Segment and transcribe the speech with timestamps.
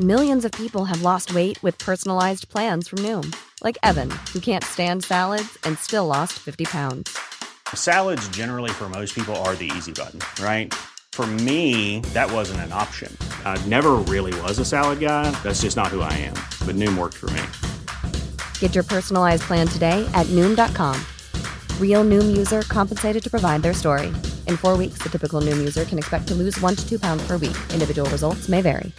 [0.00, 3.34] Millions of people have lost weight with personalized plans from Noom,
[3.64, 7.18] like Evan, who can't stand salads and still lost 50 pounds.
[7.74, 10.72] Salads generally for most people are the easy button, right?
[11.14, 13.10] For me, that wasn't an option.
[13.44, 15.32] I never really was a salad guy.
[15.42, 16.34] That's just not who I am.
[16.64, 18.20] But Noom worked for me.
[18.60, 20.96] Get your personalized plan today at Noom.com.
[21.82, 24.12] Real Noom user compensated to provide their story.
[24.46, 27.26] In 4 weeks, the typical Noom user can expect to lose 1 to 2 pounds
[27.26, 27.56] per week.
[27.74, 28.98] Individual results may vary.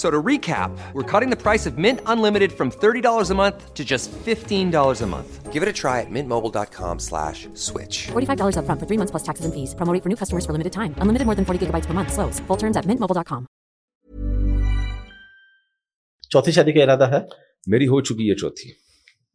[0.00, 0.62] چوتھی
[16.52, 17.20] شادی کا ارادہ ہے
[17.66, 18.70] میری ہو چکی ہے چوتھی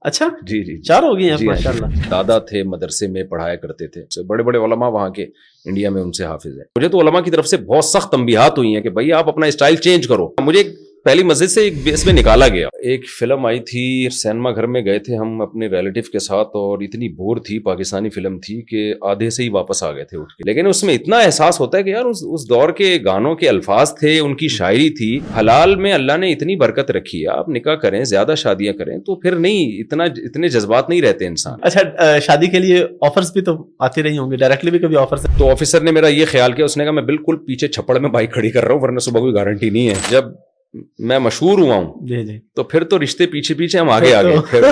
[0.10, 3.08] اچھا جی،, جی جی چار ہو گیا جی، ہاں، جی۔ ماشاء اللہ دادا تھے مدرسے
[3.08, 5.26] میں پڑھایا کرتے تھے بڑے بڑے علماء وہاں کے
[5.66, 8.58] انڈیا میں ان سے حافظ ہے مجھے تو علماء کی طرف سے بہت سخت تنبیہات
[8.58, 10.64] ہوئی ہیں کہ بھائی آپ اپنا اسٹائل چینج کرو مجھے
[11.06, 13.82] پہلی مسجد سے ایک بیس میں نکالا گیا ایک فلم آئی تھی
[14.18, 18.10] سینما گھر میں گئے تھے ہم اپنے ریلیٹو کے ساتھ اور اتنی بور تھی پاکستانی
[18.10, 20.94] فلم تھی کہ آدھے سے ہی واپس آ گئے تھے اٹھ کے لیکن اس میں
[20.96, 24.48] اتنا احساس ہوتا ہے کہ یار اس, دور کے گانوں کے الفاظ تھے ان کی
[24.58, 28.74] شاعری تھی حلال میں اللہ نے اتنی برکت رکھی ہے آپ نکاح کریں زیادہ شادیاں
[28.78, 33.32] کریں تو پھر نہیں اتنا اتنے جذبات نہیں رہتے انسان اچھا شادی کے لیے آفرس
[33.34, 33.56] بھی تو
[33.90, 36.66] آتی رہی ہوں گے ڈائریکٹلی بھی کبھی آفرز تو آفیسر نے میرا یہ خیال کیا
[36.66, 39.20] اس نے کہا میں بالکل پیچھے چھپڑ میں بائک کھڑی کر رہا ہوں ورنہ صبح
[39.20, 40.32] کوئی گارنٹی نہیں ہے جب
[41.08, 44.22] میں مشہور ہوا ہوں جی،, جی تو پھر تو رشتے پیچھے پیچھے ہم آگے آ
[44.24, 44.72] گئے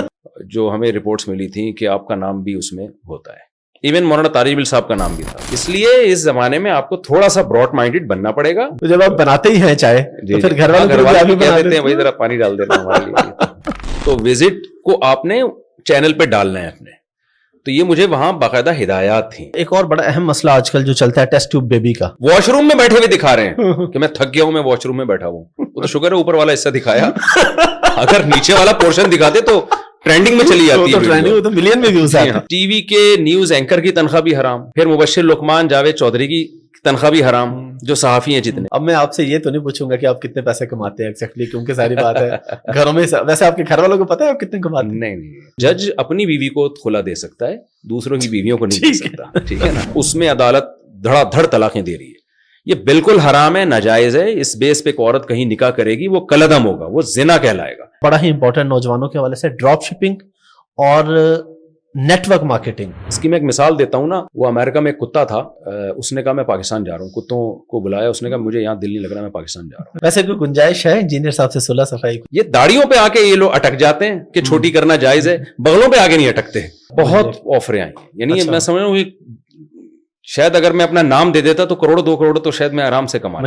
[0.54, 3.50] جو ہمیں رپورٹس ملی تھی کہ آپ کا نام بھی اس میں ہوتا ہے
[3.88, 6.88] ایون مورانا تاری بل صاحب کا نام بھی تھا اس لیے اس زمانے میں آپ
[6.88, 10.02] کو تھوڑا سا براڈ مائنڈیڈ بننا پڑے گا تو جب آپ بناتے ہی ہیں چائے
[10.26, 15.24] جی، جی۔ والے کہہ دیتے ہیں وہی ذرا پانی ڈال دیتے ہیں وزٹ کو آپ
[15.24, 15.40] نے
[15.88, 17.00] چینل پہ ڈالنا ہے اپنے
[17.64, 20.92] تو یہ مجھے وہاں باقاعدہ ہدایات تھیں ایک اور بڑا اہم مسئلہ آج کل جو
[21.00, 23.98] چلتا ہے ٹیسٹ ٹیوب بیبی کا واش روم میں بیٹھے ہوئے دکھا رہے ہیں کہ
[23.98, 26.34] میں تھک گیا ہوں میں واش روم میں بیٹھا ہوں وہ تو شکر ہے اوپر
[26.34, 27.10] والا حصہ دکھایا
[27.82, 29.60] اگر نیچے والا پورشن دکھاتے تو
[30.04, 34.36] ٹرینڈنگ میں چلی جاتی ہے جی ہاں۔ ٹی وی کے نیوز اینکر کی تنخواہ بھی
[34.36, 36.26] حرام پھر مبشر لکمان جاوید چودھری
[36.84, 37.50] تنخواہ بھی حرام
[37.86, 40.20] جو صحافی ہیں جتنے اب میں آپ سے یہ تو نہیں پوچھوں گا کہ آپ
[40.22, 42.30] کتنے پیسے کماتے ہیں ایکزیکٹلی کیونکہ ساری بات ہے
[42.74, 45.30] گھروں میں ویسے آپ کے گھر والوں کو پتا ہے آپ کتنے کماتے ہیں نہیں
[45.62, 47.56] جج اپنی بیوی کو کھلا دے سکتا ہے
[47.90, 50.64] دوسروں کی بیویوں کو نہیں دے سکتا ٹھیک ہے نا اس میں عدالت
[51.04, 52.20] دھڑا دھڑ طلاقیں دے رہی ہے
[52.70, 56.08] یہ بالکل حرام ہے ناجائز ہے اس بیس پہ ایک عورت کہیں نکاح کرے گی
[56.16, 59.82] وہ کلدم ہوگا وہ زنا کہلائے گا بڑا ہی امپورٹنٹ نوجوانوں کے حوالے سے ڈراپ
[59.84, 60.22] شپنگ
[60.90, 61.14] اور
[61.94, 65.24] نیٹ ورک مارکیٹنگ اس کی میں ایک مثال دیتا ہوں نا وہ امریکہ میں کتا
[65.32, 65.38] تھا
[65.96, 68.60] اس نے کہا میں پاکستان جا رہا ہوں کتوں کو بلایا اس نے کہا مجھے
[68.60, 71.30] یہاں دل نہیں لگ رہا میں پاکستان جا رہا ہوں ویسے کوئی گنجائش ہے انجینئر
[71.40, 71.60] صاحب سے
[71.94, 75.28] صفائی یہ داڑیوں پہ آ کے یہ لوگ اٹک جاتے ہیں کہ چھوٹی کرنا جائز
[75.28, 75.36] ہے
[75.66, 76.66] بغلوں پہ آگے نہیں اٹکتے
[77.02, 78.96] بہت آفریں یعنی اچھا۔ میں سمجھ رہا ہوں
[80.30, 83.06] شاید اگر میں اپنا نام دے دیتا تو کروڑ دو کروڑ تو شاید میں آرام
[83.06, 83.40] سے کما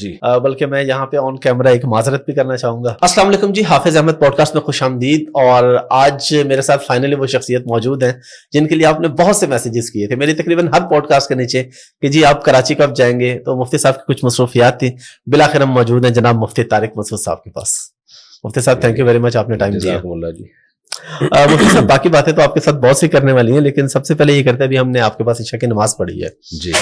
[0.00, 0.12] جی
[0.42, 3.62] بلکہ میں یہاں پہ آن کیمرہ ایک معذرت بھی کرنا چاہوں گا السلام علیکم جی
[3.68, 8.02] حافظ احمد پوڈ کاسٹ میں خوش آمدید اور آج میرے ساتھ فائنلی وہ شخصیت موجود
[8.02, 8.12] ہیں
[8.52, 11.28] جن کے لیے آپ نے بہت سے میسیجز کیے تھے میری تقریباً ہر پوڈ کاسٹ
[11.28, 11.62] کے نیچے
[12.02, 14.90] کہ جی آپ کراچی کب جائیں گے تو مفتی صاحب کی کچھ مصروفیات تھی
[15.32, 17.76] بلاخر ہم موجود ہیں جناب مفتی طارق مسعود صاحب کے پاس
[18.44, 20.61] مفتی صاحب تھینک یو ویری مچ آپ نے ٹائم جی
[21.32, 24.06] مفتی صاحب باقی باتیں تو آپ کے ساتھ بہت سی کرنے والی ہیں لیکن سب
[24.06, 26.22] سے پہلے یہ کرتے ہیں ابھی ہم نے آپ کے پاس عشاء کی نماز پڑھی
[26.22, 26.28] ہے
[26.62, 26.72] جی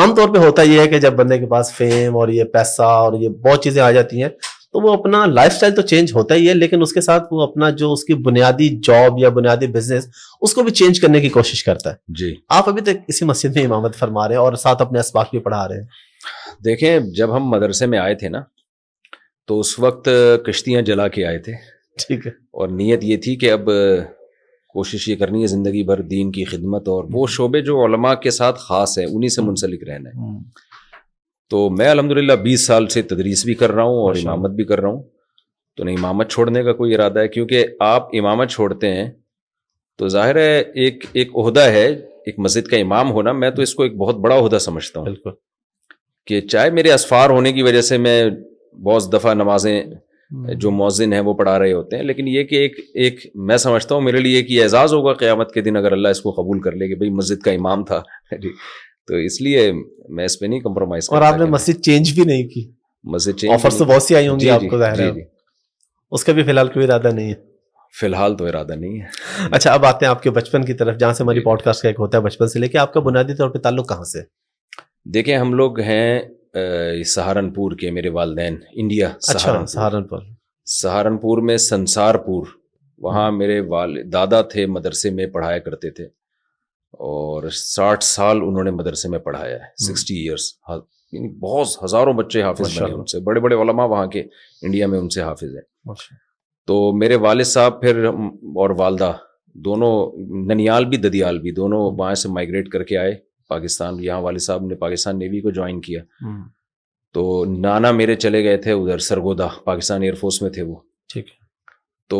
[0.00, 2.82] عام طور پہ ہوتا یہ ہے کہ جب بندے کے پاس فیم اور یہ پیسہ
[2.82, 4.28] اور یہ بہت چیزیں آ جاتی ہیں
[4.74, 7.40] تو وہ اپنا لائف سٹائل تو چینج ہوتا ہی ہے لیکن اس کے ساتھ وہ
[7.42, 10.08] اپنا جو اس کی بنیادی جاب یا بنیادی بزنس
[10.42, 13.56] اس کو بھی چینج کرنے کی کوشش کرتا ہے جی آپ ابھی تک اسی مسجد
[13.56, 17.36] میں امامت فرما رہے ہیں اور ساتھ اپنے اسباق بھی پڑھا رہے ہیں دیکھیں جب
[17.36, 18.42] ہم مدرسے میں آئے تھے نا
[19.48, 20.08] تو اس وقت
[20.46, 21.52] کشتیاں جلا کے آئے تھے
[22.00, 23.68] ٹھیک ہے اور نیت یہ تھی کہ اب
[24.74, 28.30] کوشش یہ کرنی ہے زندگی بھر دین کی خدمت اور وہ شعبے جو علماء کے
[28.30, 30.30] ساتھ خاص ہیں انہیں سے منسلک رہنا ہے
[31.50, 34.64] تو میں الحمد للہ بیس سال سے تدریس بھی کر رہا ہوں اور امامت بھی
[34.64, 35.02] کر رہا ہوں
[35.76, 39.10] تو نہیں امامت چھوڑنے کا کوئی ارادہ ہے کیونکہ آپ امامت چھوڑتے ہیں
[39.98, 41.86] تو ظاہر ہے ایک ایک عہدہ ہے
[42.26, 45.06] ایک مسجد کا امام ہونا میں تو اس کو ایک بہت بڑا عہدہ سمجھتا ہوں
[45.06, 45.30] بالکل
[46.26, 48.18] کہ چاہے میرے اسفار ہونے کی وجہ سے میں
[48.82, 49.82] بہت دفعہ نمازیں
[50.60, 53.94] جو مؤذن ہیں وہ پڑھا رہے ہوتے ہیں لیکن یہ کہ ایک ایک میں سمجھتا
[53.94, 56.76] ہوں میرے لیے کہ اعزاز ہوگا قیامت کے دن اگر اللہ اس کو قبول کر
[56.80, 58.00] لے کہ بھائی مسجد کا امام تھا
[58.42, 58.50] جی
[59.06, 59.70] تو اس لیے
[60.16, 62.66] میں اس پہ نہیں کمپرومائز اور آپ نے مسجد چینج بھی نہیں کی
[63.14, 65.10] مسجد چینج آفرس تو بہت سی آئی ہوں گی جی، آپ جی، کو ظاہر ہے
[65.14, 65.20] جی،
[66.14, 67.40] اس کا بھی فی الحال کوئی ارادہ نہیں ہے
[68.00, 70.98] فی الحال تو ارادہ نہیں ہے اچھا اب آتے ہیں آپ کے بچپن کی طرف
[71.00, 73.00] جہاں سے ہماری پوڈ کاسٹ کا ایک ہوتا ہے بچپن سے لے کے آپ کا
[73.10, 74.22] بنیادی طور پہ تعلق کہاں سے
[75.14, 76.20] دیکھیں ہم لوگ ہیں
[76.54, 80.18] سہارنپور کے میرے والدین انڈیا اچھا، سہارنپور
[80.80, 82.46] سہارنپور میں سنسار پور
[83.02, 86.04] وہاں میرے والد دادا تھے مدرسے میں پڑھایا کرتے تھے
[87.08, 90.76] اور ساٹھ سال انہوں نے مدرسے میں پڑھایا ہے سکسٹی ایئرس ہاں،
[91.12, 94.20] یعنی بہت ہزاروں بچے حافظ ان سے بڑے بڑے علماء وہاں کے
[94.62, 95.94] انڈیا میں ان سے حافظ ہیں
[96.66, 99.12] تو میرے والد صاحب پھر اور والدہ
[99.64, 99.94] دونوں
[100.54, 103.14] ننیال بھی ددیال بھی دونوں وہاں سے مائگریٹ کر کے آئے
[103.52, 106.02] پاکستان یہاں والد صاحب نے پاکستان نیوی کو جوائن کیا
[107.16, 107.22] تو
[107.68, 110.76] نانا میرے چلے گئے تھے ادھر سرگودا پاکستان ایئر فورس میں تھے وہ
[111.12, 111.40] ٹھیک ہے
[112.12, 112.18] تو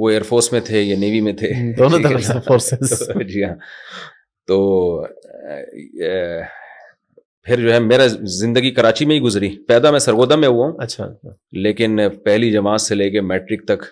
[0.00, 2.64] وہ ایئر فورس میں تھے یا نیوی میں تھے دونوں طرف
[3.32, 3.54] جی ہاں
[4.48, 4.58] تو
[7.48, 8.06] پھر جو ہے میرا
[8.40, 11.30] زندگی کراچی میں ہی گزری پیدا میں سرگودا میں ہوا ہوں اچھا،, اچھا
[11.66, 13.84] لیکن پہلی جماعت سے لے کے میٹرک تک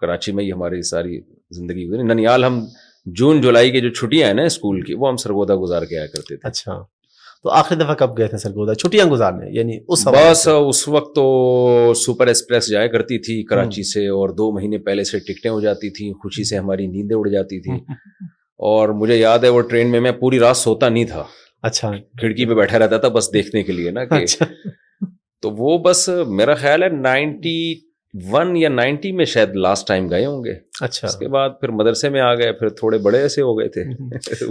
[0.00, 1.20] کراچی میں ہی ہماری ساری
[1.58, 2.60] زندگی گزری ننیال ہم
[3.16, 6.06] جون جولائی کے جو چھٹیاں ہیں نا اسکول کی وہ ہم سرگودا گزار کے آیا
[6.14, 6.72] کرتے تھے اچھا
[7.42, 11.92] تو آخری دفعہ کب گئے تھے سرگودا چھٹیاں گزارنے یعنی اس بس اس وقت تو
[12.06, 15.90] سپر ایکسپریس جایا کرتی تھی کراچی سے اور دو مہینے پہلے سے ٹکٹیں ہو جاتی
[15.98, 17.78] تھیں خوشی سے ہماری نیندیں اڑ جاتی تھیں
[18.72, 21.24] اور مجھے یاد ہے وہ ٹرین میں میں پوری رات سوتا نہیں تھا
[21.68, 21.90] اچھا
[22.20, 24.46] کھڑکی پہ بیٹھا رہتا تھا بس دیکھنے کے لیے نا کہ اچھا۔
[25.42, 27.56] تو وہ بس میرا خیال ہے نائنٹی
[28.32, 31.68] ون یا نائنٹی میں شاید لاسٹ ٹائم گئے ہوں گے اچھا اس کے بعد پھر
[31.80, 33.84] مدرسے میں آ گئے پھر تھوڑے بڑے ایسے ہو گئے تھے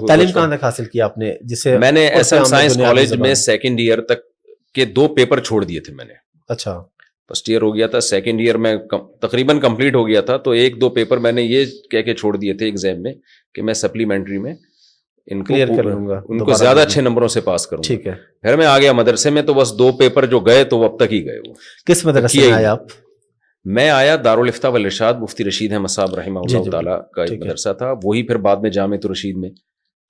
[0.08, 3.34] تعلیم کہاں تک حاصل کیا آپ نے جسے میں نے ایس ایم سائنس کالج میں
[3.46, 4.22] سیکنڈ ایئر تک
[4.76, 6.14] کے دو پیپر چھوڑ دیے تھے میں نے
[6.54, 6.82] اچھا
[7.30, 8.76] فرسٹ ایئر ہو گیا تھا سیکنڈ ایئر میں
[9.22, 12.36] تقریباً کمپلیٹ ہو گیا تھا تو ایک دو پیپر میں نے یہ کہہ کے چھوڑ
[12.38, 13.14] دیے تھے ایگزام میں
[13.56, 14.54] کہ میں سپلیمنٹری میں
[15.32, 18.14] ان کلیئر کر لوں گا ان کو زیادہ اچھے نمبروں سے پاس کروں ٹھیک ہے
[18.42, 21.14] پھر میں آ گیا مدرسے میں تو بس دو پیپر جو گئے تو اب تک
[21.14, 21.54] ہی گئے وہ
[21.88, 22.92] کس مدرسے میں آئے آپ
[23.76, 26.12] میں آیا دارالفتاب الرشاد مفتی رشید ہے مصعب
[26.50, 29.50] جی، جی، تعالیٰ کا ایک مدرسہ تھا وہی پھر بعد میں جامع تو رشید میں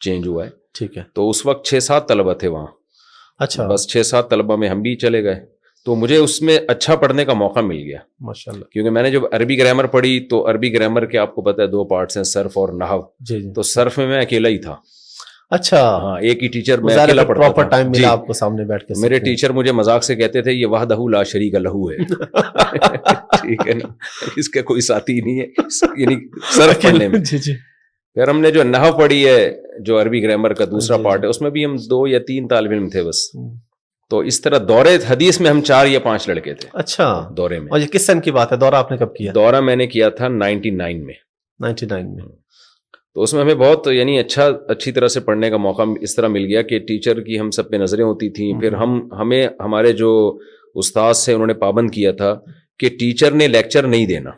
[0.05, 0.49] چینج ہوا ہے
[0.79, 2.65] ٹھیک ہے تو اس وقت چھ سات طلبہ تھے وہاں
[3.45, 5.39] اچھا بس چھ سات طلبہ میں ہم بھی چلے گئے
[5.85, 9.11] تو مجھے اس میں اچھا پڑھنے کا موقع مل گیا ماشاء اللہ کیونکہ میں نے
[9.11, 12.57] جب عربی گرامر پڑھی تو عربی گرامر کے آپ کو پتا دو پارٹس ہیں صرف
[12.57, 12.69] اور
[13.19, 14.75] جی،, جی تو صرف میں میں اکیلا ہی تھا
[15.55, 16.79] اچھا ہاں ایک ہی ٹیچر
[17.27, 20.51] پروپر ٹائم ملا آپ کو سامنے بیٹھ کے میرے ٹیچر مجھے مذاق سے کہتے تھے
[20.51, 23.87] یہ وحدہ لا شریک لہو ہے ٹھیک ہے نا
[24.39, 25.45] اس کا کوئی ساتھی نہیں ہے
[26.01, 26.17] یعنی
[26.55, 27.53] سر پڑھنے میں جی جی
[28.15, 29.39] پھر ہم نے جو نحو پڑھی ہے
[29.85, 32.19] جو عربی گرامر کا دوسرا پارٹ جی، جی۔ ہے اس میں بھی ہم دو یا
[32.27, 33.23] تین طالب علم تھے بس
[34.09, 37.07] تو اس طرح دورے حدیث میں ہم چار یا پانچ لڑکے تھے اچھا
[37.37, 39.59] دورے میں اور یہ کس سن کی بات ہے دورہ آپ نے کب کیا دورہ
[39.69, 41.13] میں نے کیا تھا نائنٹی نائن میں
[41.61, 42.23] نائنٹی نائن میں
[43.17, 46.27] تو اس میں ہمیں بہت یعنی اچھا اچھی طرح سے پڑھنے کا موقع اس طرح
[46.27, 49.91] مل گیا کہ ٹیچر کی ہم سب پہ نظریں ہوتی تھیں پھر ہم ہمیں ہمارے
[50.01, 50.09] جو
[50.83, 51.27] استاذ
[51.61, 52.33] پابند کیا تھا
[52.79, 54.29] کہ ٹیچر نے لیکچر نہیں دینا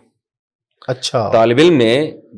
[0.93, 1.89] اچھا طالب علم نے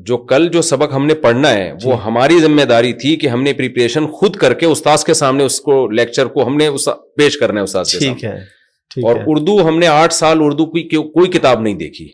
[0.07, 1.89] جو کل جو سبق ہم نے پڑھنا ہے جی.
[1.89, 5.43] وہ ہماری ذمہ داری تھی کہ ہم نے پریپریشن خود کر کے استاد کے سامنے
[5.51, 9.87] اس کو لیکچر کو ہم نے اس پیش کرنا ہے استاذ اور اردو ہم نے
[9.87, 10.87] آٹھ سال اردو کی
[11.19, 12.09] کوئی کتاب نہیں دیکھی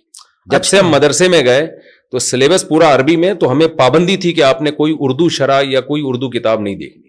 [0.51, 1.67] جب سے ہم مدرسے میں گئے
[2.11, 5.61] تو سلیبس پورا عربی میں تو ہمیں پابندی تھی کہ آپ نے کوئی اردو شرح
[5.71, 7.05] یا کوئی اردو کتاب نہیں دیکھنی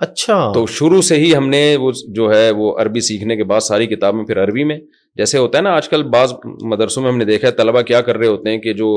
[0.00, 3.60] اچھا تو شروع سے ہی ہم نے وہ جو ہے وہ عربی سیکھنے کے بعد
[3.70, 4.78] ساری کتابیں پھر عربی میں
[5.16, 6.32] جیسے ہوتا ہے نا آج کل بعض
[6.72, 8.90] مدرسوں میں ہم نے دیکھا ہے طلبہ کیا کر رہے ہوتے ہیں کہ جو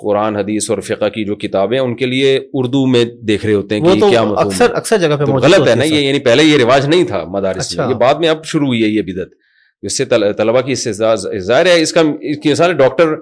[0.00, 3.78] قرآن حدیث اور فقہ کی جو کتابیں ان کے لیے اردو میں دیکھ رہے ہوتے
[3.78, 6.86] ہیں کہ کیا اکثر اکثر جگہ پہ غلط ہے نا یہ یعنی پہلے یہ رواج
[6.88, 9.34] نہیں تھا مدارس اچھا۔ بعد میں اب شروع ہوئی ہے یہ بدت
[9.90, 10.04] سے
[10.38, 13.14] طلبا کی اس سے ظاہر ہے اس کا سارے ڈاکٹر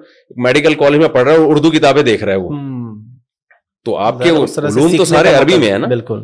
[0.45, 2.49] میڈیکل کالج میں پڑھ رہا ہے اردو کتابیں دیکھ رہا ہے وہ
[3.85, 6.23] تو آپ کے علوم تو سارے عربی مطلب میں ہے نا بالکل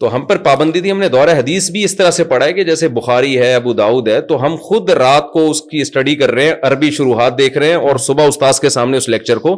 [0.00, 2.52] تو ہم پر پابندی تھی ہم نے دور حدیث بھی اس طرح سے پڑھا ہے
[2.52, 6.14] کہ جیسے بخاری ہے ابو داؤد ہے تو ہم خود رات کو اس کی اسٹڈی
[6.16, 9.38] کر رہے ہیں عربی شروحات دیکھ رہے ہیں اور صبح استاذ کے سامنے اس لیکچر
[9.46, 9.54] کو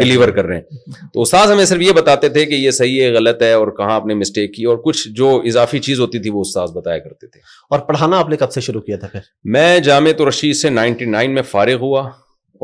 [0.00, 3.10] ڈلیور کر رہے ہیں تو استاذ ہمیں صرف یہ بتاتے تھے کہ یہ صحیح ہے
[3.14, 6.30] غلط ہے اور کہاں آپ نے مسٹیک کی اور کچھ جو اضافی چیز ہوتی تھی
[6.34, 7.40] وہ استاذ بتایا کرتے تھے
[7.74, 9.20] اور پڑھانا آپ نے کب سے شروع کیا تھا پھر
[9.58, 12.08] میں جامع تو رشید سے نائنٹی نائن میں فارغ ہوا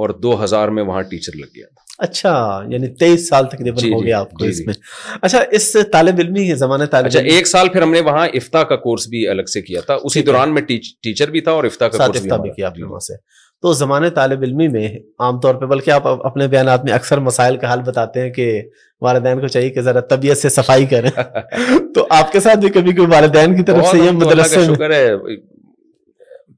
[0.03, 3.93] اور دو ہزار میں وہاں ٹیچر لگ گیا تھا اچھا یعنی تیئیس سال تقریباً جی،
[3.93, 4.75] ہو جی، گیا آپ کو جی، اس میں
[5.23, 9.07] اچھا اس طالب علمی طالب اچھا ایک سال پھر ہم نے وہاں افتاح کا کورس
[9.09, 12.31] بھی الگ سے کیا تھا اسی دوران میں ٹیچر بھی تھا اور کا کورس بھی
[12.57, 13.15] کیا آپ نے وہاں سے
[13.63, 13.73] تو
[14.15, 14.89] طالب علمی میں
[15.25, 18.61] عام طور پہ بلکہ آپ اپنے بیانات میں اکثر مسائل کا حال بتاتے ہیں کہ
[19.03, 21.11] والدین کو چاہیے کہ ذرا طبیعت سے صفائی کریں
[21.95, 25.11] تو آپ کے ساتھ بھی کبھی کوئی والدین کی طرف سے یہ ہے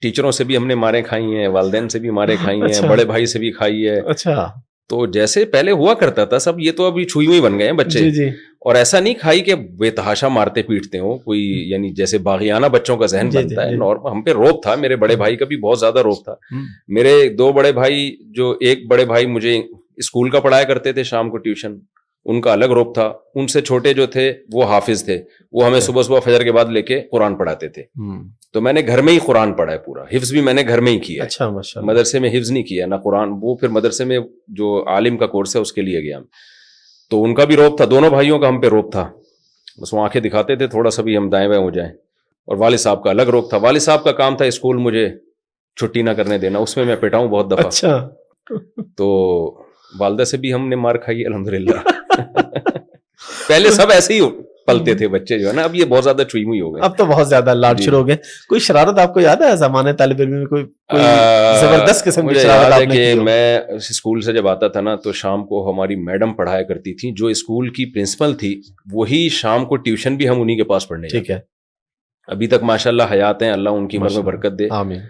[0.03, 2.89] ٹیچروں سے بھی ہم نے مارے کھائی ہیں والدین سے بھی مارے کھائی ہیں اچھا۔
[2.89, 4.43] بڑے بھائی سے بھی کھائی ہے اچھا
[4.89, 7.77] تو جیسے پہلے ہوا کرتا تھا سب یہ تو ابھی چھوئی ہوئی بن گئے ہیں
[7.77, 8.25] بچے جی، جی۔
[8.69, 12.97] اور ایسا نہیں کھائی کہ بے تحاشا مارتے پیٹتے ہو کوئی یعنی جیسے باغیانہ بچوں
[12.97, 13.77] کا ذہن جی، بنتا ہے
[14.11, 16.35] ہم پہ روپ تھا میرے بڑے بھائی کا بھی بہت زیادہ روپ تھا
[16.99, 19.59] میرے دو بڑے بھائی جو ایک بڑے بھائی مجھے
[19.97, 21.77] اسکول کا پڑھایا کرتے تھے شام کو ٹیوشن
[22.33, 25.19] ان کا الگ روپ تھا ان سے چھوٹے جو تھے وہ حافظ تھے
[25.53, 27.83] وہ ہمیں اچھا۔ صبح صبح فجر کے بعد لے کے قرآن پڑھاتے تھے
[28.53, 30.81] تو میں نے گھر میں ہی قرآن پڑھا ہے پورا حفظ بھی میں نے گھر
[30.87, 31.49] میں ہی کیا اچھا،
[31.89, 34.19] مدرسے میں حفظ نہیں کیا نہ قرآن وہ پھر مدرسے میں
[34.61, 36.23] جو عالم کا کورس ہے اس کے لیے گیا ہم
[37.11, 39.09] تو ان کا بھی روپ تھا دونوں بھائیوں کا ہم پہ روپ تھا
[39.83, 41.91] بس وہ آنکھیں دکھاتے تھے تھوڑا سا بھی ہم دائیں بائیں ہو جائیں
[42.47, 45.09] اور والد صاحب کا الگ روپ تھا والد صاحب کا کام تھا اسکول مجھے
[45.81, 47.97] چھٹی نہ کرنے دینا اس میں میں پٹاؤں بہت اچھا
[48.97, 49.09] تو
[50.01, 51.83] والدہ سے بھی ہم نے مار کھائی الحمد للہ
[53.49, 54.21] پہلے سب ایسے ہی
[54.67, 56.97] پلتے تھے بچے جو ہے نا اب یہ بہت زیادہ چھوئی ہوئی ہو گئے اب
[56.99, 58.17] تو بہت زیادہ لاڈ جی۔ شروع ہو گئے
[58.49, 60.63] کوئی شرارت آپ کو یاد ہے زمانے طالب علم میں کوئی
[61.61, 65.13] زبردست قسم کی شرارت آپ نے کہ میں اسکول سے جب آتا تھا نا تو
[65.21, 68.61] شام کو ہماری میڈم پڑھایا کرتی تھی جو اسکول کی پرنسپل تھی
[68.93, 71.39] وہی شام کو ٹیوشن بھی ہم انہی کے پاس پڑھنے ٹھیک ہے
[72.35, 75.01] ابھی تک ماشاء اللہ حیات ہیں اللہ ان کی عمر میں برکت دے آمین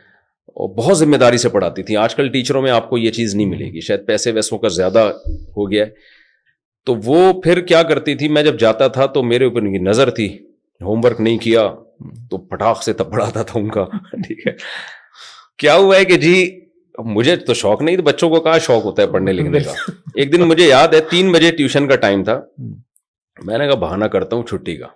[0.48, 3.34] اور بہت ذمہ داری سے پڑھاتی تھی آج کل ٹیچروں میں آپ کو یہ چیز
[3.34, 5.00] نہیں ملے گی شاید پیسے ویسوں کا زیادہ
[5.56, 6.12] ہو گیا ہے
[6.86, 9.78] تو وہ پھر کیا کرتی تھی میں جب جاتا تھا تو میرے اوپر ان کی
[9.84, 10.28] نظر تھی
[10.84, 11.68] ہوم ورک نہیں کیا
[12.30, 13.04] تو پٹاخ سے تھا
[13.58, 13.84] ان کا
[14.26, 14.56] ٹھیک ہے ہے
[15.58, 16.34] کیا ہوا کہ جی
[17.14, 19.72] مجھے تو شوق نہیں بچوں کو کہاں شوق ہوتا ہے پڑھنے لکھنے کا
[20.20, 22.38] ایک دن مجھے یاد ہے تین بجے ٹیوشن کا ٹائم تھا
[23.46, 24.86] میں نے کہا بہانا کرتا ہوں چھٹی کا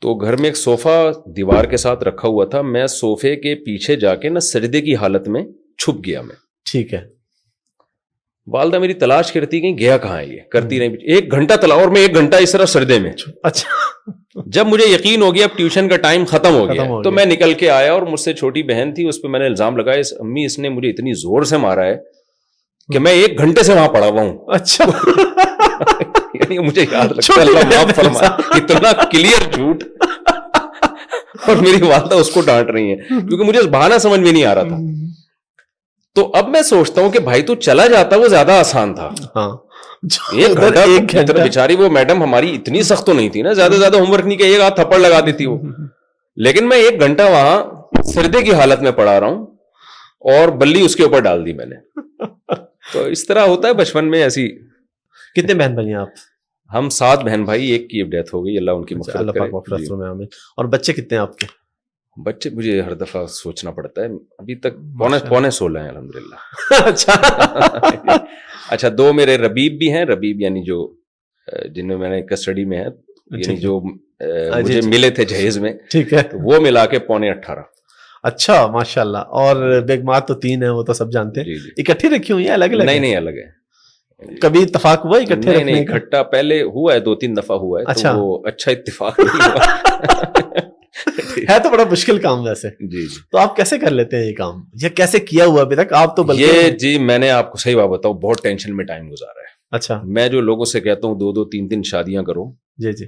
[0.00, 0.94] تو گھر میں ایک سوفا
[1.36, 4.96] دیوار کے ساتھ رکھا ہوا تھا میں سوفے کے پیچھے جا کے نا سجدے کی
[5.04, 5.44] حالت میں
[5.84, 6.34] چھپ گیا میں
[6.70, 7.02] ٹھیک ہے
[8.50, 12.00] والدہ میری تلاش کرتی کہیں گیا کہاں یہ کرتی رہی ایک گھنٹہ تلا اور میں
[12.00, 13.10] ایک گھنٹہ اس طرح سردے میں
[13.50, 14.10] اچھا
[14.54, 17.52] جب مجھے یقین ہو گیا اب ٹیوشن کا ٹائم ختم ہو گیا تو میں نکل
[17.60, 20.12] کے آیا اور مجھ سے چھوٹی بہن تھی اس پہ میں نے الزام لگایا اس
[20.20, 21.96] امی اس نے مجھے اتنی زور سے مارا ہے
[22.92, 24.84] کہ میں ایک گھنٹے سے وہاں پڑھا ہوا ہوں اچھا
[26.34, 29.84] یعنی مجھے یاد اتنا کلیئر جھوٹ
[31.48, 34.54] اور میری والدہ اس کو ڈانٹ رہی ہے کیونکہ مجھے بہانا سمجھ میں نہیں آ
[34.54, 34.76] رہا تھا
[36.14, 39.50] تو اب میں سوچتا ہوں کہ بھائی تو چلا جاتا وہ زیادہ آسان تھا ہاں۔
[41.32, 44.38] بیچاری وہ میڈم ہماری اتنی سخت تو نہیں تھی نا زیادہ زیادہ ہوم ورک نہیں
[44.38, 45.56] کہ ایک ہاتھ تھپڑ لگا دیتی وہ
[46.46, 49.46] لیکن میں ایک گھنٹہ وہاں سردے کی حالت میں پڑھا رہا ہوں
[50.36, 51.76] اور بلی اس کے اوپر ڈال دی میں نے
[52.92, 54.48] تو اس طرح ہوتا ہے بچپن میں ایسی
[55.40, 56.28] کتنے بہن بھائی ہیں آپ
[56.74, 60.24] ہم سات بہن بھائی ایک کی ڈیتھ ہو گئی اللہ ان کی اچھا، جی۔
[60.56, 61.46] اور بچے کتنے آپ کے
[62.24, 64.06] بچے مجھے ہر دفعہ سوچنا پڑتا ہے
[64.38, 68.16] ابھی تک پونے پونے سولہ ہیں الحمد للہ اچھا
[68.74, 70.80] اچھا دو میرے ربیب بھی ہیں ربیب یعنی جو
[71.74, 73.78] جن میں میں نے کسٹڈی میں ہے اچھا، یعنی اچھا۔ جو
[74.52, 77.62] ہاں، جی، مجھے جی۔ ملے تھے جہیز میں ٹھیک ہے وہ ملا کے پونے اٹھارہ
[78.30, 82.08] اچھا ماشاء اللہ اور بیگمات تو تین ہیں وہ تو سب جانتے ہیں جی، اکٹھی
[82.16, 86.22] رکھی ہوئی ہیں الگ الگ نہیں نہیں الگ ہے کبھی اتفاق ہوا اکٹھے نہیں اکٹھا
[86.32, 89.20] پہلے ہوا ہے دو تین دفعہ ہوا ہے اچھا وہ اچھا اتفاق
[91.48, 94.34] ہے تو بڑا مشکل کام ویسے جی جی تو آپ کیسے کر لیتے ہیں یہ
[94.36, 97.58] کام یا کیسے کیا ہوا ابھی تک آپ تو یہ جی میں نے آپ کو
[97.58, 101.08] صحیح بات بتاؤ بہت ٹینشن میں ٹائم گزارا ہے اچھا میں جو لوگوں سے کہتا
[101.08, 102.44] ہوں دو دو تین تین شادیاں کرو
[102.82, 103.04] جی جی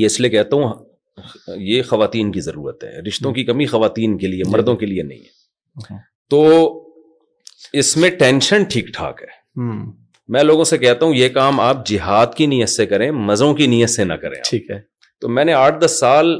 [0.00, 4.26] یہ اس لیے کہتا ہوں یہ خواتین کی ضرورت ہے رشتوں کی کمی خواتین کے
[4.26, 5.94] لیے جی، جی۔ مردوں کے لیے نہیں ہے اچھا۔
[6.30, 6.42] تو
[7.80, 9.28] اس میں ٹینشن ٹھیک ٹھاک ہے
[10.34, 13.66] میں لوگوں سے کہتا ہوں یہ کام آپ جہاد کی نیت سے کریں مزوں کی
[13.66, 14.78] نیت سے نہ کریں ٹھیک ہے
[15.20, 16.34] تو میں نے آٹھ دس سال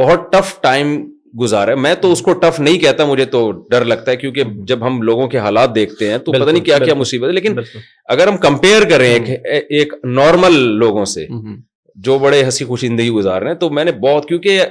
[0.00, 0.96] بہت ٹف ٹائم
[1.40, 4.86] گزارا میں تو اس کو ٹف نہیں کہتا مجھے تو ڈر لگتا ہے کیونکہ جب
[4.86, 7.54] ہم لوگوں کے حالات دیکھتے ہیں تو پتہ نہیں کیا کیا مصیبت ہے لیکن
[8.14, 11.26] اگر ہم کمپیئر کریں ایک نارمل لوگوں سے
[12.08, 14.62] جو بڑے ہنسی خوشی زندگی گزار رہے ہیں تو میں نے بہت کیونکہ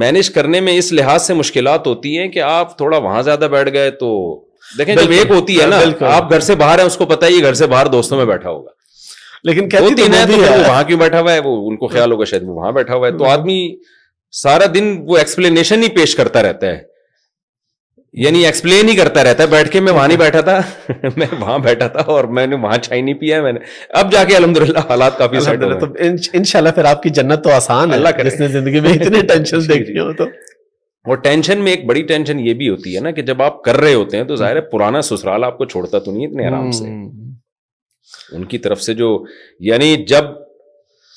[0.00, 3.72] مینج کرنے میں اس لحاظ سے مشکلات ہوتی ہیں کہ آپ تھوڑا وہاں زیادہ بیٹھ
[3.72, 4.12] گئے تو
[4.78, 5.80] دیکھیں جب ایک ہوتی ہے نا
[6.16, 8.50] آپ گھر سے باہر ہیں اس کو پتا ہی گھر سے باہر دوستوں میں بیٹھا
[8.50, 8.70] ہوگا
[9.48, 12.24] لیکن کہتی تو ہے وہاں کیوں بیٹھا ہوا ہے وہ وہ ان کو خیال ہوگا
[12.30, 13.58] شاید وہاں بیٹھا ہوا ہے تو ہاں۔ آدمی
[14.42, 16.78] سارا دن وہ ایکسپلینیشن ہی پیش کرتا رہتا ہے
[18.24, 20.58] یعنی ایکسپلین ہی کرتا رہتا ہے بیٹھ کے میں وہاں نہیں بیٹھا تھا
[21.16, 23.60] میں وہاں بیٹھا تھا اور میں نے وہاں چائے نہیں پیا میں نے
[24.00, 25.76] اب جا کے الحمد للہ حالات کافی ڈر
[26.38, 29.20] ان شاء اللہ پھر آپ کی جنت تو آسان ہے اور جی، جی،
[31.22, 33.76] ٹینشن جی۔ میں ایک بڑی ٹینشن یہ بھی ہوتی ہے نا کہ جب آپ کر
[33.80, 36.70] رہے ہوتے ہیں تو ظاہر ہے پرانا سسرال آپ کو چھوڑتا تو نہیں اتنے آرام
[36.70, 36.84] سے
[38.36, 39.08] ان کی طرف سے جو
[39.70, 40.24] یعنی جب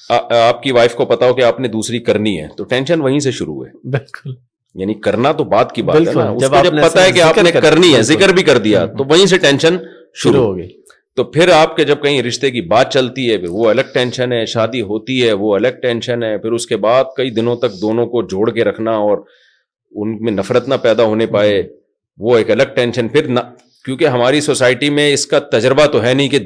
[0.10, 3.20] آپ کی وائف کو پتا ہو کہ آپ نے دوسری کرنی ہے تو ٹینشن وہیں
[3.28, 4.34] سے شروع ہے بالکل
[4.82, 8.02] یعنی کرنا تو بات کی بات ہے جب پتا ہے کہ آپ نے کرنی ہے
[8.12, 9.78] ذکر بھی کر دیا تو وہیں سے ٹینشن
[10.24, 10.68] شروع ہو گئی
[11.16, 14.46] تو پھر آپ کے جب کہیں رشتے کی بات چلتی ہے وہ الگ ٹینشن ہے
[14.54, 18.06] شادی ہوتی ہے وہ الگ ٹینشن ہے پھر اس کے بعد کئی دنوں تک دونوں
[18.14, 19.18] کو جوڑ کے رکھنا اور
[19.92, 21.62] ان میں نفرت نہ پیدا ہونے پائے
[22.28, 23.40] وہ ایک الگ ٹینشن پھر نہ
[23.86, 26.40] کیونکہ ہماری سوسائٹی میں اس کا تجربہ تو ہے نہیں کہ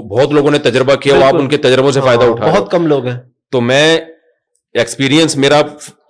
[0.00, 2.86] بہت لوگوں نے تجربہ کیا آپ ان کے تجربوں سے فائدہ ہاں، اٹھا بہت کم
[2.86, 5.60] لوگ ہیں تو تو میں میں میں ایکسپیرینس میرا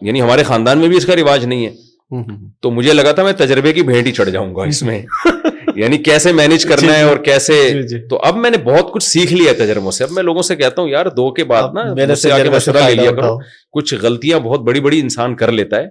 [0.07, 2.21] یعنی ہمارے خاندان بھی اس کا رواج نہیں ہے
[2.75, 5.01] مجھے لگا تھا تجربے کی بھیٹ ہی چڑھ جاؤں گا اس میں
[5.77, 7.59] یعنی کیسے مینج کرنا ہے جی، جی۔ اور کیسے
[7.89, 10.57] جی، تو اب میں نے بہت کچھ سیکھ لیا تجربوں سے اب میں لوگوں سے
[10.57, 11.83] کہتا ہوں یار دو کے بعد نا
[12.93, 13.11] لیا
[13.73, 15.87] کچھ غلطیاں بہت بڑی بڑی انسان کر لیتا ہے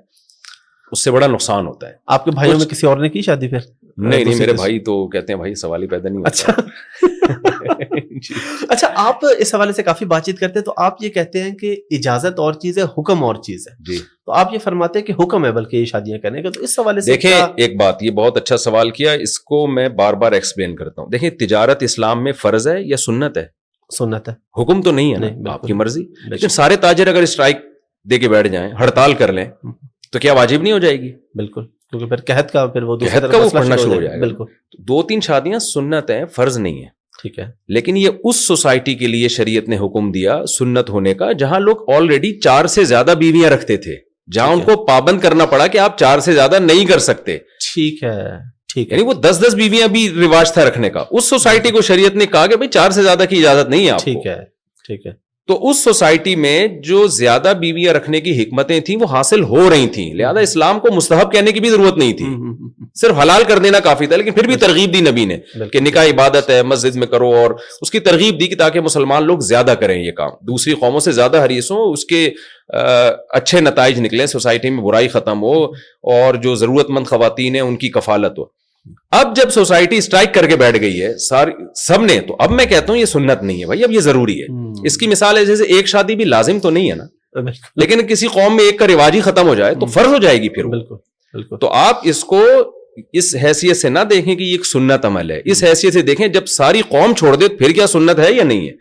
[0.91, 3.47] اس سے بڑا نقصان ہوتا ہے آپ کے بھائیوں میں کسی اور نے کی شادی
[3.49, 3.59] پھر
[3.97, 6.53] نہیں نہیں میرے بھائی تو کہتے ہیں بھائی سوال ہی پیدا نہیں اچھا
[8.69, 11.51] اچھا آپ اس حوالے سے کافی بات چیت کرتے ہیں تو آپ یہ کہتے ہیں
[11.57, 15.05] کہ اجازت اور چیز ہے حکم اور چیز ہے جی تو آپ یہ فرماتے ہیں
[15.05, 18.03] کہ حکم ہے بلکہ یہ شادیاں کرنے کا تو اس حوالے سے دیکھیں ایک بات
[18.03, 21.83] یہ بہت اچھا سوال کیا اس کو میں بار بار ایکسپلین کرتا ہوں دیکھیں تجارت
[21.83, 23.45] اسلام میں فرض ہے یا سنت ہے
[23.97, 27.57] سنت ہے حکم تو نہیں ہے نا آپ کی مرضی لیکن سارے تاجر اگر اسٹرائک
[28.09, 29.45] دے کے بیٹھ جائیں ہڑتال کر لیں
[30.11, 31.65] تو کیا واجب نہیں ہو جائے گی بالکل
[34.79, 36.87] دو تین شادیاں سنت ہیں فرض نہیں ہے
[37.21, 37.45] ٹھیک ہے
[37.77, 41.89] لیکن یہ اس سوسائٹی کے لیے شریعت نے حکم دیا سنت ہونے کا جہاں لوگ
[41.95, 43.95] آلریڈی چار سے زیادہ بیویاں رکھتے تھے
[44.33, 47.37] جہاں ان کو پابند کرنا پڑا کہ آپ چار سے زیادہ نہیں کر سکتے
[47.73, 48.15] ٹھیک ہے
[48.73, 52.15] ٹھیک یعنی وہ دس دس بیویاں بھی رواج تھا رکھنے کا اس سوسائٹی کو شریعت
[52.15, 54.35] نے کہا کہ بھائی چار سے زیادہ کی اجازت نہیں ہے ٹھیک ہے
[54.85, 55.11] ٹھیک ہے
[55.51, 59.87] تو اس سوسائٹی میں جو زیادہ بیویاں رکھنے کی حکمتیں تھیں وہ حاصل ہو رہی
[59.93, 62.25] تھیں لہذا اسلام کو مستحب کہنے کی بھی ضرورت نہیں تھی
[63.01, 65.37] صرف حلال کر دینا کافی تھا لیکن پھر بھی ترغیب دی نبی نے
[65.73, 69.25] کہ نکاح عبادت ہے مسجد میں کرو اور اس کی ترغیب دی کہ تاکہ مسلمان
[69.27, 72.27] لوگ زیادہ کریں یہ کام دوسری قوموں سے زیادہ ہوں اس کے
[73.33, 75.53] اچھے نتائج نکلیں سوسائٹی میں برائی ختم ہو
[76.17, 78.43] اور جو ضرورت مند خواتین ہیں ان کی کفالت ہو
[79.19, 81.51] اب جب سوسائٹی اسٹرائک کر کے بیٹھ گئی ہے ساری
[81.85, 84.41] سب نے تو اب میں کہتا ہوں یہ سنت نہیں ہے بھائی اب یہ ضروری
[84.41, 84.47] ہے
[84.87, 87.41] اس کی مثال ہے جیسے ایک شادی بھی لازم تو نہیں ہے نا
[87.81, 90.41] لیکن کسی قوم میں ایک کا رواج ہی ختم ہو جائے تو فرض ہو جائے
[90.41, 92.41] گی پھر بالکل تو آپ اس کو
[93.19, 96.27] اس حیثیت سے نہ دیکھیں کہ یہ ایک سنت عمل ہے اس حیثیت سے دیکھیں
[96.27, 98.71] جب ساری قوم چھوڑ دے پھر کیا سنت ہے یا نہیں ہے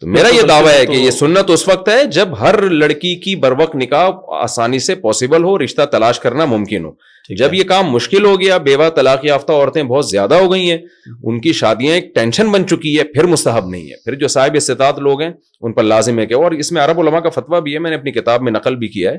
[0.00, 3.34] تو میرا یہ دعویٰ ہے کہ یہ سنت اس وقت ہے جب ہر لڑکی کی
[3.44, 4.08] بر وقت نکاح
[4.42, 6.90] آسانی سے پاسبل ہو رشتہ تلاش کرنا ممکن ہو
[7.38, 10.76] جب یہ کام مشکل ہو گیا بیوہ طلاق یافتہ عورتیں بہت زیادہ ہو گئی ہیں
[11.22, 14.54] ان کی شادیاں ایک ٹینشن بن چکی ہے پھر مستحب نہیں ہے پھر جو صاحب
[14.56, 15.28] استطاعت لوگ ہیں
[15.60, 17.90] ان پر لازم ہے کہ اور اس میں عرب علماء کا فتویٰ بھی ہے میں
[17.90, 19.18] نے اپنی کتاب میں نقل بھی کیا ہے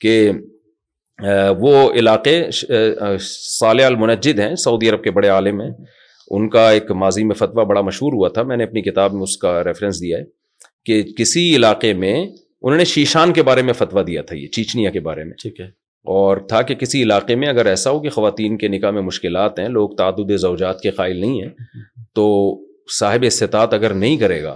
[0.00, 0.30] کہ
[1.60, 2.40] وہ علاقے
[3.28, 5.70] صالح المنجد ہیں سعودی عرب کے بڑے عالم ہیں
[6.36, 9.22] ان کا ایک ماضی میں فتویٰ بڑا مشہور ہوا تھا میں نے اپنی کتاب میں
[9.22, 10.24] اس کا ریفرنس دیا ہے
[10.86, 14.90] کہ کسی علاقے میں انہوں نے شیشان کے بارے میں فتویٰ دیا تھا یہ چیچنیا
[14.90, 15.66] کے بارے میں ٹھیک ہے
[16.14, 19.58] اور تھا کہ کسی علاقے میں اگر ایسا ہو کہ خواتین کے نکاح میں مشکلات
[19.58, 21.48] ہیں لوگ تعدد زوجات کے قائل نہیں ہیں
[22.14, 22.26] تو
[22.98, 24.54] صاحب استطاعت اگر نہیں کرے گا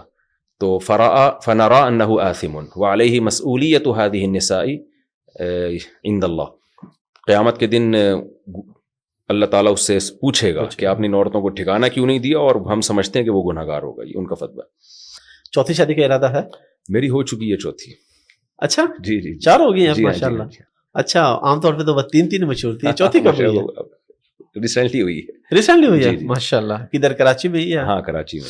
[0.61, 1.89] تو فرا فنارا
[7.27, 7.95] قیامت کے دن
[9.33, 12.19] اللہ تعالیٰ اس سے پوچھے گا کہ آپ نے ان عورتوں کو ٹھکانا کیوں نہیں
[12.29, 14.63] دیا اور ہم سمجھتے ہیں کہ وہ گناہ گار ہوگا یہ ان کا فتبہ
[15.55, 16.43] چوتھی شادی کا ارادہ ہے
[16.95, 17.93] میری ہو چکی ہے چوتھی
[18.69, 20.43] اچھا جی جی, جی۔ چار ہو ہیں جی ہاں، جی، ماشاء اللہ
[20.99, 23.47] اچھا عام طور پہ تو تین تین مشہور تھی چوتھی کب ہوئی
[24.77, 27.83] ہوئی ہوئی ہے ہے ریسنٹلی جی، ریسنٹلی جی۔ ماشاء اللہ کدھر کراچی میں ہی ہے
[27.91, 28.49] ہاں کراچی میں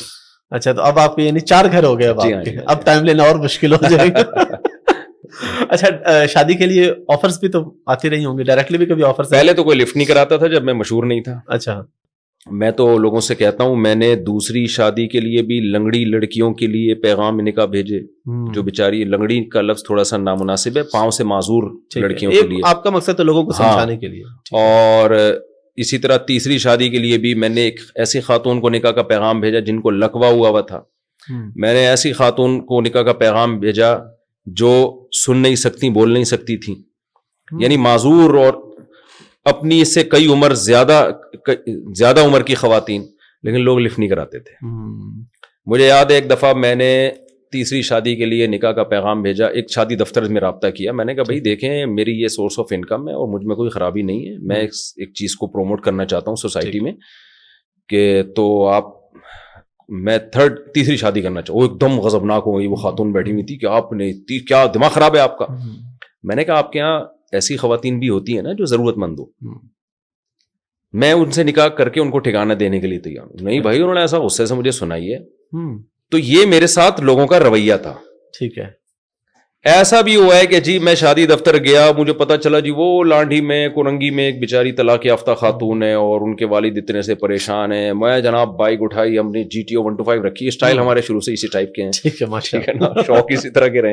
[0.57, 3.23] اچھا تو اب آپ یعنی چار گھر ہو گئے اب ٹائم جی، ہاں، ہاں، لینا
[3.27, 4.45] اور مشکل ہو جائے گا
[5.69, 7.59] اچھا شادی کے لیے آفرس بھی تو
[7.91, 10.63] آتی رہی ہوں گی ڈائریکٹلی بھی کبھی آفر تو کوئی لفٹ نہیں کراتا تھا جب
[10.63, 11.81] میں مشہور نہیں تھا اچھا
[12.59, 16.53] میں تو لوگوں سے کہتا ہوں میں نے دوسری شادی کے لیے بھی لنگڑی لڑکیوں
[16.59, 17.99] کے لیے پیغام نکاح بھیجے
[18.53, 24.23] جو بیچاری لنگڑی کا لفظ تھوڑا سا نامناسب ہے پاؤں سے معذور لڑکیوں کے لیے
[24.61, 25.11] اور
[25.83, 29.03] اسی طرح تیسری شادی کے لیے بھی میں نے ایک ایسی خاتون کو نکاح کا
[29.13, 30.81] پیغام بھیجا جن کو لکوا ہوا ہوا تھا
[31.55, 33.93] میں نے ایسی خاتون کو نکاح کا پیغام بھیجا
[34.61, 34.71] جو
[35.25, 36.75] سن نہیں سکتی بول نہیں سکتی تھیں
[37.61, 38.53] یعنی معذور اور
[39.49, 41.01] اپنی اس سے کئی عمر زیادہ
[41.97, 43.05] زیادہ عمر کی خواتین
[43.43, 44.55] لیکن لوگ لفٹ نہیں کراتے تھے
[45.71, 46.89] مجھے یاد ہے ایک دفعہ میں نے
[47.51, 51.05] تیسری شادی کے لیے نکاح کا پیغام بھیجا ایک شادی دفتر میں رابطہ کیا میں
[51.05, 53.69] نے کہا اچھا۔ بھائی دیکھیں میری یہ سورس آف انکم ہے اور مجھ میں کوئی
[53.69, 56.91] خرابی نہیں ہے میں ایک چیز کو پروموٹ کرنا چاہتا ہوں سوسائٹی میں
[57.89, 58.01] کہ
[58.35, 58.99] تو آپ
[60.03, 63.31] میں تھرڈ تیسری شادی کرنا چاہوں وہ ایک دم غضبناک ہو گئی وہ خاتون بیٹھی
[63.31, 64.11] ہوئی تھی کہ آپ نے
[64.47, 65.45] کیا دماغ خراب ہے آپ کا
[66.29, 66.99] میں نے کہا آپ کے یہاں
[67.35, 69.25] ایسی خواتین بھی ہوتی ہیں نا جو ضرورت مند ہو
[71.01, 73.59] میں ان سے نکاح کر کے ان کو ٹھکانا دینے کے لیے تیار ہوں نہیں
[73.67, 75.17] بھائی انہوں نے ایسا غصے سے مجھے سنائی ہے
[76.11, 77.93] تو یہ میرے ساتھ لوگوں کا رویہ تھا
[78.37, 78.67] ٹھیک ہے
[79.71, 82.85] ایسا بھی ہوا ہے کہ جی میں شادی دفتر گیا مجھے پتا چلا جی وہ
[83.07, 87.01] لانڈھی میں کورنگی میں ایک بیچاری طلاق یافتہ خاتون ہے اور ان کے والد اتنے
[87.09, 90.25] سے پریشان ہیں میں جناب بائک اٹھائی ہم نے G T O one two five
[90.27, 93.81] رکھی اسٹائل ہمارے شروع سے اسی ٹائپ کے ہیں ٹھیک ہے شوق اسی طرح کے
[93.81, 93.91] رہے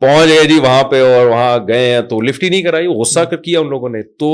[0.00, 3.20] پہنچ گئے جی وہاں پہ اور وہاں گئے ہیں تو لفٹ ہی نہیں کرائی غصہ
[3.44, 4.32] کیا ان لوگوں نے تو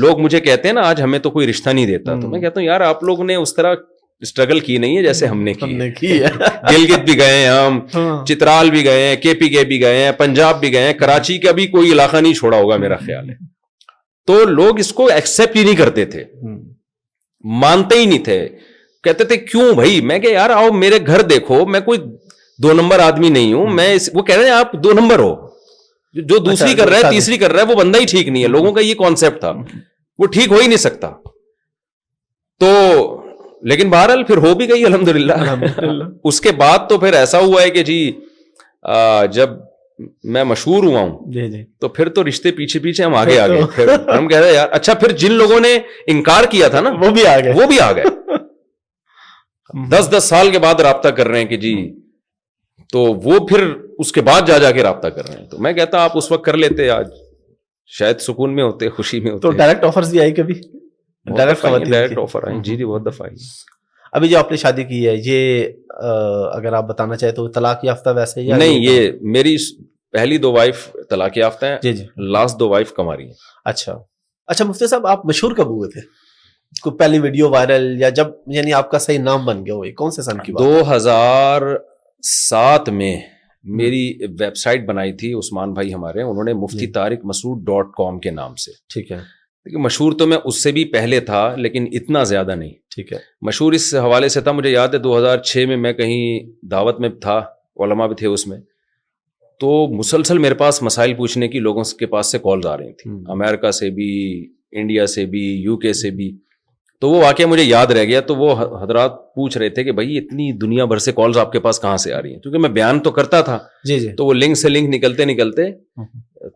[0.00, 2.60] لوگ مجھے کہتے ہیں نا آج ہمیں تو کوئی رشتہ نہیں دیتا تو میں کہتا
[2.60, 3.74] ہوں یار آپ نے اس طرح
[4.22, 8.70] اسٹرگل کی نہیں ہے جیسے ہم نے کی گلگت بھی گئے ہیں ہم ہاں۔ چترال
[8.70, 11.50] بھی گئے ہیں کے پی کے بھی گئے ہیں پنجاب بھی گئے ہیں کراچی کا
[11.58, 13.34] بھی کوئی علاقہ نہیں چھوڑا ہوگا میرا خیال ہے
[14.26, 16.24] تو لوگ اس کو ایکسپٹ ہی نہیں کرتے تھے
[17.60, 18.38] مانتے ہی نہیں تھے
[19.04, 21.98] کہتے تھے کیوں بھائی میں کہ یار آؤ میرے گھر دیکھو میں کوئی
[22.62, 25.34] دو نمبر آدمی نہیں ہوں میں وہ کہہ رہے ہیں آپ دو نمبر ہو
[26.14, 28.42] جو اچھا، دوسری کر رہا ہے تیسری کر رہا ہے وہ بندہ ہی ٹھیک نہیں
[28.42, 29.52] ہے لوگوں کا یہ کانسیپٹ تھا
[30.18, 31.10] وہ ٹھیک ہو ہی نہیں سکتا
[32.60, 32.70] تو
[33.70, 35.52] لیکن بہرحال پھر ہو بھی گئی الحمد للہ
[36.30, 37.98] اس کے بعد تو پھر ایسا ہوا ہے کہ جی
[39.32, 39.50] جب
[40.34, 43.46] میں مشہور ہوا ہوں جی، جی۔ تو پھر تو رشتے پیچھے پیچھے ہم آگے آ
[43.48, 43.60] گئے
[44.16, 45.74] ہم کہہ رہے یار اچھا پھر جن لوگوں نے
[46.14, 48.04] انکار کیا تھا نا وہ بھی آ گئے وہ بھی آ گئے
[49.90, 51.74] دس دس سال کے بعد رابطہ کر رہے ہیں کہ جی
[52.92, 53.64] تو وہ پھر
[54.04, 56.30] اس کے بعد جا جا کے رابطہ کر رہے ہیں تو میں کہتا آپ اس
[56.32, 57.08] وقت کر لیتے آج
[57.98, 60.54] شاید سکون میں ہوتے خوشی میں ہوتے تو ڈائریکٹ آفرز بھی آئی کبھی
[61.36, 63.36] ڈائریکٹ آفر آئی جی جی بہت دفعہ آئی
[64.18, 68.10] ابھی جو آپ نے شادی کی ہے یہ اگر آپ بتانا چاہیں تو طلاق یافتہ
[68.16, 69.56] ویسے نہیں یہ میری
[70.12, 73.34] پہلی دو وائف طلاق یافتہ ہیں جی جی لاسٹ دو وائف کماری ہیں
[73.72, 73.98] اچھا
[74.54, 76.00] اچھا مفتی صاحب آپ مشہور کب ہوئے تھے
[76.82, 80.10] کوئی پہلی ویڈیو وائرل یا جب یعنی آپ کا صحیح نام بن گیا ہوئی کون
[80.10, 81.62] سے سن کی دو ہزار
[82.26, 83.14] سات میں
[83.78, 84.06] میری
[84.40, 87.28] ویب سائٹ بنائی تھی عثمان بھائی ہمارے انہوں نے مفتی تارک جی.
[87.28, 89.18] مسعود ڈاٹ کام کے نام سے ٹھیک ہے
[89.82, 93.72] مشہور تو میں اس سے بھی پہلے تھا لیکن اتنا زیادہ نہیں ٹھیک ہے مشہور
[93.72, 97.08] اس حوالے سے تھا مجھے یاد ہے دو ہزار چھ میں میں کہیں دعوت میں
[97.22, 97.38] تھا
[97.84, 98.58] علما بھی تھے اس میں
[99.60, 103.14] تو مسلسل میرے پاس مسائل پوچھنے کی لوگوں کے پاس سے کالز آ رہی تھیں
[103.32, 104.10] امیرکا سے بھی
[104.80, 106.30] انڈیا سے بھی یو کے سے بھی
[107.00, 110.16] تو وہ واقعہ مجھے یاد رہ گیا تو وہ حضرات پوچھ رہے تھے کہ بھائی
[110.18, 112.68] اتنی دنیا بھر سے کالز آپ کے پاس کہاں سے آ رہی ہیں کیونکہ میں
[112.78, 113.58] بیان تو کرتا تھا
[113.88, 115.70] جی جی تو وہ لنک سے لنک نکلتے نکلتے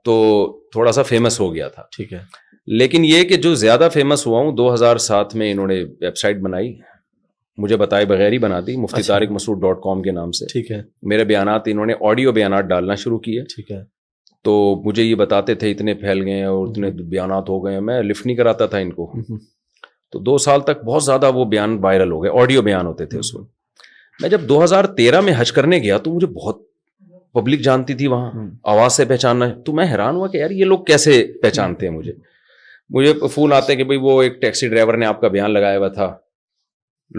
[0.04, 0.16] تو
[0.72, 2.18] تھوڑا سا فیمس ہو گیا تھا ٹھیک ہے
[2.78, 6.16] لیکن یہ کہ جو زیادہ فیمس ہوا ہوں دو ہزار سات میں انہوں نے ویب
[6.16, 6.72] سائٹ بنائی
[7.62, 10.46] مجھے بتائے بغیر ہی بنا دی مفتی اچھا۔ طارق مسعود ڈاٹ کام کے نام سے
[10.52, 10.80] ٹھیک ہے
[11.12, 13.82] میرے بیانات انہوں نے آڈیو بیانات ڈالنا شروع کیے ٹھیک ہے
[14.44, 17.80] تو مجھے یہ بتاتے تھے اتنے پھیل گئے ہیں اور اتنے بیانات ہو گئے ہیں
[17.90, 19.10] میں لفٹ نہیں کراتا تھا ان کو
[20.12, 23.18] تو دو سال تک بہت زیادہ وہ بیان وائرل ہو گئے آڈیو بیان ہوتے تھے
[23.18, 26.60] اس وقت میں جب دو ہزار تیرہ میں حج کرنے گیا تو مجھے بہت
[27.34, 30.78] پبلک جانتی تھی وہاں آواز سے پہچاننا تو میں حیران ہوا کہ یار یہ لوگ
[30.90, 32.12] کیسے پہچانتے ہیں مجھے
[32.96, 35.88] مجھے فون آتے کہ بھائی وہ ایک ٹیکسی ڈرائیور نے آپ کا بیان لگایا ہوا
[35.98, 36.14] تھا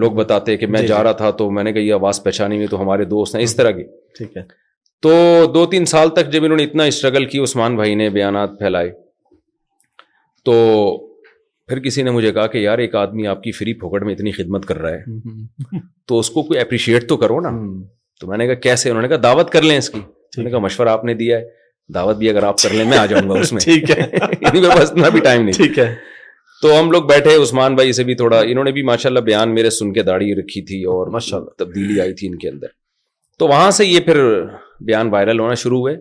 [0.01, 2.21] لوگ بتاتے کہ میں جی، جی۔ جا رہا تھا تو میں نے کہا یہ آواز
[2.23, 3.83] پہچانی ہوئی تو ہمارے دوست ہیں اس طرح کی
[4.17, 4.41] ٹھیک ہے
[5.03, 5.11] تو
[5.53, 8.91] دو تین سال تک جب انہوں نے اتنا اسٹرگل کی عثمان بھائی نے بیانات پھیلائے
[10.45, 10.53] تو
[11.67, 14.31] پھر کسی نے مجھے کہا کہ یار ایک آدمی آپ کی فری پھوکٹ میں اتنی
[14.37, 17.49] خدمت کر رہا ہے تو اس کو کوئی اپریشیٹ تو کرو نا
[18.19, 19.99] تو میں نے کہا کیسے انہوں نے نے کہا کہا دعوت کر لیں اس کی
[20.37, 21.43] میں مشورہ آپ نے دیا ہے
[21.93, 25.19] دعوت بھی اگر آپ کر لیں میں آ جاؤں گا اس میں یعنی اتنا بھی
[25.23, 25.93] ٹائم نہیں ٹھیک ہے
[26.61, 29.53] تو ہم لوگ بیٹھے عثمان بھائی سے بھی تھوڑا انہوں نے بھی ماشاء اللہ بیان
[29.55, 32.67] میرے سن کے داڑھی رکھی تھی اور ماشاء اللہ تبدیلی آئی تھی ان کے اندر
[33.39, 34.19] تو وہاں سے یہ پھر
[34.87, 35.95] بیان وائرل ہونا شروع ہوئے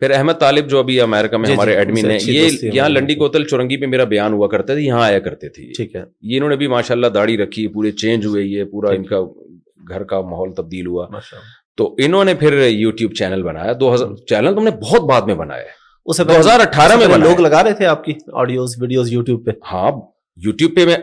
[0.00, 3.44] پھر احمد طالب جو ابھی امیرکا میں جی، جی، ہمارے ایڈمن یہ یہاں لنڈی کوتل
[3.48, 6.48] چورنگی پہ میرا بیان ہوا کرتے تھے یہاں آیا کرتے تھے ٹھیک ہے یہ انہوں
[6.50, 9.20] نے بھی ماشاء اللہ داڑھی رکھی پورے چینج ہوئے یہ پورا ان کا
[9.88, 11.06] گھر کا ماحول تبدیل ہوا
[11.76, 15.22] تو انہوں نے پھر یو ٹیوب چینل بنایا دو ہزار چینل تم نے بہت بعد
[15.28, 15.62] میں بنایا
[16.12, 18.76] اسے دو ہزار اٹھارہ میں لوگ لگا رہے تھے آپ کی آڈیوز
[19.12, 19.90] یو ٹیوب پہ ہاں
[20.74, 20.96] پہ میں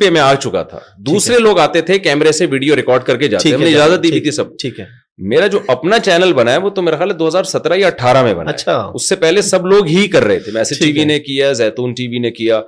[0.00, 0.78] پہ میں آ چکا تھا
[1.10, 4.56] دوسرے لوگ آتے تھے کیمرے سے ویڈیو ریکارڈ کر کے جاتے اجازت دی تھی سب
[4.62, 4.86] ٹھیک ہے
[5.30, 7.86] میرا جو اپنا چینل بنا ہے وہ تو میرا خیال ہے دو ہزار سترہ یا
[7.86, 10.90] اٹھارہ میں بنا اچھا اس سے پہلے سب لوگ ہی کر رہے تھے میسج ٹی
[10.98, 12.58] وی نے کیا زیتون ٹی وی نے کیا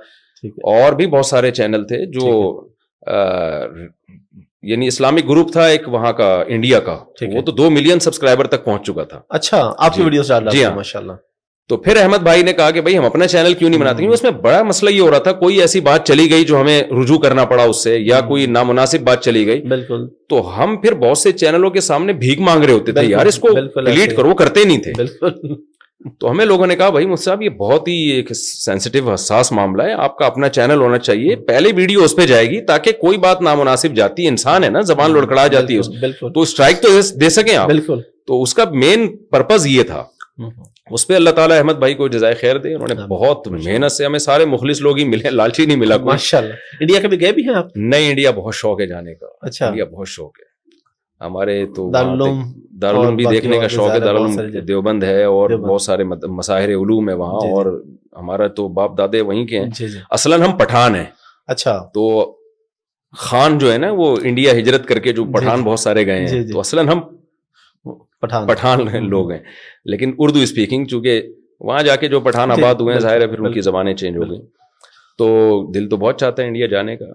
[0.75, 2.29] اور بھی بہت سارے چینل تھے جو
[4.69, 6.97] یعنی اسلامک گروپ تھا ایک وہاں کا انڈیا کا
[7.35, 10.63] وہ تو دو ملین سبسکرائبر تک پہنچ چکا تھا اچھا آپ کی جی۔ ویڈیو جی
[10.63, 11.17] ہاں ماشاء اللہ
[11.69, 14.13] تو پھر احمد بھائی نے کہا کہ بھائی ہم اپنا چینل کیوں نہیں بناتے کیونکہ
[14.13, 16.81] اس میں بڑا مسئلہ یہ ہو رہا تھا کوئی ایسی بات چلی گئی جو ہمیں
[17.01, 20.75] رجوع کرنا پڑا اس سے یا ہاں۔ کوئی نامناسب بات چلی گئی بالکل تو ہم
[20.81, 23.53] پھر بہت سے چینلوں کے سامنے بھیگ مانگ رہے ہوتے تھے یار اس کو
[23.85, 25.27] ڈیلیٹ کرو کرتے نہیں تھے
[26.19, 29.83] تو ہمیں لوگوں نے کہا بھائی مجھ صاحب یہ بہت ہی ایک سینسٹیو حساس معاملہ
[29.83, 33.17] ہے آپ کا اپنا چینل ہونا چاہیے پہلے ویڈیو اس پہ جائے گی تاکہ کوئی
[33.25, 36.99] بات نامناسب جاتی ہے انسان ہے نا زبان ہاں، لڑکڑا جاتی ہے تو اسٹرائک تو
[37.21, 40.03] دے سکیں آپ بالکل تو اس کا مین پرپز یہ تھا
[40.39, 40.49] ہاں،
[40.93, 44.05] اس پہ اللہ تعالیٰ احمد بھائی کو جزائے خیر دے انہوں نے بہت محنت سے
[44.05, 47.47] ہمیں سارے مخلص لوگ ہی ملے لالچی نہیں ملا ماشاء اللہ انڈیا کبھی گئے بھی
[47.47, 50.53] ہیں آپ نہیں انڈیا بہت شوق ہے جانے کا اچھا انڈیا بہت شوق ہے
[51.25, 56.69] ہمارے تو دارالعلوم بھی دیکھنے کا شوق ہے دارالعلوم دیوبند ہے اور بہت سارے مساہر
[56.69, 57.65] علوم ہیں وہاں جی، جی۔ اور
[58.21, 61.05] ہمارا تو باپ دادے وہیں کے ہیں جی، اصلا ہم پٹھان ہیں
[61.55, 62.05] اچھا تو
[63.25, 66.43] خان جو ہے نا وہ انڈیا ہجرت کر کے جو پٹھان بہت سارے گئے ہیں
[66.51, 66.99] تو اصلا ہم
[68.21, 69.39] پٹھان پٹھان لوگ ہیں
[69.93, 71.21] لیکن اردو اسپیکنگ چونکہ
[71.67, 73.93] وہاں جا کے جو پٹھان جی، آباد ہوئے ہیں ظاہر ہے پھر ان کی زبانیں
[73.97, 74.41] چینج ہو گئیں
[75.17, 75.25] تو
[75.73, 77.05] دل تو بہت چاہتا ہے انڈیا جانے کا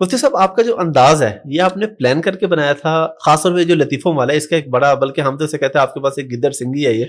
[0.00, 2.94] مفتی صاحب آپ کا جو انداز ہے یہ آپ نے پلان کر کے بنایا تھا
[3.24, 5.58] خاص طور پہ جو لطیفوں والا ہے اس کا ایک بڑا بلکہ ہم تو اسے
[5.58, 7.04] کہتے ہیں آپ کے پاس ایک گدر سنگھی ہے یہ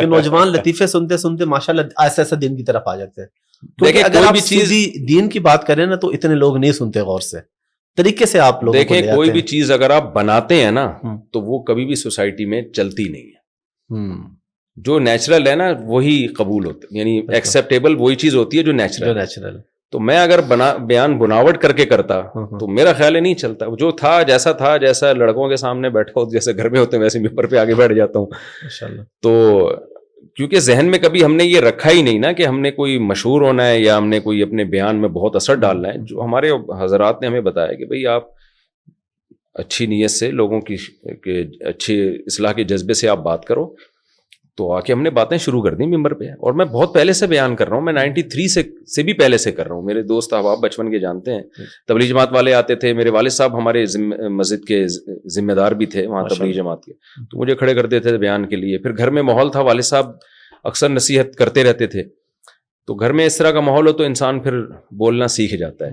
[0.00, 4.02] کہ نوجوان لطیفے سنتے سنتے ماشاء اللہ ایسا ایسا دین کی طرف آ جاتے ہیں
[4.04, 4.72] اگر آپ چیز
[5.08, 7.38] دین کی بات کریں نا تو اتنے لوگ نہیں سنتے غور سے
[7.96, 10.86] طریقے سے آپ آپ لوگ دیکھیں کوئی بھی چیز اگر بناتے ہیں نا
[11.32, 14.12] تو وہ کبھی بھی سوسائٹی میں چلتی نہیں ہے
[14.86, 18.62] جو نیچرل ہے نا وہی قبول ہوتا ہے یعنی ایکسپٹیبل اچھا۔ وہی چیز ہوتی ہے
[18.62, 19.56] جو نیچرل نیچرل
[19.92, 22.20] تو میں اگر بنا بیان بناوٹ کر کے کرتا
[22.60, 26.20] تو میرا خیال ہے نہیں چلتا جو تھا جیسا تھا جیسا لڑکوں کے سامنے بیٹھا
[26.20, 29.32] ہو جیسے گھر میں ہوتے ہیں ویسے ممبر پہ آگے بیٹھ جاتا ہوں تو
[30.36, 32.98] کیونکہ ذہن میں کبھی ہم نے یہ رکھا ہی نہیں نا کہ ہم نے کوئی
[33.08, 36.20] مشہور ہونا ہے یا ہم نے کوئی اپنے بیان میں بہت اثر ڈالنا ہے جو
[36.22, 38.26] ہمارے حضرات نے ہمیں بتایا کہ بھائی آپ
[39.64, 40.76] اچھی نیت سے لوگوں کی
[41.70, 43.66] اچھے اصلاح کے جذبے سے آپ بات کرو
[44.56, 47.12] تو آ کے ہم نے باتیں شروع کر دیں ممبر پہ اور میں بہت پہلے
[47.20, 48.62] سے بیان کر رہا ہوں میں نائنٹی تھری سے
[48.94, 51.42] سے بھی پہلے سے کر رہا ہوں میرے دوست احباب بچپن کے جانتے ہیں
[51.88, 53.84] تبلیغ جماعت والے آتے تھے میرے والد صاحب ہمارے
[54.36, 54.84] مسجد کے
[55.34, 56.92] ذمہ دار بھی تھے وہاں تبلیغ جماعت کے
[57.30, 60.12] تو مجھے کھڑے کرتے تھے بیان کے لیے پھر گھر میں ماحول تھا والد صاحب
[60.72, 62.02] اکثر نصیحت کرتے رہتے تھے
[62.86, 64.60] تو گھر میں اس طرح کا ماحول ہو تو انسان پھر
[65.02, 65.92] بولنا سیکھ جاتا ہے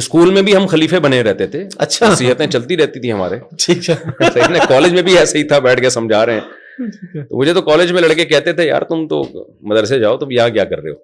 [0.00, 3.88] اسکول میں بھی ہم خلیفے بنے رہتے تھے اچھا نصیحتیں چلتی رہتی تھی ہمارے ٹھیک
[3.90, 7.92] ہے کالج میں بھی ایسے ہی تھا بیٹھ کے سمجھا رہے ہیں مجھے تو کالج
[7.92, 9.22] میں لڑکے کہتے تھے یار تم تو
[9.70, 11.02] مدرسے جاؤ تم یہاں کیا کر رہے ہو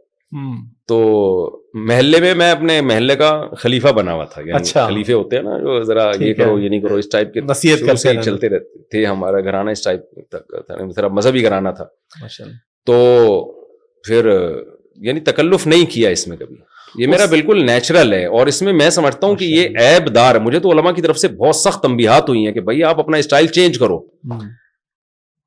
[0.89, 0.99] تو
[1.89, 5.43] محلے میں میں اپنے محلے کا خلیفہ بنا ہوا تھا یعنی اچھا۔ خلیفے ہوتے ہیں
[5.45, 7.41] نا جو ذرا یہ کرو یہ نہیں کرو اس ٹائپ کے
[8.23, 9.71] چلتے رہتے تھے ہمارا گھرانہ
[10.97, 11.87] ذرا مذہبی گھرانا تھا
[12.87, 12.97] تو
[14.07, 14.31] پھر
[15.07, 16.57] یعنی تکلف نہیں کیا اس میں کبھی
[17.03, 20.35] یہ میرا بالکل نیچرل ہے اور اس میں میں سمجھتا ہوں کہ یہ عیب دار
[20.47, 23.17] مجھے تو علماء کی طرف سے بہت سخت تمبیحات ہوئی ہیں کہ بھائی آپ اپنا
[23.19, 23.99] اسٹائل چینج کرو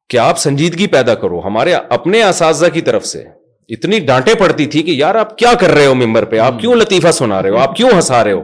[0.10, 3.24] کہ آپ سنجیدگی پیدا کرو ہمارے اپنے اساتذہ کی طرف سے
[3.76, 6.76] اتنی ڈانٹے پڑتی تھی کہ یار آپ کیا کر رہے ہو ممبر پہ آپ کیوں
[6.76, 8.42] لطیفہ سنا رہے ہو آپ کیوں ہنسا رہے ہو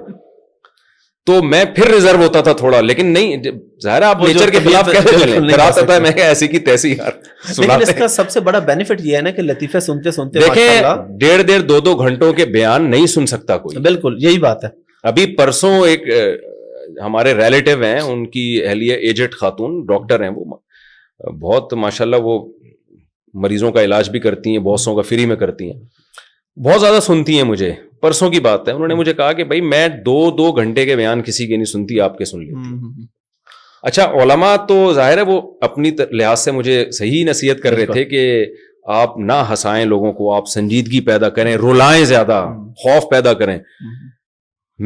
[1.26, 3.41] تو میں پھر ریزرو ہوتا تھا تھوڑا لیکن نہیں
[3.84, 8.08] ظاہر آپ نیچر کے خلاف کہہ سکتا ہے میں ایسی کی تیسی یار اس کا
[8.13, 11.80] سب سے بڑا بینیفٹ یہ ہے نا کہ لطیفہ سنتے سنتے دیکھیں ڈیڑھ ڈیڑھ دو
[11.89, 14.69] دو گھنٹوں کے بیان نہیں سن سکتا کوئی بالکل یہی بات ہے
[15.10, 16.08] ابھی پرسوں ایک
[17.06, 20.45] ہمارے ریلیٹو ہیں ان کی اہلیہ ایجٹ خاتون ڈاکٹر ہیں وہ
[21.41, 22.38] بہت ماشاء اللہ وہ
[23.43, 25.79] مریضوں کا علاج بھی کرتی ہیں بہت سو کا فری میں کرتی ہیں
[26.65, 29.62] بہت زیادہ سنتی ہیں مجھے پرسوں کی بات ہے انہوں نے مجھے کہا کہ بھائی
[29.62, 33.05] میں دو دو گھنٹے کے بیان کسی کے نہیں سنتی آپ کے سن لیتی
[33.89, 38.03] اچھا علما تو ظاہر ہے وہ اپنی لحاظ سے مجھے صحیح نصیحت کر رہے تھے
[38.05, 38.25] کہ
[38.95, 42.43] آپ نہ ہنسائیں لوگوں کو آپ سنجیدگی پیدا کریں رلائیں زیادہ
[42.84, 43.58] خوف پیدا کریں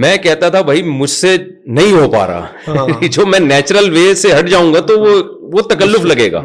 [0.01, 1.35] میں کہتا تھا بھائی مجھ سے
[1.79, 2.45] نہیں ہو پا رہا
[2.77, 6.41] ہاں۔ جو میں نیچرل وے سے ہٹ جاؤں گا تو وہ تکلف لگے گا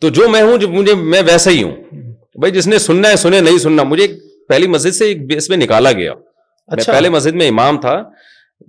[0.00, 1.74] تو جو میں ہوں مجھے میں ویسا ہی ہوں
[2.40, 4.06] بھائی جس نے سننا ہے سنے نہیں سننا مجھے
[4.48, 6.12] پہلی مسجد سے ایک بیس میں نکالا گیا
[6.76, 8.02] اچھا۔ پہلے مسجد میں امام تھا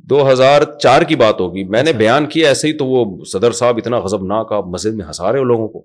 [0.10, 3.06] دو ہزار چار کی بات ہوگی میں نے اچھا۔ بیان کیا ایسے ہی تو وہ
[3.34, 5.84] صدر صاحب اتنا نہ ناک مسجد میں ہنسا رہے ہو لوگوں کو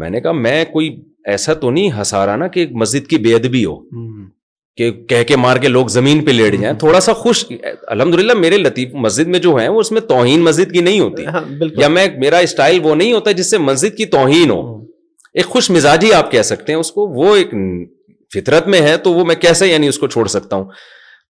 [0.00, 0.88] میں نے کہا میں کوئی
[1.34, 3.76] ایسا تو نہیں ہنسا رہا نا کہ مسجد کی بے ادبی ہو
[4.78, 7.44] کہ کہہ کے مار کے لوگ زمین پہ لیٹ جائیں تھوڑا سا خوش
[7.94, 11.26] الحمد للہ میرے لطیف مسجد میں جو ہے اس میں توہین مسجد کی نہیں ہوتی
[11.26, 11.40] ہاں،
[11.78, 14.80] یا میں میرا اسٹائل وہ نہیں ہوتا جس سے مسجد کی توہین ہو ہاں۔
[15.36, 17.54] ایک خوش مزاجی آپ کہہ سکتے ہیں اس کو وہ ایک
[18.34, 20.64] فطرت میں ہے تو وہ میں کیسے یعنی اس کو چھوڑ سکتا ہوں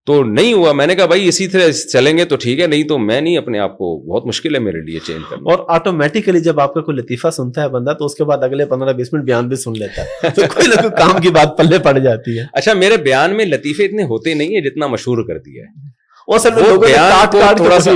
[0.09, 2.83] تو نہیں ہوا میں نے کہا بھائی اسی طرح چلیں گے تو ٹھیک ہے نہیں
[2.89, 6.41] تو میں نہیں اپنے آپ کو بہت مشکل ہے میرے لیے چینج کرنا اور آٹومیٹکلی
[6.47, 9.13] جب آپ کا کوئی لطیفہ سنتا ہے بندہ تو اس کے بعد اگلے پندرہ بیس
[9.13, 11.97] منٹ بیان بھی سن لیتا ہے تو کوئی نہ کوئی کام کی بات پلے پڑ
[12.09, 15.63] جاتی ہے اچھا میرے بیان میں لطیفے اتنے ہوتے نہیں ہیں جتنا مشہور کر دیا
[15.63, 15.89] ہے
[16.27, 17.93] اور سر بیان تھوڑا سا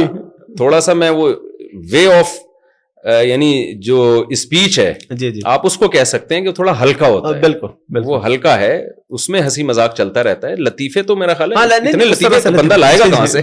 [0.57, 1.33] تھوڑا سا میں وہ
[1.92, 2.38] وے آف
[3.27, 3.46] یعنی
[3.85, 4.03] جو
[4.35, 7.40] اسپیچ ہے جی جی آپ اس کو کہہ سکتے ہیں کہ تھوڑا ہلکا ہوتا ہے
[7.42, 8.75] بالکل وہ ہلکا ہے
[9.14, 12.51] اس میں ہنسی مذاق چلتا رہتا ہے لطیفے تو میرا خیال ہے ہاں، لطیفے سے
[12.51, 13.40] بندہ لائے گا کہاں سے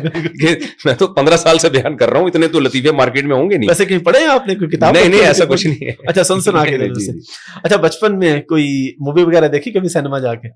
[0.85, 3.49] میں تو پندرہ سال سے بیان کر رہا ہوں اتنے تو لطیفے مارکیٹ میں ہوں
[3.49, 5.91] گے نہیں ویسے کہیں پڑھے آپ نے کوئی کتاب نہیں نہیں ایسا کچھ نہیں ہے
[6.07, 7.19] اچھا سن سنا کے جی، جی۔
[7.63, 8.65] اچھا بچپن میں کوئی
[9.05, 10.47] مووی وغیرہ دیکھی کبھی سینما جا کے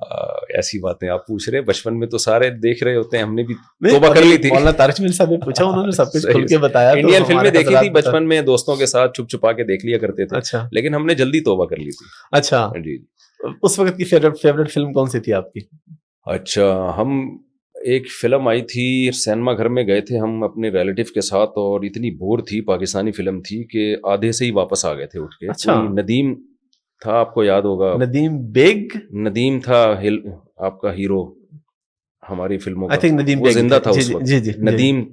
[0.58, 3.44] ایسی باتیں آپ پوچھ رہے بچپن میں تو سارے دیکھ رہے ہوتے ہیں ہم نے
[3.52, 3.56] بھی
[3.90, 6.46] توبہ کر لی تھی مولانا طارق مل صاحب نے پوچھا انہوں نے سب کچھ کھل
[6.48, 9.86] کے بتایا انڈین فلمیں دیکھی تھی بچپن میں دوستوں کے ساتھ چھپ چھپا کے دیکھ
[9.86, 12.06] لیا کرتے تھے اچھا۔ لیکن ہم نے جلدی توبہ کر لی تھی
[12.40, 13.02] اچھا جی, جی۔
[13.66, 15.60] اس وقت کی فیورٹ فیورٹ فلم کون سی تھی آپ کی
[16.34, 17.20] اچھا ہم
[17.94, 18.86] ایک فلم آئی تھی
[19.24, 23.12] سینما گھر میں گئے تھے ہم اپنے ریلیٹو کے ساتھ اور اتنی بور تھی پاکستانی
[23.18, 26.34] فلم تھی کہ آدھے سے ہی واپس آ گئے تھے اٹھ کے اچھا یعنی ندیم
[27.04, 30.18] تھا آپ کو یاد ہوگا ندیم بیگ ندیم تھا ہل,
[30.58, 31.22] آپ کا ہیرو
[32.30, 35.04] ہماری فلموں کا ندیم وہ زندہ تھا جی, اس جی، وقت جی،, جی،, جی, ندیم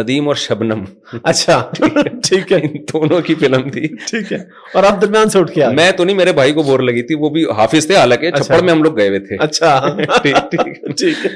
[0.00, 0.84] ندیم اور شبنم
[1.22, 1.62] اچھا
[2.30, 2.58] ٹھیک ہے
[2.92, 4.36] دونوں کی فلم تھی ٹھیک ہے
[4.74, 7.14] اور آپ درمیان سے اٹھ کے میں تو نہیں میرے بھائی کو بور لگی تھی
[7.22, 9.96] وہ بھی حافظ تھے حالانکہ اچھا۔ چھپڑ میں ہم لوگ گئے ہوئے تھے اچھا
[10.50, 11.28] ٹھیک ہے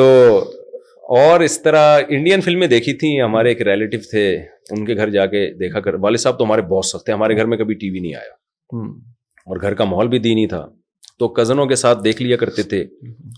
[0.00, 0.04] تو
[1.20, 4.24] اور اس طرح انڈین فلمیں دیکھی تھیں ہمارے ایک ریلیٹو تھے
[4.76, 7.36] ان کے گھر جا کے دیکھا کر والد صاحب تو ہمارے بہت سخت تھے ہمارے
[7.36, 8.82] گھر میں کبھی ٹی وی نہیں آیا
[9.50, 10.66] اور گھر کا ماحول بھی دینی تھا
[11.18, 12.84] تو کزنوں کے ساتھ دیکھ لیا کرتے تھے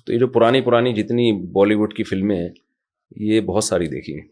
[0.07, 2.49] تو یہ جو پرانی پرانی جتنی بالی ووڈ کی فلمیں ہیں
[3.33, 4.27] یہ بہت ساری دیکھی ہیں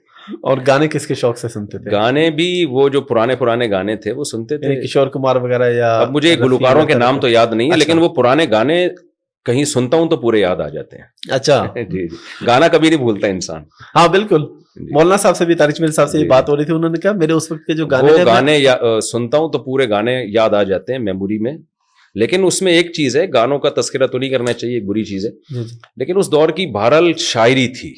[0.51, 3.97] اور گانے کس کے شوق سے سنتے تھے گانے بھی وہ جو پرانے پرانے گانے
[4.05, 7.29] تھے وہ سنتے تھے یعنی کشور کمار وغیرہ یا اب مجھے گلوکاروں کے نام تو
[7.29, 8.87] یاد نہیں ہے اچھا۔ لیکن وہ پرانے گانے
[9.45, 11.05] کہیں سنتا ہوں تو پورے یاد آ جاتے ہیں
[11.35, 13.63] اچھا جی جی گانا کبھی نہیں بھولتا انسان
[13.97, 14.43] ہاں بالکل
[14.81, 16.99] جی۔ مولانا صاحب صاحب سے سے بھی یہ جی۔ بات ہو رہی تھی انہوں نے
[17.01, 18.59] کہا میرے اس وقت کے جو گانے گانے
[19.11, 21.57] سنتا ہوں تو پورے گانے یاد آ جاتے ہیں میموری میں
[22.23, 25.25] لیکن اس میں ایک چیز ہے گانوں کا تذکرہ تو نہیں کرنا چاہیے بری چیز
[25.27, 25.31] ہے
[25.63, 27.93] جی، لیکن اس دور کی بھارل شاعری تھی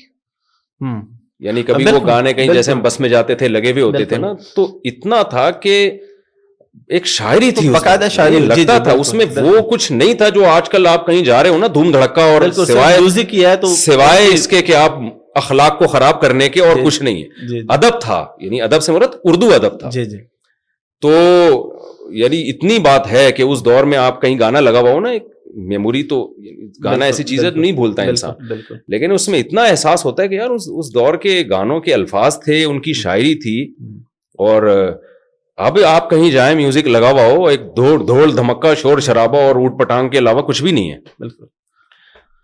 [1.45, 4.17] یعنی کبھی وہ گانے کہیں جیسے ہم بس میں جاتے تھے لگے ہوئے ہوتے تھے
[4.25, 5.75] نا تو اتنا تھا کہ
[6.97, 10.29] ایک شاعری تھی باقاعدہ شاعری یعنی لگتا جی، تھا اس میں وہ کچھ نہیں تھا
[10.37, 12.49] جو آج کل آپ کہیں جا رہے ہو نا دھوم دھڑکا اور
[13.63, 14.97] سوائے اس کے کہ آپ
[15.43, 18.83] اخلاق کو خراب کرنے کے اور جی، کچھ نہیں ہے جی، ادب تھا یعنی ادب
[18.83, 19.91] سے مرت اردو ادب تھا
[21.07, 21.13] تو
[22.23, 25.11] یعنی اتنی بات ہے کہ اس دور میں آپ کہیں گانا لگا ہوا ہو نا
[25.19, 25.25] ایک
[25.71, 26.25] میموری تو
[26.85, 28.55] گانا ایسی چیز ہے نہیں بھولتا انسان
[28.93, 32.39] لیکن اس میں اتنا احساس ہوتا ہے کہ یار اس دور کے گانوں کے الفاظ
[32.45, 33.63] تھے ان کی شاعری تھی
[34.49, 34.69] اور
[35.67, 39.79] اب آپ کہیں جائیں میوزک لگا ہوا ہو ایک دھوڑ دھمکا شور شرابہ اور اوٹ
[39.81, 41.45] پٹانگ کے علاوہ کچھ بھی نہیں ہے بالکل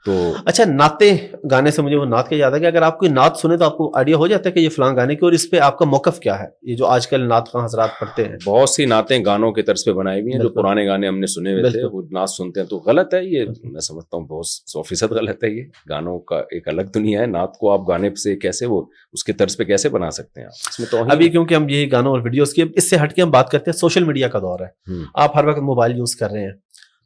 [0.04, 0.12] تو
[0.46, 1.16] اچھا نعتیں
[1.50, 3.76] گانے سے مجھے وہ نعت کا یاد کہ اگر آپ کوئی نعت سنے تو آپ
[3.76, 5.84] کو آئیڈیا ہو جاتا ہے کہ یہ فلان گانے کی اور اس پہ آپ کا
[5.86, 9.18] موقف کیا ہے یہ جو آج کل نعت کا حضرات پڑھتے ہیں بہت سی نعتیں
[9.24, 11.84] گانوں کے طرز پہ بنائی ہوئی ہیں جو پرانے گانے ہم نے سنے ہوئے تھے
[11.92, 15.44] وہ نعت سنتے ہیں تو غلط ہے یہ میں سمجھتا ہوں بہت سو فیصد غلط
[15.44, 18.82] ہے یہ گانوں کا ایک الگ دنیا ہے نعت کو آپ گانے سے کیسے وہ
[19.12, 21.90] اس کے طرز پہ کیسے بنا سکتے ہیں اس میں تو ابھی کیونکہ ہم یہی
[21.92, 24.38] گانوں اور ویڈیوز کی اس سے ہٹ کے ہم بات کرتے ہیں سوشل میڈیا کا
[24.38, 26.52] دور ہے آپ ہر وقت موبائل یوز کر رہے ہیں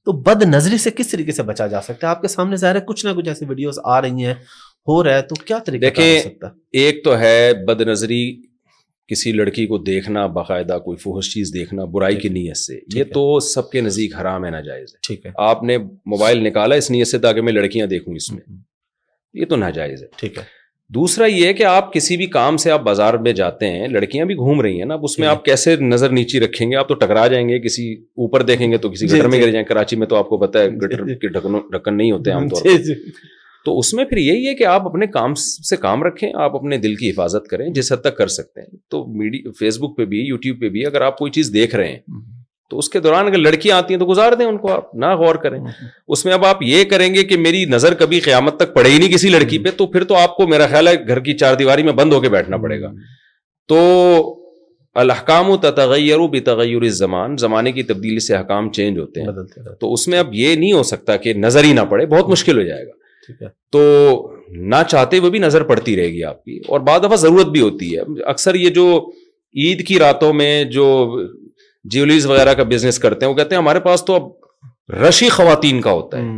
[0.05, 2.75] تو بد نظری سے کس طریقے سے بچا جا سکتا ہے آپ کے سامنے ظاہر
[2.75, 4.35] ہے کچھ نہ کچھ ایسی ویڈیوز آ رہی ہیں
[4.88, 6.49] ہو رہا ہے تو کیا طریقہ دیکھئے
[6.85, 8.23] ایک تو ہے بد نظری
[9.09, 13.38] کسی لڑکی کو دیکھنا باقاعدہ کوئی فوہش چیز دیکھنا برائی کی نیت سے یہ تو
[13.53, 15.77] سب کے نزدیک حرام ہے ناجائز ہے ٹھیک ہے آپ نے
[16.11, 18.43] موبائل نکالا اس نیت سے تاکہ میں لڑکیاں دیکھوں اس میں
[19.41, 20.45] یہ تو ناجائز ہے ٹھیک ہے
[20.94, 24.35] دوسرا یہ کہ آپ کسی بھی کام سے آپ بازار میں جاتے ہیں لڑکیاں بھی
[24.37, 26.94] گھوم رہی ہیں نا اس میں جی۔ آپ کیسے نظر نیچی رکھیں گے آپ تو
[27.05, 29.64] ٹکرا جائیں گے کسی اوپر دیکھیں گے تو کسی جی، گھر میں جی۔ گر جائیں
[29.68, 32.92] کراچی میں تو آپ کو پتا ہے گٹر کے ڈھکن نہیں ہوتے عام طور پر
[33.64, 35.35] تو اس میں پھر یہی ہے کہ آپ اپنے کام
[35.68, 38.78] سے کام رکھیں آپ اپنے دل کی حفاظت کریں جس حد تک کر سکتے ہیں
[38.90, 41.88] تو میڈیا فیس بک پہ بھی یوٹیوب پہ بھی اگر آپ کوئی چیز دیکھ رہے
[41.92, 42.22] ہیں
[42.73, 45.07] تو اس کے دوران اگر لڑکیاں آتی ہیں تو گزار دیں ان کو آپ نہ
[45.23, 45.59] غور کریں
[46.17, 48.99] اس میں اب آپ یہ کریں گے کہ میری نظر کبھی قیامت تک پڑے ہی
[48.99, 51.55] نہیں کسی لڑکی پہ تو پھر تو آپ کو میرا خیال ہے گھر کی چار
[51.63, 52.91] دیواری میں بند ہو کے بیٹھنا پڑے گا
[53.73, 53.81] تو
[55.03, 59.93] الحکام و تغیر و بتغیر زمان زمانے کی تبدیلی سے حکام چینج ہوتے ہیں تو
[59.93, 62.59] اس میں اب یہ نہیں ہو سکتا کہ نظر ہی نہ پڑے بہت ہاں۔ مشکل
[62.59, 63.85] ہو جائے گا تو
[64.75, 67.61] نہ چاہتے وہ بھی نظر پڑتی رہے گی آپ کی اور بعض دفعہ ضرورت بھی
[67.69, 68.03] ہوتی ہے
[68.35, 68.87] اکثر یہ جو
[69.65, 70.87] عید کی راتوں میں جو
[71.85, 75.90] وغیرہ کا بزنس کرتے ہیں ہیں وہ کہتے ہمارے پاس تو اب رشی خواتین کا
[75.90, 76.29] ہوتا ہے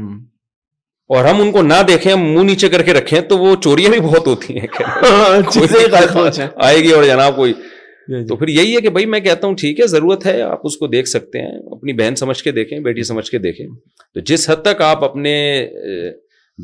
[1.14, 4.00] اور ہم ان کو نہ دیکھیں منہ نیچے کر کے رکھیں تو وہ چوریاں بھی
[4.00, 4.66] بہت ہوتی ہیں
[5.02, 9.07] ہاں، جی، آئے گی اور جناب کوئی جی، جی۔ تو پھر یہی ہے کہ بھائی
[9.12, 12.14] میں کہتا ہوں ٹھیک ہے ضرورت ہے آپ اس کو دیکھ سکتے ہیں اپنی بہن
[12.16, 13.66] سمجھ کے دیکھیں بیٹی سمجھ کے دیکھیں
[14.14, 15.35] تو جس حد تک آپ اپنے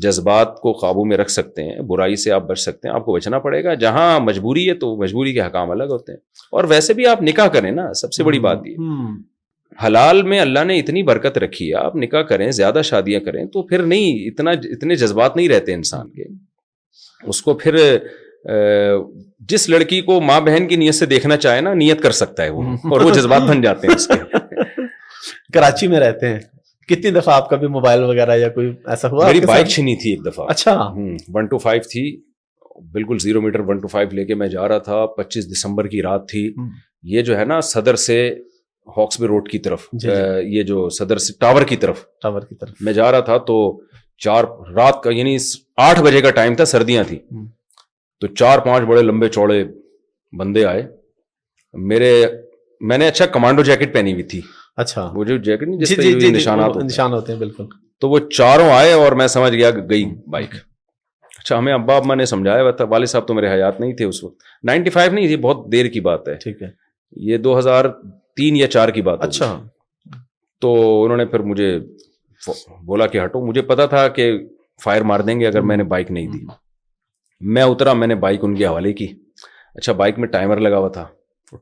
[0.03, 3.13] جذبات کو قابو میں رکھ سکتے ہیں برائی سے آپ بچ سکتے ہیں آپ کو
[3.13, 6.19] بچنا پڑے گا جہاں مجبوری ہے تو مجبوری کے حکام الگ ہوتے ہیں
[6.57, 8.77] اور ویسے بھی آپ نکاح کریں نا سب سے بڑی بات یہ
[9.85, 13.61] حلال میں اللہ نے اتنی برکت رکھی ہے آپ نکاح کریں زیادہ شادیاں کریں تو
[13.67, 16.23] پھر نہیں اتنا اتنے جذبات نہیں رہتے انسان کے
[17.29, 17.75] اس کو پھر
[19.49, 22.49] جس لڑکی کو ماں بہن کی نیت سے دیکھنا چاہے نا نیت کر سکتا ہے
[22.49, 24.33] وہ اور وہ جذبات بن جاتے ہیں
[25.53, 26.39] کراچی میں رہتے ہیں
[26.95, 30.09] کتنی دفعہ آپ کا بھی موبائل وغیرہ یا کوئی ایسا ہوا میری بائک چھینی تھی
[30.09, 30.73] ایک دفعہ اچھا
[31.33, 32.01] ون ٹو فائیو تھی
[32.93, 36.01] بالکل zero meter one two five لے کے میں جا رہا تھا پچیس دسمبر کی
[36.01, 36.43] رات تھی
[37.15, 38.17] یہ جو ہے نا صدر سے
[38.97, 42.41] ہاکس بے روڈ کی طرف جی، جی۔ یہ جو صدر سے ٹاور کی طرف ٹاور
[42.49, 43.57] کی طرف میں جا رہا تھا تو
[44.25, 44.43] چار
[44.75, 45.35] رات کا یعنی
[45.87, 47.19] آٹھ بجے کا ٹائم تھا سردیاں تھیں
[48.21, 49.63] تو چار پانچ بڑے لمبے چوڑے
[50.39, 50.85] بندے آئے
[51.91, 52.11] میرے
[52.91, 54.41] میں نے اچھا کمانڈو جیکٹ پہنی ہوئی تھی
[54.79, 57.65] اچھا وہ جو جیکٹ نہیں جس جی, جی،, جی،, جی، نشانات نشان ہوتے ہیں بالکل
[58.01, 60.53] تو وہ چاروں آئے اور میں سمجھ گیا گئی بائک
[61.39, 64.05] اچھا ہمیں ابا ابا نے سمجھایا ہوا تھا والد صاحب تو میرے حیات نہیں تھے
[64.05, 66.67] اس وقت نائنٹی فائیو نہیں تھی بہت دیر کی بات ہے ٹھیک ہے
[67.31, 67.85] یہ دو ہزار
[68.35, 69.51] تین یا چار کی بات اچھا
[70.61, 70.71] تو
[71.03, 71.69] انہوں نے پھر مجھے
[72.87, 74.31] بولا کہ ہٹو مجھے پتا تھا کہ
[74.83, 76.43] فائر مار دیں گے اگر میں نے بائک نہیں دی
[77.55, 79.07] میں اترا میں نے بائک ان کے حوالے کی
[79.75, 81.05] اچھا بائک میں ٹائمر لگا ہوا تھا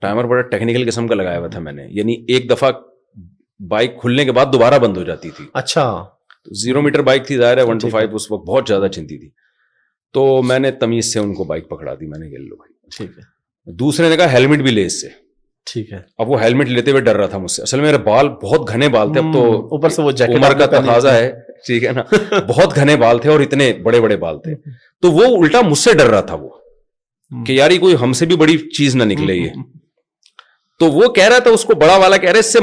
[0.01, 2.72] ٹائمر بڑا ٹیکنیکل قسم کا لگایا ہوا تھا میں نے یعنی ایک دفعہ
[3.68, 5.84] بائک کھلنے کے بعد دوبارہ بند ہو جاتی تھی اچھا
[6.64, 9.30] زیرو میٹر بائک تھی ظاہر ہے ون ٹو فائیو اس وقت بہت زیادہ چنتی تھی
[10.14, 13.18] تو میں نے تمیز سے ان کو بائک پکڑا دی میں نے لو بھائی ٹھیک
[13.18, 15.07] ہے دوسرے نے کہا ہیلمٹ بھی لے اس سے
[15.72, 18.30] ٹھیک ہے اب وہ ہیلمٹ لیتے ہوئے ڈر رہا تھا مجھ سے اصل میرے بال
[18.43, 19.43] بہت گھنے بال تھے اب تو
[19.74, 21.32] اوپر سے وہ عمر کا تقاضا ہے
[21.66, 22.03] ٹھیک ہے نا
[22.47, 24.55] بہت گھنے بال تھے اور اتنے بڑے بڑے بال تھے
[25.01, 26.49] تو وہ الٹا مجھ سے ڈر رہا تھا وہ
[27.47, 29.53] کہ یار یہ کوئی ہم سے بھی بڑی چیز نہ نکلے یہ
[30.80, 32.60] تو وہ کہہ رہا تھا اس کو بڑا والا کہہ رہا ہے اس سے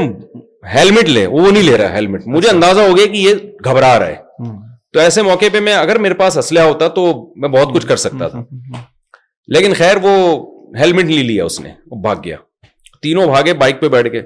[0.74, 3.98] ہیلمٹ لے وہ نہیں لے رہا ہیلمٹ مجھے اچھا۔ اندازہ ہو گیا کہ یہ گھبرا
[3.98, 4.54] رہا ہے
[4.92, 7.04] تو ایسے موقع پہ میں اگر میرے پاس اسلحہ ہوتا تو
[7.40, 8.42] میں بہت کچھ کر سکتا تھا
[9.56, 11.70] لیکن خیر وہ وہ ہیلمٹ لیا اس نے
[12.02, 12.36] بھاگ گیا
[13.02, 14.20] تینوں بھاگے بائک پہ بیٹھ کے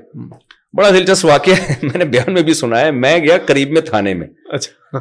[0.77, 3.81] بڑا دلچسپ واقعہ ہے میں نے بیان میں بھی سنا ہے میں گیا قریب میں
[4.53, 4.99] اچھا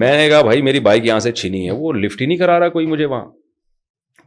[0.00, 2.58] میں نے کہا بھائی میری بائک یہاں سے چھینی ہے وہ لفٹ ہی نہیں کرا
[2.60, 3.24] رہا کوئی مجھے وہاں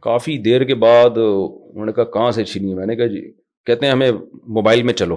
[0.02, 3.20] کافی دیر کے بعد انہوں نے کہا کہاں سے چھینی ہے میں نے کہا جی
[3.66, 4.10] کہتے ہیں ہمیں
[4.58, 5.16] موبائل میں چلو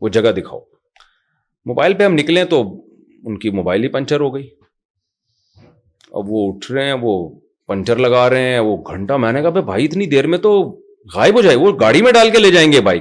[0.00, 0.60] وہ جگہ دکھاؤ
[1.70, 2.60] موبائل پہ ہم نکلے تو
[3.26, 4.48] ان کی موبائل ہی پنچر ہو گئی
[6.20, 7.14] اب وہ اٹھ رہے ہیں وہ
[7.68, 10.52] پنچر لگا رہے ہیں وہ گھنٹہ میں نے کہا بھائی, اتنی دیر میں تو
[11.14, 13.00] غائب ہو جائے وہ گاڑی میں ڈال کے لے جائیں گے بھائی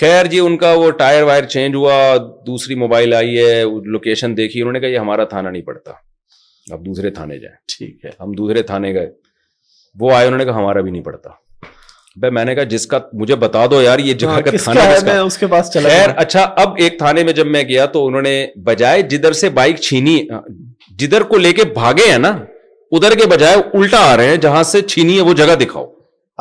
[0.00, 1.94] خیر جی ان کا وہ ٹائر وائر چینج ہوا
[2.46, 3.62] دوسری موبائل آئی ہے
[3.94, 5.92] لوکیشن دیکھی انہوں نے کہا یہ ہمارا تھانہ نہیں پڑتا
[6.72, 9.10] اب دوسرے تھانے جائیں ٹھیک ہے ہم دوسرے تھانے گئے
[10.00, 11.30] وہ آئے انہوں نے کہا ہمارا بھی نہیں پڑتا
[12.20, 14.72] بھائی میں نے کہا جس کا مجھے بتا دو یار یہ جگہ کا
[15.72, 19.48] خیر اچھا اب ایک تھانے میں جب میں گیا تو انہوں نے بجائے جدھر سے
[19.58, 20.18] بائک چھینی
[20.98, 22.30] جدھر کو لے کے بھاگے ہیں نا
[22.96, 25.84] ادھر کے بجائے الٹا آ رہے ہیں جہاں سے چھینی ہے وہ جگہ دکھاؤ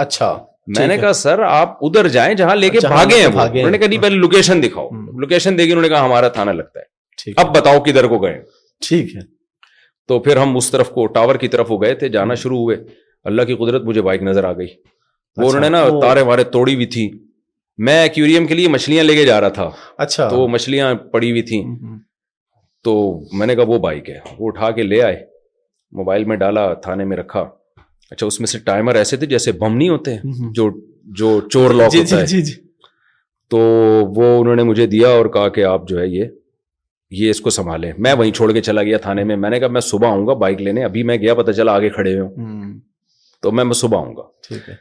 [0.03, 0.35] اچھا
[0.77, 3.87] میں نے کہا سر آپ ادھر جائیں جہاں لے کے بھاگے ہیں انہوں نے کہا
[3.87, 4.89] نہیں پہلے لوکیشن دکھاؤ
[5.23, 8.39] لوکیشن دیکھی انہوں نے کہا ہمارا تھانہ لگتا ہے اب بتاؤ کدھر کو گئے
[8.87, 9.21] ٹھیک ہے
[10.07, 12.75] تو پھر ہم اس طرف کو ٹاور کی طرف وہ گئے تھے جانا شروع ہوئے
[13.29, 14.67] اللہ کی قدرت مجھے بائک نظر آ گئی
[15.41, 17.09] وہ انہوں نے اچھا، نا تارے وارے توڑی ہوئی تھی
[17.87, 18.23] میں کے
[18.55, 19.69] لیے مچھلیاں لے کے جا رہا تھا
[20.03, 21.63] اچھا وہ مچھلیاں پڑی ہوئی تھیں
[22.83, 22.93] تو
[23.37, 25.23] میں نے کہا وہ بائک ہے وہ اٹھا کے لے آئے
[25.99, 27.39] موبائل میں ڈالا تھانے میں رکھا
[28.11, 30.15] اچھا اس میں سے ٹائمر ایسے تھے جیسے بم نہیں ہوتے
[30.55, 30.69] جو
[31.19, 32.53] جو چور جی، جی، جی،
[33.49, 36.25] تو وہ انہوں نے مجھے دیا اور کہا کہ آپ جو ہے یہ
[37.17, 39.67] یہ اس کو سنبھالیں میں وہیں چھوڑ کے چلا گیا تھانے میں میں نے کہا
[39.77, 42.73] میں صبح آؤں گا بائک لینے ابھی میں گیا پتا چلا آگے کھڑے ہوئے ہوں
[43.41, 44.75] تو میں صبح آؤں گا ٹھیک ہے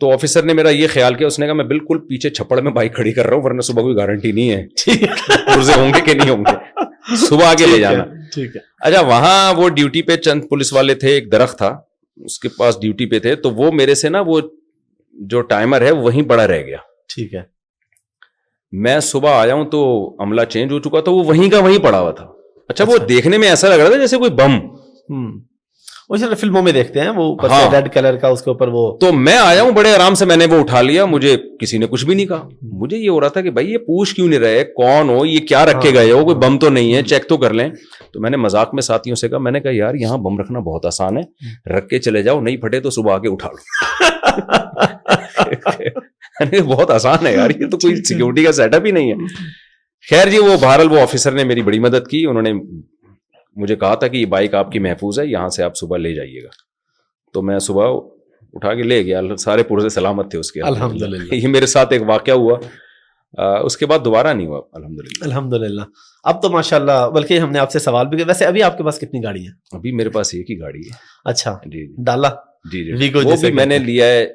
[0.00, 2.70] تو آفیسر نے میرا یہ خیال کیا اس نے کہا میں بالکل پیچھے چھپڑ میں
[2.72, 4.94] بائک کھڑی کر رہا ہوں ورنہ صبح کوئی گارنٹی نہیں ہے
[5.46, 8.04] پرزے ہوں گے کہ نہیں ہوں گے صبح آگے لے جانا
[8.80, 11.68] اچھا وہاں وہ ڈیوٹی پہ چند پولیس والے تھے ایک درخت تھا
[12.24, 14.40] اس کے پاس ڈیوٹی پہ تھے تو وہ میرے سے نا وہ
[15.34, 16.78] جو ٹائمر ہے وہیں بڑا رہ گیا
[17.14, 17.42] ٹھیک ہے
[18.86, 19.80] میں صبح آیا ہوں تو
[20.24, 22.26] عملہ چینج ہو چکا تھا وہ وہیں کا وہیں پڑا ہوا تھا
[22.68, 24.58] اچھا وہ اچھا۔ دیکھنے میں ایسا لگ رہا تھا جیسے کوئی بم
[26.10, 28.80] وہ چلو فلموں میں دیکھتے ہیں وہ ہاں۔ ریڈ کلر کا اس کے اوپر وہ
[29.00, 31.86] تو میں آیا ہوں بڑے آرام سے میں نے وہ اٹھا لیا مجھے کسی نے
[31.90, 32.48] کچھ بھی نہیں کہا
[32.80, 35.38] مجھے یہ ہو رہا تھا کہ بھائی یہ پوچھ کیوں نہیں رہے کون ہو یہ
[35.48, 37.68] کیا رکھے ہاں۔ گئے ہو کوئی بم تو نہیں ہے چیک تو کر لیں
[38.12, 40.58] تو میں نے مذاق میں ساتھیوں سے کہا میں نے کہا یار یہاں بم رکھنا
[40.72, 43.56] بہت آسان ہے رکھ کے چلے جاؤ نہیں پھٹے تو صبح آ کے اٹھا لو
[46.76, 49.48] بہت آسان ہے یار یہ تو کوئی سیکورٹی کا سیٹ اپ ہی نہیں ہے
[50.10, 52.52] خیر جی وہ بہرحال وہ آفیسر نے میری بڑی مدد کی انہوں نے
[53.56, 56.14] مجھے کہا تھا کہ یہ بائک آپ کی محفوظ ہے یہاں سے آپ صبح لے
[56.14, 56.48] جائیے گا
[57.32, 57.96] تو میں صبح
[58.54, 62.34] اٹھا کے لے گیا سارے سلامت تھے اس کے الحمد یہ میرے ساتھ ایک واقعہ
[62.34, 65.82] ہوا اس کے بعد دوبارہ نہیں ہوا الحمد الحمد للہ للہ
[66.30, 68.84] اب تو ماشاء اللہ بلکہ ہم نے آپ سے سوال بھی ویسے ابھی آپ کے
[68.84, 70.96] پاس کتنی گاڑی ہے ابھی میرے پاس ایک ہی گاڑی ہے
[71.30, 72.28] اچھا جی جی جی ڈالا
[72.72, 74.26] جی۔ میں نے لیا ہے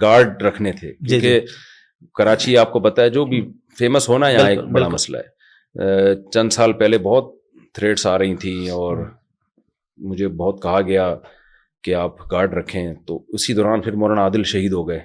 [0.00, 3.40] گارڈ رکھنے تھے جی، جی۔ کیونکہ کراچی آپ کو پتا ہے جو بھی
[3.78, 7.30] فیمس ہونا یہاں ایک بڑا مسئلہ ہے چند سال پہلے بہت
[7.78, 9.10] تھریٹس آ رہی تھیں اور ہاں۔
[10.10, 11.06] مجھے بہت کہا گیا
[11.84, 14.98] کہ آپ گارڈ رکھیں تو اسی دوران پھر مولانا عادل شہید ہو گئے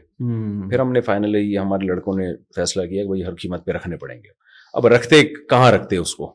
[0.69, 3.97] پھر ہم نے فائنلی ہمارے لڑکوں نے فیصلہ کیا کہ بھائی ہر قیمت پہ رکھنے
[4.03, 4.29] پڑیں گے
[4.77, 6.33] اب رکھتے کہاں رکھتے اس کو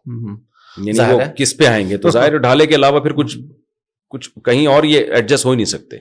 [0.87, 3.39] یعنی وہ کس پہ آئیں گے تو ظاہر ڈھالے کے علاوہ پھر کچھ
[4.15, 5.97] کچھ کہیں اور یہ ایڈجسٹ ہو ہی نہیں سکتے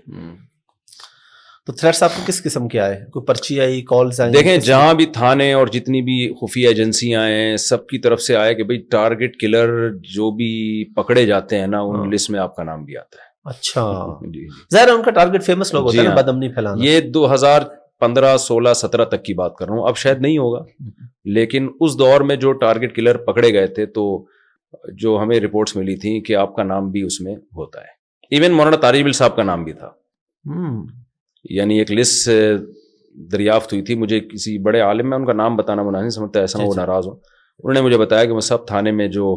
[1.67, 4.93] تو تھریٹس آپ کو کس قسم کے آئے کوئی پرچی آئی کالز آئی دیکھیں جہاں
[4.99, 8.79] بھی تھانے اور جتنی بھی خفیہ ایجنسیاں ہیں سب کی طرف سے آئے کہ بھائی
[8.91, 9.69] ٹارگٹ کلر
[10.13, 10.51] جو بھی
[10.95, 13.83] پکڑے جاتے ہیں نا ان لسٹ ہاں۔ میں آپ کا نام بھی آتا ہے اچھا
[14.23, 16.83] جی، جی۔ ظاہر ان کا ٹارگٹ فیمس لوگ ہوتے جی ہیں ہاں۔ بد امنی پھیلانا
[16.85, 17.61] یہ دو ہزار
[17.99, 20.61] پندرہ سولہ سترہ تک کی بات کر رہا ہوں اب شاید نہیں ہوگا
[21.39, 24.05] لیکن اس دور میں جو ٹارگٹ کلر پکڑے گئے تھے تو
[25.03, 28.51] جو ہمیں رپورٹس ملی تھیں کہ آپ کا نام بھی اس میں ہوتا ہے ایون
[28.57, 29.91] مولانا طاری صاحب کا نام بھی تھا
[31.55, 32.53] یعنی ایک لسٹ سے
[33.31, 36.59] دریافت ہوئی تھی مجھے کسی بڑے عالم میں ان کا نام بتانا نہیں سمجھتا ایسا
[36.59, 39.35] جی، وہ جی۔ ناراض ہوں انہوں نے مجھے بتایا کہ تھانے میں جو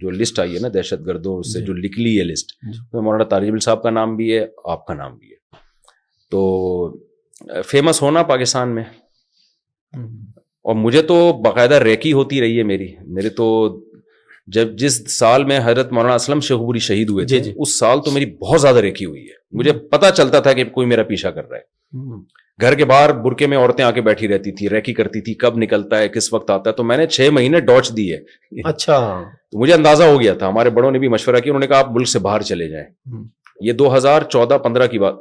[0.00, 2.52] جو لسٹ آئی ہے نا دہشت گردوں سے جی۔ جو لکھ لی ہے لسٹ
[2.94, 5.58] مولانا تاجبل صاحب کا نام بھی ہے آپ کا نام بھی ہے
[6.30, 6.42] تو
[7.70, 8.84] فیمس ہونا پاکستان میں
[10.64, 13.48] اور مجھے تو باقاعدہ ریکی ہوتی رہی ہے میری میرے تو
[14.54, 18.00] جب جس سال میں حضرت مولانا اسلم شہبوری شہید ہوئے جی، تھے جی۔ اس سال
[18.04, 21.30] تو میری بہت زیادہ ریکھی ہوئی ہے مجھے پتا چلتا تھا کہ کوئی میرا پیچھا
[21.30, 22.16] کر رہا ہے
[22.60, 25.58] گھر کے باہر برکے میں عورتیں آ کے بیٹھی رہتی تھی ریکھی کرتی تھی کب
[25.58, 28.18] نکلتا ہے کس وقت آتا ہے تو میں نے چھ مہینے ڈوچ دی ہے
[28.68, 28.96] اچھا
[29.52, 32.18] تو مجھے اندازہ ہو گیا تھا ہمارے بڑوں نے بھی مشورہ کیا آپ ملک سے
[32.26, 32.86] باہر چلے جائیں
[33.66, 35.14] یہ دو ہزار چودہ پندرہ کی بات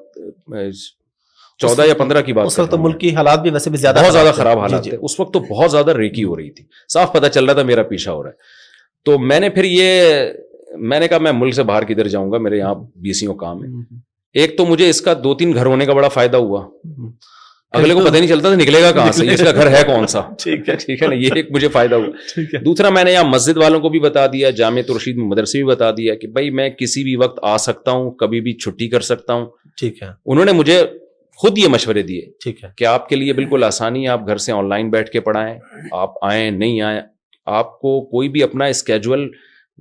[1.62, 3.80] چودہ یا پندرہ کی بات اس وقت ملک کی حالات بھی ویسے بہت
[4.14, 6.64] زیادہ خراب جی، حالات اس وقت تو بہت زیادہ ریکی ہو رہی تھی
[6.94, 8.60] صاف پتہ چل رہا تھا میرا پیچھا ہو رہا ہے
[9.06, 10.22] تو میں نے پھر یہ
[10.90, 12.74] میں نے کہا میں ملک سے باہر کدھر جاؤں گا میرے یہاں
[13.20, 13.70] سیوں کام ہے
[14.42, 16.62] ایک تو مجھے اس کا دو تین گھر ہونے کا بڑا فائدہ ہوا
[16.98, 17.10] ہوا
[17.80, 19.78] اگلے کو پتہ نہیں چلتا تھا نکلے گا کہاں سے اس کا گھر ہے ہے
[19.78, 21.96] ہے کون سا ٹھیک ٹھیک نا یہ ایک مجھے فائدہ
[22.66, 25.92] دوسرا میں نے یہاں مسجد والوں کو بھی بتا دیا جامع ترشید مدرسے بھی بتا
[25.98, 29.34] دیا کہ بھائی میں کسی بھی وقت آ سکتا ہوں کبھی بھی چھٹی کر سکتا
[29.34, 29.46] ہوں
[29.80, 30.82] ٹھیک ہے انہوں نے مجھے
[31.42, 34.38] خود یہ مشورے دیے ٹھیک ہے کہ آپ کے لیے بالکل آسانی ہے آپ گھر
[34.48, 35.54] سے آن لائن بیٹھ کے پڑھائیں
[36.00, 37.02] آپ آئیں نہیں آئیں
[37.60, 39.28] آپ کو کوئی بھی اپنا اسکیجول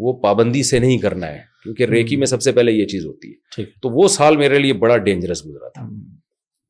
[0.03, 3.33] وہ پابندی سے نہیں کرنا ہے کیونکہ ریکی میں سب سے پہلے یہ چیز ہوتی
[3.59, 5.89] ہے تو وہ سال میرے لیے بڑا ڈینجرس گزرا تھا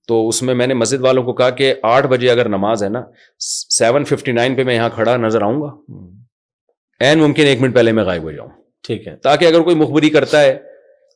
[0.08, 2.88] تو اس میں میں نے مسجد والوں کو کہا کہ آٹھ بجے اگر نماز ہے
[2.88, 3.02] نا
[3.76, 5.70] سیون ففٹی نائن پہ میں یہاں کھڑا نظر آؤں گا
[7.06, 8.48] این ممکن ایک منٹ پہلے میں غائب ہو جاؤں
[8.86, 10.56] ٹھیک ہے تاکہ اگر کوئی مخبری کرتا ہے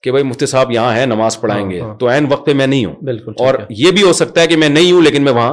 [0.03, 2.53] کہ بھائی مفتی صاحب یہاں ہے نماز پڑھائیں ہاں، گے ہاں۔ تو این وقت پہ
[2.55, 5.23] میں نہیں ہوں بالکل اور یہ بھی ہو سکتا ہے کہ میں نہیں ہوں لیکن
[5.25, 5.53] میں وہاں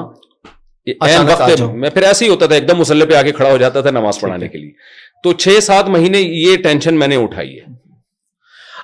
[0.89, 3.57] وقت میں پھر ایسے ہی ہوتا تھا ایک دم مسلح پہ آ کے کھڑا ہو
[3.57, 4.71] جاتا تھا نماز پڑھانے کے لیے
[5.23, 7.65] تو چھ سات مہینے یہ ٹینشن میں نے اٹھائی ہے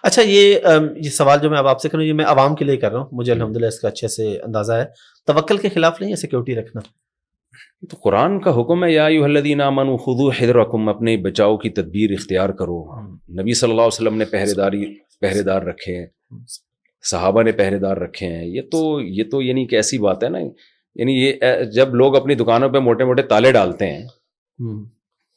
[0.03, 0.57] اچھا یہ
[1.03, 2.99] یہ سوال جو میں اب آپ سے کروں یہ میں عوام کے لیے کر رہا
[2.99, 4.85] ہوں مجھے جی۔ الحمد اس کا اچھے سے اندازہ ہے
[5.27, 6.81] توکل کے خلاف نہیں ہے سیکورٹی رکھنا
[7.89, 12.49] تو قرآن کا حکم ہے یا الدین امن خدو حیدرکم اپنے بچاؤ کی تدبیر اختیار
[12.61, 12.79] کرو
[13.41, 14.85] نبی صلی اللہ علیہ وسلم نے پہرے داری
[15.21, 16.05] پہرے دار رکھے ہیں
[17.09, 20.29] صحابہ نے پہرے دار رکھے ہیں یہ تو یہ تو یعنی کہ ایسی بات ہے
[20.29, 20.39] نا
[20.99, 24.05] یعنی یہ جب لوگ اپنی دکانوں پہ موٹے موٹے تالے ڈالتے ہیں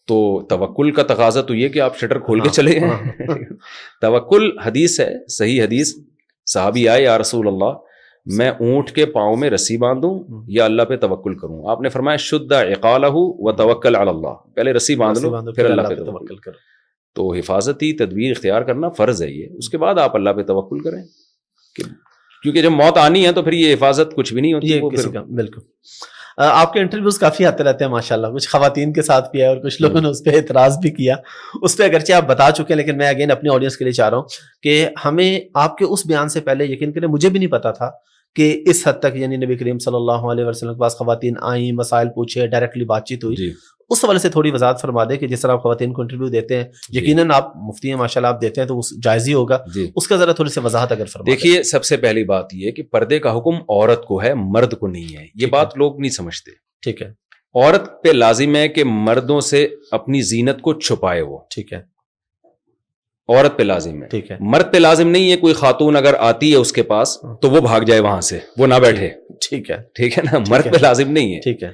[0.09, 0.17] تو
[0.51, 3.21] توکل کا تقاضا تو یہ کہ آپ شٹر کھول کے ہاں، چلے ہاں۔
[4.01, 5.83] توکل حدیث حدیث ہے صحیح
[6.53, 7.77] صحابی آئے یا رسول اللہ
[8.37, 11.89] میں اونٹ کے پاؤں میں رسی باندھوں ہاں۔ یا اللہ پہ توکل کروں آپ نے
[11.99, 16.37] فرمایا شدہ اقال و توکل اللہ پہلے رسی باندھ لو پھر اللہ پہ توکل
[17.15, 20.81] تو حفاظتی تدبیر اختیار کرنا فرض ہے یہ اس کے بعد آپ اللہ پہ توکل
[20.83, 21.03] کریں
[22.43, 25.61] کیونکہ جب موت آنی ہے تو پھر یہ حفاظت کچھ بھی نہیں ہوتی بالکل
[26.43, 29.81] آپ کے انٹرویوز کافی آتے رہتے ہیں کچھ خواتین کے ساتھ بھی ہے اور کچھ
[29.81, 31.17] ہاں۔ لوگوں نے اس پہ اعتراض بھی کیا
[31.63, 34.09] اس پہ اگرچہ آپ بتا چکے ہیں لیکن میں اگین اپنے آڈینس کے لیے چاہ
[34.09, 37.51] رہا ہوں کہ ہمیں آپ کے اس بیان سے پہلے یقین کریں مجھے بھی نہیں
[37.51, 37.91] پتا تھا
[38.37, 41.71] کہ اس حد تک یعنی نبی کریم صلی اللہ علیہ وسلم کے پاس خواتین آئیں
[41.83, 43.53] مسائل پوچھے ڈائریکٹلی بات چیت ہوئی جی۔
[43.93, 46.57] اس حوالے سے تھوڑی وضاحت فرما دے کہ جس طرح آپ خواتین کو انٹرویو دیتے
[46.57, 47.53] ہیں جی۔ یقیناً آپ
[47.85, 50.51] ہیں ماشاء اللہ آپ دیتے ہیں تو جائز ہی ہوگا جی۔ اس کا ذرا تھوڑی
[50.51, 54.05] سی وضاحت اگر فرما دیکھیے سب سے پہلی بات یہ کہ پردے کا حکم عورت
[54.09, 56.51] کو ہے مرد کو نہیں ہے یہ بات لوگ نہیں سمجھتے
[56.83, 57.09] ٹھیک ہے
[57.63, 59.67] عورت پہ لازم ہے کہ مردوں سے
[59.99, 61.81] اپنی زینت کو چھپائے وہ ٹھیک ہے
[63.35, 66.51] عورت پہ لازم ہے ٹھیک ہے مرد پہ لازم نہیں ہے کوئی خاتون اگر آتی
[66.51, 69.09] ہے اس کے پاس ہاں۔ تو وہ بھاگ جائے وہاں سے وہ نہ بیٹھے
[69.49, 71.71] ٹھیک ہے ٹھیک ہے نا مرد پہ لازم نہیں ہے ٹھیک ہے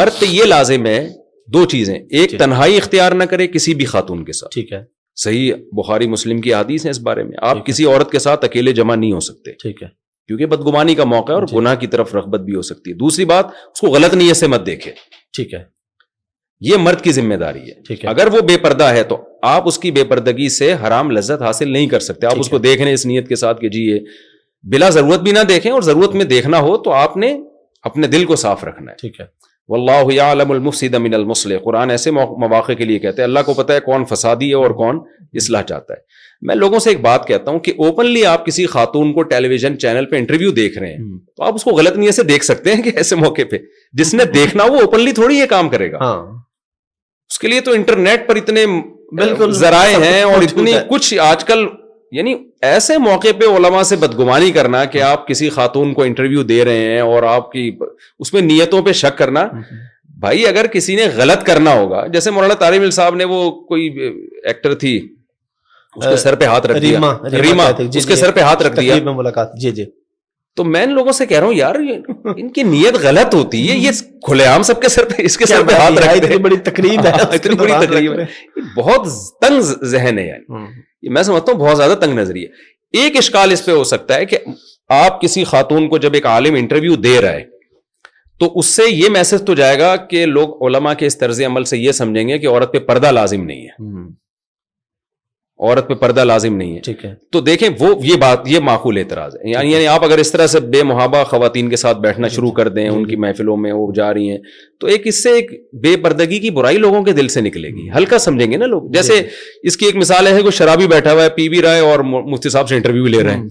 [0.00, 1.06] مرد پہ یہ لازم ہے
[1.52, 4.82] دو چیزیں ایک جی۔ تنہائی اختیار نہ کرے کسی بھی خاتون کے ساتھ ٹھیک ہے
[5.22, 8.94] صحیح بخاری مسلم کی ہیں اس بارے میں آپ کسی عورت کے ساتھ اکیلے جمع
[8.94, 9.88] نہیں ہو سکتے ٹھیک ہے
[10.26, 12.96] کیونکہ بدگمانی کا موقع ہے اور جی۔ گناہ کی طرف رغبت بھی ہو سکتی ہے
[12.96, 14.92] دوسری بات اس کو غلط نیت سے مت دیکھے
[15.36, 15.62] ٹھیک ہے
[16.64, 19.16] یہ مرد کی ذمہ داری ہے اگر وہ بے پردہ ہے تو
[19.46, 22.58] آپ اس کی بے پردگی سے حرام لذت حاصل نہیں کر سکتے آپ اس کو
[22.66, 24.00] دیکھ رہے ہیں اس نیت کے ساتھ کہ جی یہ
[24.72, 27.36] بلا ضرورت بھی نہ دیکھیں اور ضرورت میں دیکھنا ہو تو آپ نے
[27.90, 29.24] اپنے دل کو صاف رکھنا ہے ٹھیک ہے
[29.72, 31.14] واللہ یعلم المفسد من
[31.64, 34.70] قرآن ایسے مواقع کے لیے ہے ہے ہے اللہ کو کون کون فسادی اور
[35.42, 35.94] اصلاح چاہتا
[36.48, 39.78] میں لوگوں سے ایک بات کہتا ہوں کہ اوپنلی آپ کسی خاتون کو ٹیلی ویژن
[39.84, 42.74] چینل پہ انٹرویو دیکھ رہے ہیں تو آپ اس کو غلط نیت سے دیکھ سکتے
[42.74, 43.58] ہیں کہ ایسے موقع پہ
[44.00, 46.18] جس نے دیکھنا وہ اوپنلی تھوڑی یہ کام کرے گا ہاں۔
[47.32, 48.66] اس کے لیے تو انٹرنیٹ پر اتنے
[49.22, 51.66] بالکل ذرائع ہیں اور اتنی کچھ آج کل
[52.16, 52.34] یعنی
[52.68, 56.84] ایسے موقع پہ علماء سے بدگمانی کرنا کہ آپ کسی خاتون کو انٹرویو دے رہے
[56.92, 57.70] ہیں اور آپ کی
[58.24, 59.44] اس میں نیتوں پہ شک کرنا
[60.20, 63.40] بھائی اگر کسی نے غلط کرنا ہوگا جیسے مولانا طارم صاحب نے وہ
[63.72, 64.94] کوئی ایکٹر تھی
[65.96, 67.00] اس کے سر پہ ہاتھ رکھ دیا
[67.42, 69.84] ریما جی، اس کے جی، سر پہ ہاتھ رکھ دیا ملاقات جی جی
[70.56, 71.74] تو میں ان لوگوں سے کہہ رہا ہوں یار
[72.36, 75.22] ان کی نیت غلط ہوتی ہے یہ کھلے عام سب کے سر سر پہ پہ
[75.26, 79.06] اس کے ہاتھ رکھتے ہیں بڑی بڑی تقریب تقریب ہے ہاں، اتنی ہے بہت
[79.42, 79.60] تنگ
[79.94, 83.72] ذہن ہے یعنی میں سمجھتا ہوں بہت زیادہ تنگ نظری ہے ایک اشکال اس پہ
[83.78, 84.38] ہو سکتا ہے کہ
[85.00, 87.44] آپ کسی خاتون کو جب ایک عالم انٹرویو دے رہا ہے
[88.40, 91.64] تو اس سے یہ میسج تو جائے گا کہ لوگ علماء کے اس طرز عمل
[91.72, 94.10] سے یہ سمجھیں گے کہ عورت پہ پردہ لازم نہیں ہے
[95.62, 98.96] عورت پہ پردہ لازم نہیں ہے ٹھیک ہے تو دیکھیں وہ یہ بات یہ معقول
[98.98, 102.28] اعتراض ہے یعنی, یعنی آپ اگر اس طرح سے بے محابہ خواتین کے ساتھ بیٹھنا
[102.28, 104.38] جی، شروع جی، کر دیں جی، ان کی محفلوں میں وہ جا رہی ہیں
[104.80, 105.50] تو ایک اس سے ایک
[105.82, 108.90] بے پردگی کی برائی لوگوں کے دل سے نکلے گی ہلکا سمجھیں گے نا لوگ
[108.96, 109.20] جیسے
[109.70, 112.00] اس کی ایک مثال ہے کہ شرابی بیٹھا ہوا ہے پی بھی رہا ہے اور
[112.12, 113.48] مفتی صاحب سے انٹرویو لے رہے ہیں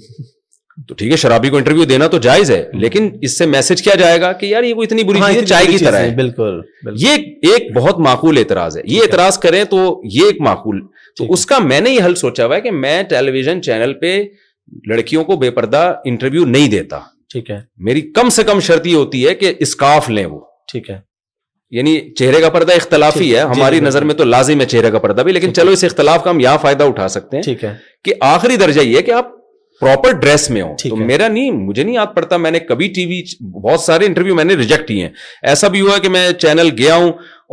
[0.87, 3.93] تو ٹھیک ہے شرابی کو انٹرویو دینا تو جائز ہے لیکن اس سے میسج کیا
[3.99, 6.61] جائے گا کہ یار یہ اتنی بری ہاں، چائے کی طرح ہے بالکل
[7.01, 9.79] یہ ایک بہت معقول اعتراض ہے یہ اعتراض کریں تو
[10.13, 10.79] یہ ایک معقول
[11.17, 13.93] تو اس کا میں نے یہ حل سوچا ہوا ہے کہ میں ٹیلی ویژن چینل
[13.99, 14.17] پہ
[14.89, 16.99] لڑکیوں کو بے پردہ انٹرویو نہیں دیتا
[17.31, 20.39] ٹھیک ہے میری کم سے کم شرط یہ ہوتی ہے کہ اسکاف لیں وہ
[20.71, 20.99] ٹھیک ہے
[21.77, 24.99] یعنی چہرے کا پردہ اختلافی ہے جی، ہماری نظر میں تو لازم ہے چہرے کا
[25.03, 27.73] پردہ بھی لیکن چلو اس اختلاف کا ہم یہاں فائدہ اٹھا سکتے ہیں ٹھیک ہے
[28.03, 29.27] کہ آخری درجہ یہ کہ آپ
[29.81, 33.05] پراپر ڈریس میں ہوں تو میرا نہیں مجھے نہیں یاد پڑتا میں نے کبھی ٹی
[33.11, 33.21] وی
[33.53, 35.09] بہت سارے انٹرویو میں نے ریجیکٹ کیے ہیں
[35.51, 37.11] ایسا بھی ہوا کہ میں چینل گیا ہوں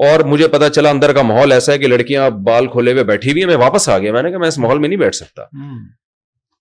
[0.09, 3.31] اور مجھے پتا چلا اندر کا ماحول ایسا ہے کہ لڑکیاں بال کھولے ہوئے بیٹھی
[3.31, 5.17] ہوئی ہیں میں واپس آ گیا میں میں میں نے کہا اس ماحول نہیں بیٹھ
[5.17, 5.43] سکتا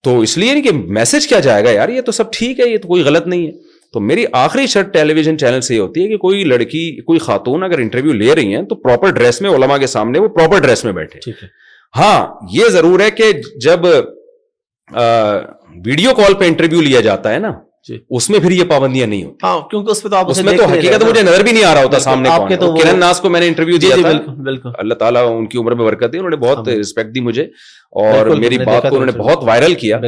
[0.03, 2.69] تو اس لیے نہیں کہ میسج کیا جائے گا یار یہ تو سب ٹھیک ہے
[2.69, 3.51] یہ تو کوئی غلط نہیں ہے
[3.93, 7.19] تو میری آخری شرط ٹیلی ویژن چینل سے یہ ہوتی ہے کہ کوئی لڑکی کوئی
[7.27, 10.59] خاتون اگر انٹرویو لے رہی ہیں تو پراپر ڈریس میں علما کے سامنے وہ پراپر
[10.65, 11.31] ڈریس میں بیٹھے
[11.97, 12.17] ہاں
[12.53, 13.31] یہ ضرور ہے کہ
[13.65, 13.85] جب
[14.95, 17.51] ویڈیو کال پہ انٹرویو لیا جاتا ہے نا
[17.87, 20.07] جی۔ اس میں پھر یہ پابندیاں نہیں ہوتی ہاں، کیونکہ
[20.59, 22.29] تو حقیقت مجھے نظر بھی نہیں آ رہا ہوتا سامنے
[22.81, 25.71] کرن ناس کو میں نے انٹرویو دیا جی، جی، بالکل اللہ تعالیٰ ان کی عمر
[25.75, 27.43] میں برکت دی انہوں نے بہت رسپیکٹ دی مجھے
[28.05, 29.99] اور میری بات کو انہوں نے بہت وائرل کیا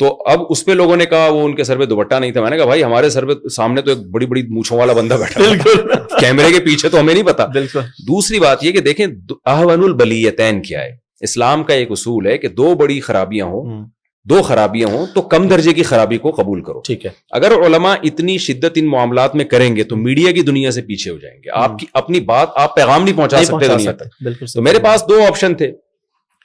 [0.00, 2.42] تو اب اس پہ لوگوں نے کہا وہ ان کے سر پہ دوپٹہ نہیں تھا
[2.42, 5.16] میں نے کہا بھائی ہمارے سر پہ سامنے تو ایک بڑی بڑی مونچھوں والا بندہ
[5.20, 9.84] بیٹھا کیمرے کے پیچھے تو ہمیں نہیں پتا بالکل دوسری بات یہ کہ دیکھیں بلی
[9.84, 13.84] البلیتین کیا ہے اسلام کا ایک اصول ہے کہ دو بڑی خرابیاں ہوں
[14.30, 17.94] دو خرابیاں ہوں تو کم درجے کی خرابی کو قبول کرو ٹھیک ہے اگر علماء
[18.10, 21.36] اتنی شدت ان معاملات میں کریں گے تو میڈیا کی دنیا سے پیچھے ہو جائیں
[21.42, 25.02] گے آپ آپ کی اپنی بات پیغام نہیں پہنچا سکتے دنیا تک تو میرے پاس
[25.08, 25.70] دو آپشن تھے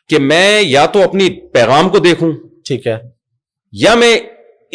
[0.10, 2.32] کہ میں یا تو اپنی پیغام کو دیکھوں
[2.68, 2.98] ٹھیک ہے
[3.86, 4.18] یا میں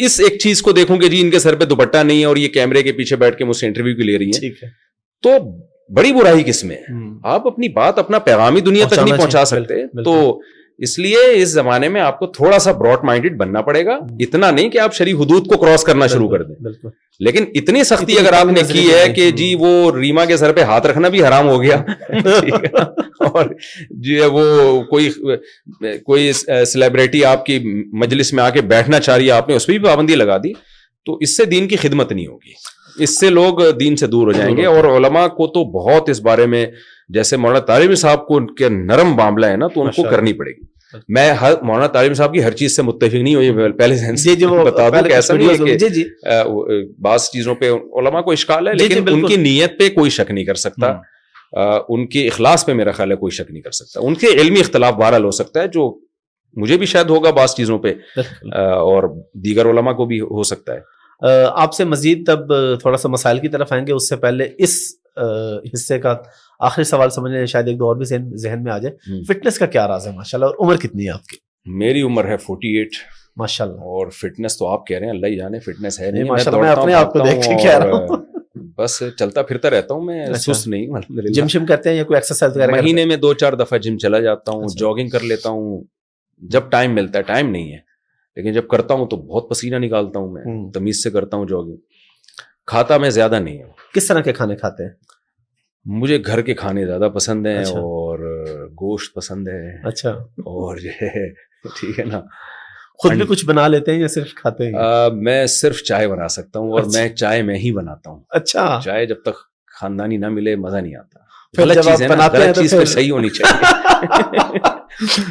[0.05, 2.35] اس ایک چیز کو دیکھوں کہ جی ان کے سر پہ دوپٹہ نہیں ہے اور
[2.37, 4.31] یہ کیمرے کے پیچھے بیٹھ کے مجھ سے انٹرویو کی لے رہی
[4.63, 4.69] ہے
[5.23, 5.35] تو
[5.93, 6.77] بڑی برائی کس میں
[7.33, 10.39] آپ اپنی بات اپنا پیغامی دنیا تک نہیں پہنچا سکتے تو
[10.85, 13.93] اس لیے اس زمانے میں آپ کو تھوڑا سا براڈ مائنڈیڈ بننا پڑے گا
[14.25, 16.71] اتنا نہیں کہ آپ شریف حدود کو کراس کرنا شروع کر دیں
[17.25, 20.63] لیکن اتنی سختی اگر آپ نے کی ہے کہ جی وہ ریما کے سر پہ
[20.71, 21.75] ہاتھ رکھنا بھی حرام ہو گیا
[23.31, 23.53] اور
[24.03, 24.43] جی وہ
[24.89, 25.09] کوئی
[26.05, 27.59] کوئی سیلیبریٹی آپ کی
[28.01, 30.37] مجلس میں آ کے بیٹھنا چاہ رہی ہے آپ نے اس پہ بھی پابندی لگا
[30.43, 30.53] دی
[31.05, 32.53] تو اس سے دین کی خدمت نہیں ہوگی
[33.03, 36.21] اس سے لوگ دین سے دور ہو جائیں گے اور علماء کو تو بہت اس
[36.23, 36.65] بارے میں
[37.15, 40.33] جیسے مولانا تعلیمی صاحب کو ان کے نرم معاملہ ہے نا تو ان کو کرنی
[40.33, 40.73] پڑے گی
[41.15, 41.31] میں
[41.61, 44.87] مولانا تعلیم صاحب کی ہر چیز سے متفق نہیں ہوئی پہلے سے جی، جی، بتا
[44.89, 46.03] دوں کہ ایسا نہیں ہے جی،
[47.03, 47.71] بعض چیزوں پہ
[48.01, 50.93] علماء کو اشکال ہے لیکن ان کی نیت پہ کوئی شک نہیں کر سکتا
[51.95, 54.59] ان کے اخلاص پہ میرا خیال ہے کوئی شک نہیں کر سکتا ان کے علمی
[54.59, 55.93] اختلاف بہرحال ہو سکتا ہے جو
[56.61, 57.93] مجھے بھی شاید ہوگا بعض چیزوں پہ
[58.57, 59.09] اور
[59.45, 60.79] دیگر علماء کو بھی ہو سکتا ہے
[61.23, 64.77] آپ سے مزید تب تھوڑا سا مسائل کی طرف آئیں گے اس سے پہلے اس
[65.73, 66.15] حصے کا
[66.69, 69.65] آخری سوال سمجھنے لیں شاید ایک دو اور بھی ذہن میں آ جائے فٹنس کا
[69.75, 71.37] کیا راز ہے ماشاء اللہ اور عمر کتنی ہے آپ کی
[71.83, 72.97] میری عمر ہے فورٹی ایٹ
[73.37, 76.23] ماشاء اللہ اور فٹنس تو آپ کہہ رہے ہیں اللہ ہی جانے فٹنس ہے نہیں
[76.59, 78.23] میں اپنے آپ کو دیکھ کے رہا ہوں
[78.77, 82.15] بس چلتا پھرتا رہتا ہوں میں اچھا۔ سست نہیں جم شم کرتے ہیں یا کوئی
[82.17, 85.49] ایکسرسائز کر مہینے میں دو چار دفعہ جم چلا جاتا ہوں اچھا۔ جاگنگ کر لیتا
[85.49, 85.81] ہوں
[86.55, 87.77] جب ٹائم ملتا ہے ٹائم نہیں ہے
[88.35, 91.75] لیکن جب کرتا ہوں تو بہت پسینہ نکالتا ہوں میں تمیز سے کرتا ہوں جاگنگ
[92.71, 94.91] کھاتا میں زیادہ نہیں ہوں کس طرح کے کھانے کھاتے ہیں
[96.01, 97.79] مجھے گھر کے کھانے زیادہ پسند ہیں اچھا.
[97.79, 98.19] اور
[98.81, 100.09] گوشت پسند ہے اچھا
[100.53, 102.21] اور یہ ٹھیک ہے نا
[103.01, 106.07] خود بھی ہاں جی۔ کچھ بنا لیتے ہیں یا صرف کھاتے ہیں میں صرف چائے
[106.07, 109.41] بنا سکتا ہوں اور اچھا۔ میں چائے میں ہی بناتا ہوں اچھا چائے جب تک
[109.79, 111.23] خاندانی نہ ملے مزہ نہیں آتا
[111.61, 114.63] غلط چیز ہے نا غلط چیز پر صحیح ہونی چاہیے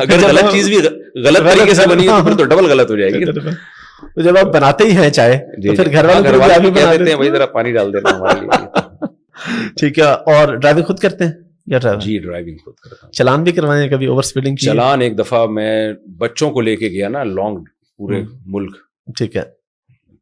[0.03, 0.79] اگر غلط چیز بھی
[1.25, 4.39] غلط طریقے سے بنی ہے ہاں، پھر تو ڈبل غلط ہو جائے گی تو جب
[4.39, 6.97] آپ بناتے ہی ہیں چائے تو جی، جی۔ پھر گھر والے ہاں، کو بھی کہہ
[6.99, 10.05] دیتے ہیں بھائی ذرا پانی ڈال دینا ہمارے لیے ٹھیک ہے
[10.35, 14.23] اور ڈرائیونگ خود کرتے ہیں جی ڈرائیونگ خود کرتا چلان بھی کروائے ہیں کبھی اوور
[14.31, 15.71] سپیڈنگ چلان ایک دفعہ میں
[16.19, 17.65] بچوں کو لے کے گیا نا لانگ
[17.99, 18.23] پورے
[18.55, 18.77] ملک
[19.19, 19.43] ٹھیک ہے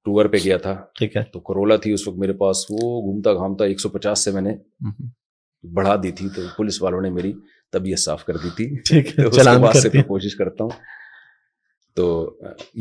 [0.04, 3.32] ٹور پہ گیا تھا ٹھیک ہے تو کرولا تھی اس وقت میرے پاس وہ گھومتا
[3.34, 4.54] گھامتا ایک سو پچاس سے میں نے
[5.74, 7.32] بڑھا دی تھی تو پولیس والوں نے میری
[7.72, 10.70] طبیعت صاف کر دی تھی اس کے سے میں کوشش کرتا ہوں
[11.96, 12.06] تو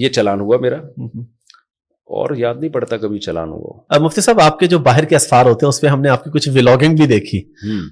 [0.02, 0.78] یہ چلان ہوا میرا
[2.20, 5.46] اور یاد نہیں پڑتا کبھی چلان ہوا مفتی صاحب آپ کے جو باہر کے اسفار
[5.46, 7.42] ہوتے ہیں اس پہ ہم نے آپ کی کچھ ولاگنگ بھی دیکھی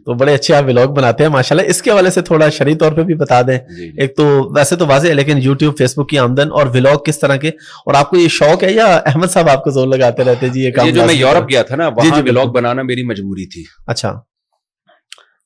[0.06, 2.92] تو بڑے اچھے آپ ولاگ بناتے ہیں ماشاءاللہ اس کے حوالے سے تھوڑا شرعی طور
[2.98, 4.26] پہ بھی بتا دیں جی، جی۔ ایک تو
[4.56, 7.50] ویسے تو واضح ہے لیکن یوٹیوب فیس بک کی آمدن اور ولاگ کس طرح کے
[7.88, 10.64] اور آپ کو یہ شوق ہے یا احمد صاحب آپ کو زور لگاتے رہتے جی
[10.66, 13.64] یہ کام جو میں یورپ گیا تھا نا جی، وہاں ولاگ بنانا میری مجبوری تھی
[13.96, 14.14] اچھا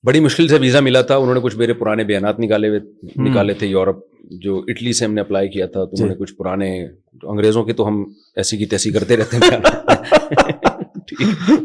[0.05, 2.79] بڑی مشکل سے ویزا ملا تھا انہوں نے کچھ میرے پرانے بیانات نکالے ہوئے
[3.29, 3.99] نکالے تھے یورپ
[4.41, 6.67] جو اٹلی سے ہم نے اپلائی کیا تھا تو انہوں نے جی۔ کچھ پرانے
[7.21, 8.03] انگریزوں کے تو ہم
[8.41, 9.57] ایسی کی تیسی کرتے رہتے ہیں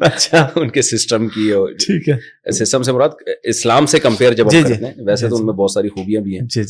[0.10, 2.80] اچھا ان کے سسٹم کی اور
[3.54, 6.38] اسلام سے کمپیئر جب جی، جی۔ ہیں ویسے تو ان میں بہت ساری خوبیاں بھی
[6.38, 6.62] ہیں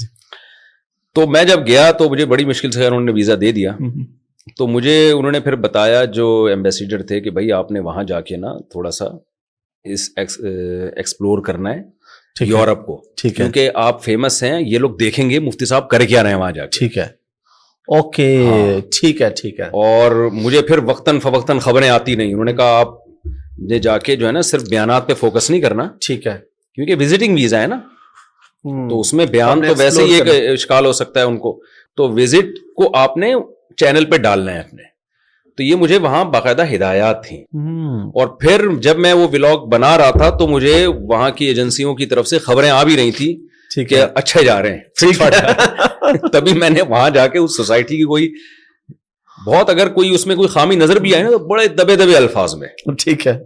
[1.15, 3.77] تو میں جب گیا تو مجھے بڑی مشکل سے انہوں نے ویزا دے دیا
[4.59, 8.21] تو مجھے انہوں نے پھر بتایا جو ایمبیسیڈر تھے کہ بھائی آپ نے وہاں جا
[8.31, 9.09] کے نا تھوڑا سا
[9.95, 15.29] اس ایکسپلور کرنا ہے یورپ کو ٹھیک ہے کیونکہ آپ فیمس ہیں یہ لوگ دیکھیں
[15.31, 17.07] گے مفتی صاحب کر کیا رہے ہیں وہاں جا ٹھیک ہے
[17.97, 22.45] اوکے ہاں۔ ٹھیک ہے ٹھیک ہے اور مجھے پھر وقتاً فوقتاً خبریں آتی نہیں انہوں
[22.45, 22.89] نے کہا آپ
[23.71, 26.39] نے جا کے جو ہے نا صرف بیانات پہ فوکس نہیں کرنا ٹھیک ہے
[26.75, 27.79] کیونکہ وزٹنگ ویزا ہے نا
[28.89, 31.59] تو اس میں بیان تو ویسے ہی ایک اشکال ہو سکتا ہے ان کو
[31.97, 33.33] تو وزٹ کو آپ نے
[33.77, 34.83] چینل پہ ڈالنا ہے اپنے
[35.59, 37.41] تو یہ مجھے وہاں باقاعدہ ہدایات تھیں
[38.19, 40.75] اور پھر جب میں وہ ولاگ بنا رہا تھا تو مجھے
[41.09, 43.33] وہاں کی ایجنسیوں کی طرف سے خبریں آ بھی رہی تھیں
[43.75, 48.03] ٹھیک ہے اچھے جا رہے ہیں تبھی میں نے وہاں جا کے اس سوسائٹی کی
[48.13, 48.29] کوئی
[49.47, 52.69] بہت اگر کوئی اس میں کوئی خامی نظر بھی آئے بڑے دبے دبے الفاظ میں
[53.05, 53.37] ٹھیک ہے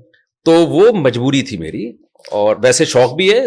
[0.48, 1.88] تو وہ مجبوری تھی میری
[2.42, 3.44] اور ویسے شوق بھی ہے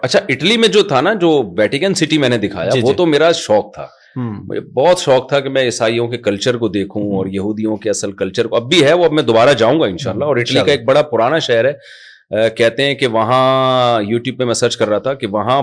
[0.00, 2.96] اچھا اٹلی میں جو تھا نا جو ویٹیکن سٹی میں نے دکھایا جی، وہ جی۔
[2.96, 3.86] تو میرا شوق تھا
[4.16, 8.12] مجھے بہت شوق تھا کہ میں عیسائیوں کے کلچر کو دیکھوں اور یہودیوں کے اصل
[8.16, 10.72] کلچر کو اب بھی ہے وہ اب میں دوبارہ جاؤں گا انشاءاللہ اور اٹلی کا
[10.72, 14.98] ایک بڑا پرانا شہر ہے کہتے ہیں کہ وہاں یوٹیوب پہ میں سرچ کر رہا
[15.06, 15.60] تھا کہ وہاں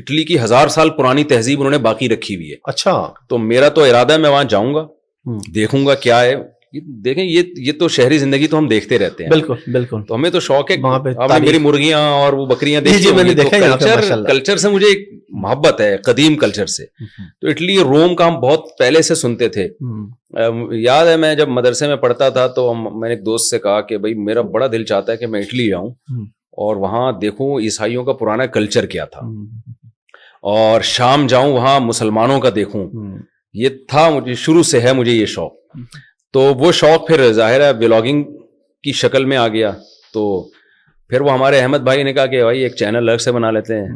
[0.00, 2.92] اٹلی کی ہزار سال پرانی تہذیب انہوں نے باقی رکھی ہوئی ہے اچھا
[3.28, 4.86] تو میرا تو ارادہ ہے میں وہاں جاؤں گا
[5.54, 6.34] دیکھوں گا کیا ہے
[7.04, 10.28] دیکھیں یہ یہ تو شہری زندگی تو ہم دیکھتے رہتے ہیں بالکل بالکل تو ہمیں
[10.30, 11.10] تو شوق ہے وہاں پہ
[11.44, 15.08] میری مرغیاں اور وہ بکریاں جی، جی، میں نے دیکھا کلچر سے مجھے ایک
[15.42, 16.84] محبت ہے قدیم کلچر سے
[17.40, 19.66] تو اٹلی روم کا ہم بہت پہلے سے سنتے تھے
[20.82, 23.80] یاد ہے میں جب مدرسے میں پڑھتا تھا تو میں نے ایک دوست سے کہا
[23.88, 25.90] کہ بھائی میرا بڑا دل چاہتا ہے کہ میں اٹلی جاؤں
[26.66, 29.28] اور وہاں دیکھوں عیسائیوں کا پرانا کلچر کیا تھا
[30.56, 32.86] اور شام جاؤں وہاں مسلمانوں کا دیکھوں
[33.62, 35.52] یہ تھا مجھے شروع سے ہے مجھے یہ شوق
[36.32, 38.24] تو وہ شوق پھر ظاہر ہے ولاگنگ
[38.84, 39.70] کی شکل میں آ گیا
[40.14, 40.24] تو
[41.08, 43.78] پھر وہ ہمارے احمد بھائی نے کہا کہ بھائی ایک چینل الگ سے بنا لیتے
[43.80, 43.88] ہیں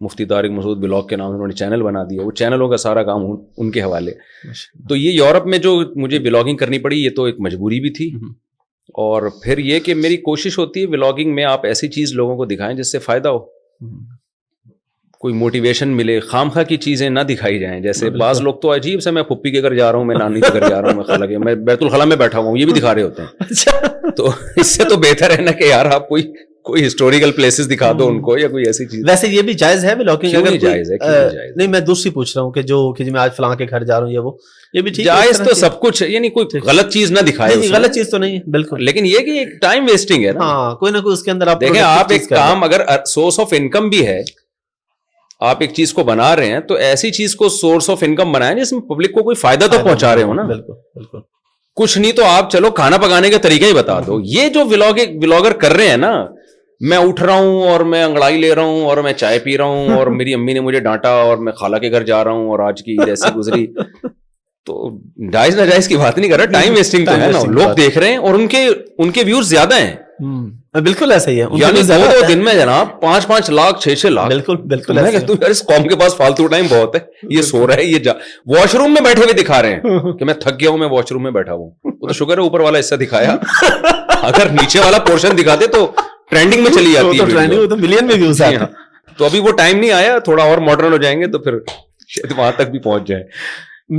[0.00, 3.02] مفتی طارق مسعود بلاگ کے نام انہوں نے چینل بنا دیا وہ چینلوں کا سارا
[3.02, 4.12] کام ان کے حوالے
[4.88, 8.10] تو یہ یورپ میں جو مجھے بلاگنگ کرنی پڑی یہ تو ایک مجبوری بھی تھی
[9.04, 12.44] اور پھر یہ کہ میری کوشش ہوتی ہے بلاگنگ میں آپ ایسی چیز لوگوں کو
[12.52, 13.44] دکھائیں جس سے فائدہ ہو
[15.20, 19.00] کوئی موٹیویشن ملے خام خواہ کی چیزیں نہ دکھائی جائیں جیسے بعض لوگ تو عجیب
[19.02, 21.44] سے میں پھپی کے گھر جا رہا ہوں میں نانی کے گھر جا رہا ہوں
[21.44, 24.84] میں بیت میں بیٹھا ہوں یہ بھی دکھا رہے ہوتے ہیں اچھا۔ تو اس سے
[24.90, 26.22] تو بہتر ہے نا کہ یار آپ کوئی
[26.68, 29.84] کوئی ہسٹوریکل پلیسز دکھا دو ان کو یا کوئی ایسی چیز ویسے یہ بھی جائز
[29.84, 33.64] ہے نہیں میں دوسری پوچھ رہا ہوں کہ جو کہ جی میں آج فلاں کے
[33.70, 34.32] گھر جا رہا ہوں وہ
[34.74, 38.18] یہ بھی جائز تو سب کچھ یعنی کوئی غلط چیز نہ دکھائے غلط چیز تو
[38.18, 41.46] نہیں بالکل لیکن یہ کہ ٹائم ویسٹنگ ہے کوئی ہاں، کوئی نہ اس کے اندر
[41.46, 41.60] آپ آپ
[42.08, 44.20] دیکھیں ایک کام اگر سورس آف انکم بھی ہے
[45.46, 48.54] آپ ایک چیز کو بنا رہے ہیں تو ایسی چیز کو سورس آف انکم بنائیں
[48.58, 51.18] جس میں پبلک کو کوئی فائدہ تو پہنچا رہے ہو نا بالکل
[51.80, 54.64] کچھ نہیں تو آپ چلو کھانا پکانے کا طریقہ ہی بتا دو یہ جو
[55.22, 56.12] ولاگر کر رہے ہیں نا
[56.90, 59.64] میں اٹھ رہا ہوں اور میں انگڑائی لے رہا ہوں اور میں چائے پی رہا
[59.66, 62.48] ہوں اور میری امی نے مجھے ڈانٹا اور میں خالہ کے گھر جا رہا ہوں
[62.50, 63.66] اور آج کی جیسی گزری
[64.66, 64.90] تو
[65.32, 68.08] جائز ناجائز کی بات نہیں کر رہا ٹائم ویسٹنگ تو ہے نا لوگ دیکھ رہے
[68.10, 68.66] ہیں اور ان کے
[68.98, 69.96] ان کے ویوز زیادہ ہیں
[70.86, 74.06] بالکل ایسا ہی ہے یعنی دو دو دن میں جناب پانچ پانچ لاکھ چھ چھ
[74.06, 77.00] لاکھ بالکل بالکل میں کہتا ہوں یار اس قوم کے پاس فالتو ٹائم بہت ہے
[77.36, 78.12] یہ سو رہا ہے یہ جا
[78.54, 81.12] واش روم میں بیٹھے ہوئے دکھا رہے ہیں کہ میں تھک گیا ہوں میں واش
[81.12, 83.36] روم میں بیٹھا ہوں وہ تو شکر ہے اوپر والا حصہ دکھایا
[84.20, 85.86] اگر نیچے والا پورشن دکھاتے تو
[86.30, 88.56] ٹرینڈنگ میں چلی جاتی ہے تو ملین میں ویوز ہے
[89.18, 91.58] تو ابھی وہ ٹائم نہیں آیا تھوڑا اور ماڈرن ہو جائیں گے تو پھر
[92.14, 93.22] شاید وہاں تک بھی پہنچ جائے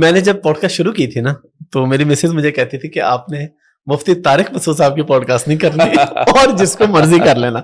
[0.02, 1.32] میں نے جب پوڈکاسٹ شروع کی تھی نا
[1.72, 3.46] تو میری مسز مجھے کہتی تھی کہ آپ نے
[3.90, 5.94] مفتی طارق صاحب کی پوڈ کاسٹ نہیں
[6.34, 7.60] اور جس کو مرضی کر لینا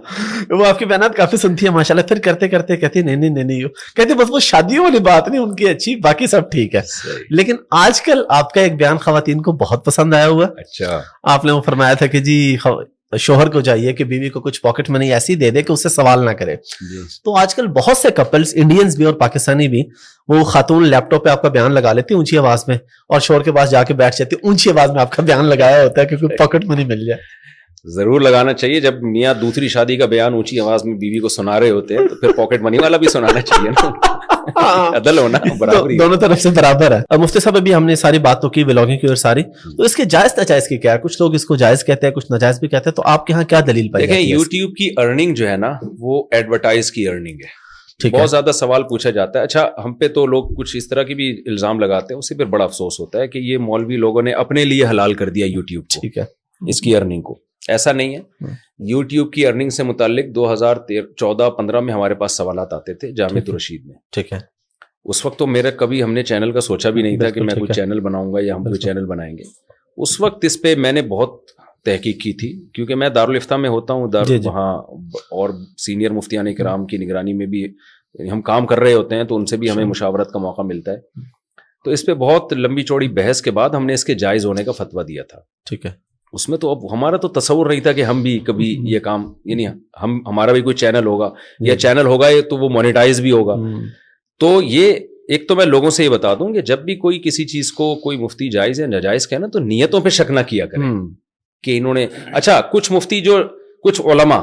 [0.60, 3.62] وہ آپ کی بیانات کافی سنتی ہے ماشاء اللہ پھر کرتے کرتے کہتے نہیں نہیں
[4.00, 6.82] کہتے بس وہ شادیوں والی بات نہیں ان کی اچھی باقی سب ٹھیک ہے
[7.40, 11.00] لیکن آج کل آپ کا ایک بیان خواتین کو بہت پسند آیا ہوا اچھا
[11.36, 12.36] آپ نے وہ فرمایا تھا کہ جی
[13.20, 16.24] شوہر کو چاہیے کہ بیوی کو کچھ پاکٹ منی ایسی دے دے کہ اسے سوال
[16.24, 16.56] نہ کرے
[16.90, 19.82] جی۔ تو آج کل بہت سے کپلس انڈینز بھی اور پاکستانی بھی
[20.28, 22.76] وہ خاتون لیپ ٹاپ پہ آپ کا بیان لگا لیتی اونچی آواز میں
[23.12, 25.82] اور شوہر کے پاس جا کے بیٹھ جاتی اونچی آواز میں آپ کا بیان لگایا
[25.82, 27.20] ہوتا ہے کہ پاکٹ منی مل جائے
[27.94, 31.58] ضرور لگانا چاہیے جب میاں دوسری شادی کا بیان اونچی آواز میں بیوی کو سنا
[31.60, 34.14] رہے ہوتے ہیں تو پھر پاکٹ منی والا بھی سنانا چاہیے نا
[34.56, 35.00] ہاں۔
[35.98, 38.62] دونوں طرف سے برابر ہے اور مفتی صاحب ابھی ہم نے ساری ساری تو کی
[38.64, 42.26] کی کی اس کے جائز کیا ہے کچھ لوگ اس کو جائز کہتے ہیں کچھ
[42.32, 45.56] نجائز بھی کہتے ہیں تو آپ کے یہاں کیا دلیل یوٹیوب کی ارننگ جو ہے
[45.56, 50.08] نا وہ ایڈورٹائز کی ارننگ ہے بہت زیادہ سوال پوچھا جاتا ہے اچھا ہم پہ
[50.18, 53.20] تو لوگ کچھ اس طرح کی بھی الزام لگاتے ہیں اسے پھر بڑا افسوس ہوتا
[53.20, 56.24] ہے کہ یہ مولوی لوگوں نے اپنے لیے حلال کر دیا یوٹیوب ٹھیک ہے
[56.70, 57.38] اس کی ارننگ کو
[57.72, 60.76] ایسا نہیں ہے ہاں۔ یوٹیوب کی ارننگ سے متعلق دو ہزار
[61.18, 64.38] چودہ پندرہ میں ہمارے پاس سوالات آتے تھے جامع الرشید میں ٹھیک ہے
[65.10, 67.54] اس وقت تو میرا کبھی ہم نے چینل کا سوچا بھی نہیں تھا کہ میں
[67.58, 69.42] کوئی چینل بناؤں گا یا ہم کوئی چینل بنائیں گے
[70.02, 71.40] اس وقت اس پہ میں نے بہت
[71.84, 74.72] تحقیق کی تھی کیونکہ میں دارالفتہ میں ہوتا ہوں دار جی، جی۔ وہاں
[75.38, 75.50] اور
[75.84, 77.64] سینئر مفتیان کرام کی نگرانی میں بھی
[78.32, 80.62] ہم کام کر رہے ہوتے ہیں تو ان سے بھی ہمیں اچھا۔ مشاورت کا موقع
[80.66, 81.26] ملتا ہے
[81.84, 84.64] تو اس پہ بہت لمبی چوڑی بحث کے بعد ہم نے اس کے جائز ہونے
[84.64, 85.38] کا فتویٰ دیا تھا
[85.70, 85.90] ٹھیک ہے
[86.34, 89.24] اس میں تو اب ہمارا تو تصور نہیں تھا کہ ہم بھی کبھی یہ کام
[89.50, 89.66] یعنی
[90.02, 91.30] ہم ہمارا بھی کوئی چینل ہوگا
[91.66, 93.56] یا چینل ہوگا تو وہ مونیٹائز بھی ہوگا
[94.40, 94.92] تو یہ
[95.34, 97.94] ایک تو میں لوگوں سے یہ بتا دوں کہ جب بھی کوئی کسی چیز کو
[98.02, 100.90] کوئی مفتی جائز یا ناجائز کہنا تو نیتوں پہ شک نہ کیا کریں
[101.64, 103.38] کہ انہوں نے اچھا کچھ مفتی جو
[103.84, 104.40] کچھ علما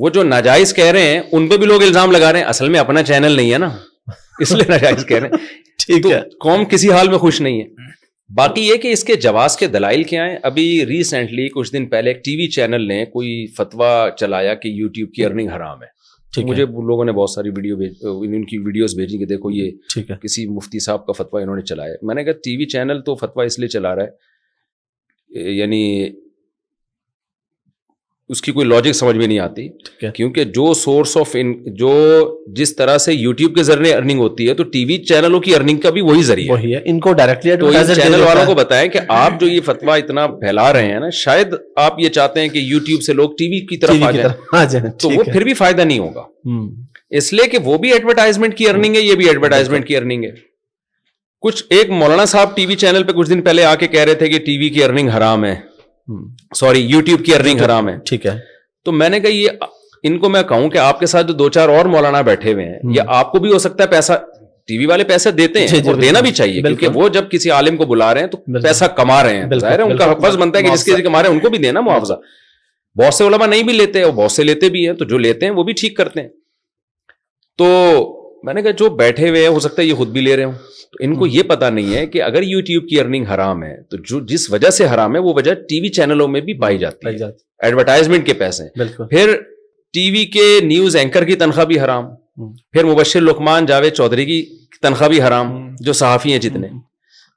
[0.00, 2.68] وہ جو ناجائز کہہ رہے ہیں ان پہ بھی لوگ الزام لگا رہے ہیں اصل
[2.74, 3.70] میں اپنا چینل نہیں ہے نا
[4.42, 5.46] اس لیے ناجائز کہہ رہے ہیں
[5.84, 7.96] ٹھیک ہے قوم کسی حال میں خوش نہیں ہے
[8.36, 12.10] باقی یہ کہ اس کے جواز کے دلائل کیا ہیں ابھی ریسنٹلی کچھ دن پہلے
[12.10, 15.96] ایک ٹی وی چینل نے کوئی فتویٰ چلایا کہ یوٹیوب کی ارننگ حرام ہے
[16.46, 17.76] مجھے لوگوں نے بہت ساری ویڈیو
[18.34, 21.94] ان کی ویڈیوز بھیجی کہ دیکھو یہ کسی مفتی صاحب کا فتوا انہوں نے چلایا
[22.06, 25.82] میں نے کہا ٹی وی چینل تو فتوا اس لیے چلا رہا ہے یعنی
[28.30, 29.66] اس کی کوئی لاجک سمجھ میں نہیں آتی
[30.14, 31.92] کیونکہ جو سورس آف ان جو
[32.56, 35.54] جس طرح سے یو ٹیوب کے ذریعے ارننگ ہوتی ہے تو ٹی وی چینلوں کی
[35.56, 37.52] ارننگ کا بھی وہی ذریعہ وہی ہے ان کو ڈائریکٹلی
[37.94, 41.54] چینل والوں کو بتائیں کہ آپ جو یہ فتوا اتنا پھیلا رہے ہیں نا شاید
[41.86, 45.22] آپ یہ چاہتے ہیں کہ یو ٹیوب سے لوگ ٹی وی کی طرف تو وہ
[45.32, 46.24] پھر بھی فائدہ نہیں ہوگا
[47.18, 50.30] اس لیے کہ وہ بھی ایڈورٹائزمنٹ کی ارننگ ہے یہ بھی ایڈورٹائزمنٹ کی ارننگ ہے
[51.46, 54.14] کچھ ایک مولانا صاحب ٹی وی چینل پہ کچھ دن پہلے آ کے کہہ رہے
[54.22, 55.54] تھے کہ ٹی وی کی ارننگ حرام ہے
[56.56, 57.24] سوری یو ٹیوب
[58.06, 58.28] کی
[58.84, 59.48] تو میں نے کہا یہ
[60.08, 62.64] ان کو میں کہوں کہ آپ کے ساتھ جو دو چار اور مولانا بیٹھے ہوئے
[62.64, 64.12] ہیں یا آپ کو بھی ہو سکتا ہے پیسہ
[64.66, 67.30] ٹی وی والے پیسے دیتے ہیں جی، جی، اور دینا بھی چاہیے کیونکہ وہ جب
[67.30, 70.12] کسی عالم کو بلا رہے ہیں تو پیسہ کما رہے ہیں ظاہر ہے ان کا
[70.22, 72.12] فرض بنتا ہے کہ جس کے کما رہے ہیں ان کو بھی دینا معاوضہ
[73.02, 75.46] بہت سے علماء نہیں بھی لیتے اور بہت سے لیتے بھی ہیں تو جو لیتے
[75.46, 76.28] ہیں وہ بھی ٹھیک کرتے ہیں
[77.58, 77.66] تو
[78.44, 80.44] میں نے کہا جو بیٹھے ہوئے ہیں ہو سکتا ہے یہ خود بھی لے رہے
[80.44, 80.52] ہوں
[80.92, 83.96] تو ان کو یہ پتا نہیں ہے کہ اگر یوٹیوب کی ارننگ حرام ہے تو
[84.10, 87.06] جو جس وجہ سے حرام ہے وہ وجہ ٹی وی چینلوں میں بھی پائی جاتی
[87.22, 87.26] ہے
[87.66, 88.68] ایڈورٹائزمنٹ کے پیسے
[89.10, 89.34] پھر
[89.92, 92.06] ٹی وی کے نیوز اینکر کی تنخواہ بھی حرام
[92.72, 94.42] پھر مبشر لکمان جاوید چودھری کی
[94.82, 95.52] تنخواہ بھی حرام
[95.84, 96.68] جو صحافی ہیں جتنے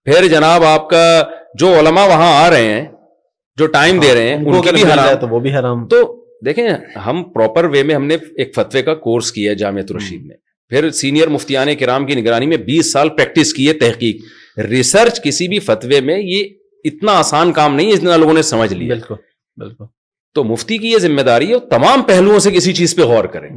[0.05, 1.03] پھر جناب آپ کا
[1.59, 2.85] جو علماء وہاں آ رہے ہیں
[3.59, 5.99] جو ٹائم ہاں، دے رہے ہیں ان کے بھی حرام تو وہ بھی حرام تو
[6.45, 6.67] دیکھیں
[7.05, 10.35] ہم پراپر وے میں ہم نے ایک فتوے کا کورس کیا جامعہ رشید میں
[10.71, 15.47] پھر سینئر مفتیان کرام کی نگرانی میں بیس سال پریکٹس کی ہے تحقیق ریسرچ کسی
[15.49, 16.43] بھی فتوے میں یہ
[16.89, 19.15] اتنا آسان کام نہیں ہے جتنا لوگوں نے سمجھ لیا بالکل
[19.63, 19.85] بالکل
[20.35, 23.49] تو مفتی کی یہ ذمہ داری ہے تمام پہلوؤں سے کسی چیز پہ غور کریں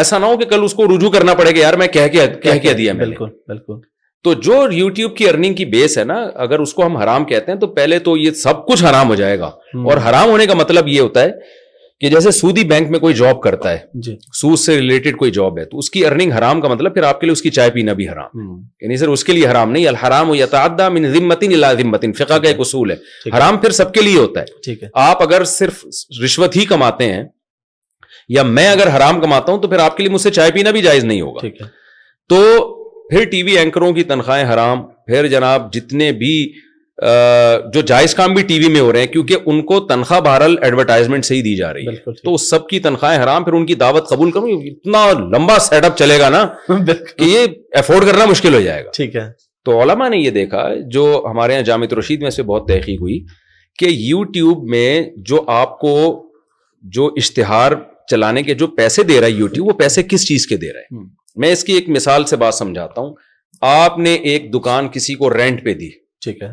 [0.00, 2.26] ایسا نہ ہو کہ کل اس کو رجوع کرنا پڑے گا یار میں کہہ کے
[2.42, 3.78] کہہ کے دیا بالکل بالکل
[4.24, 7.52] تو جو یوٹیوب کی ارننگ کی بیس ہے نا اگر اس کو ہم حرام کہتے
[7.52, 9.50] ہیں تو پہلے تو یہ سب کچھ حرام ہو جائے گا
[9.90, 11.30] اور حرام ہونے کا مطلب یہ ہوتا ہے
[12.00, 15.58] کہ جیسے سودی بینک میں کوئی جاب کرتا ہے جی۔ سود سے ریلیٹڈ کوئی جاب
[15.58, 17.38] ہے تو اس کی ارننگ حرام کا مطلب پھر آپ کے کے لیے لیے اس
[17.38, 18.38] اس کی چائے پینا بھی حرام
[18.80, 20.30] یعنی حرام یعنی سر نہیں الحرام
[22.04, 22.96] من فقہ کا ایک اصول ہے
[23.36, 24.40] حرام پھر سب کے لیے ہوتا
[24.70, 24.74] ہے
[25.06, 25.84] آپ اگر صرف
[26.24, 27.22] رشوت ہی کماتے ہیں
[28.36, 30.70] یا میں اگر حرام کماتا ہوں تو پھر آپ کے لیے مجھ سے چائے پینا
[30.78, 31.48] بھی جائز نہیں ہوگا
[32.34, 32.42] تو
[33.10, 36.32] پھر ٹی وی اینکروں کی تنخواہیں حرام پھر جناب جتنے بھی
[37.72, 40.54] جو جائز کام بھی ٹی وی میں ہو رہے ہیں کیونکہ ان کو تنخواہ بہرحال
[40.64, 43.74] ایڈورٹائزمنٹ سے ہی دی جا رہی ہے تو سب کی تنخواہیں حرام پھر ان کی
[43.82, 45.04] دعوت قبول کروں اتنا
[45.36, 47.46] لمبا سیٹ اپ چلے گا نا کہ یہ
[47.78, 49.26] افورڈ کرنا مشکل ہو جائے گا ٹھیک ہے
[49.64, 53.18] تو علماء نے یہ دیکھا جو ہمارے یہاں جامع رشید میں سے بہت تحقیق ہوئی
[53.78, 55.94] کہ یوٹیوب میں جو آپ کو
[56.94, 57.72] جو اشتہار
[58.10, 60.94] چلانے کے جو پیسے دے رہا ہے یوٹیوب وہ پیسے کس چیز کے دے رہے
[60.96, 61.04] ہیں
[61.42, 63.14] میں اس کی ایک مثال سے بات سمجھاتا ہوں
[63.74, 65.88] آپ نے ایک دکان کسی کو رینٹ پہ دی
[66.24, 66.48] ٹھیک ہے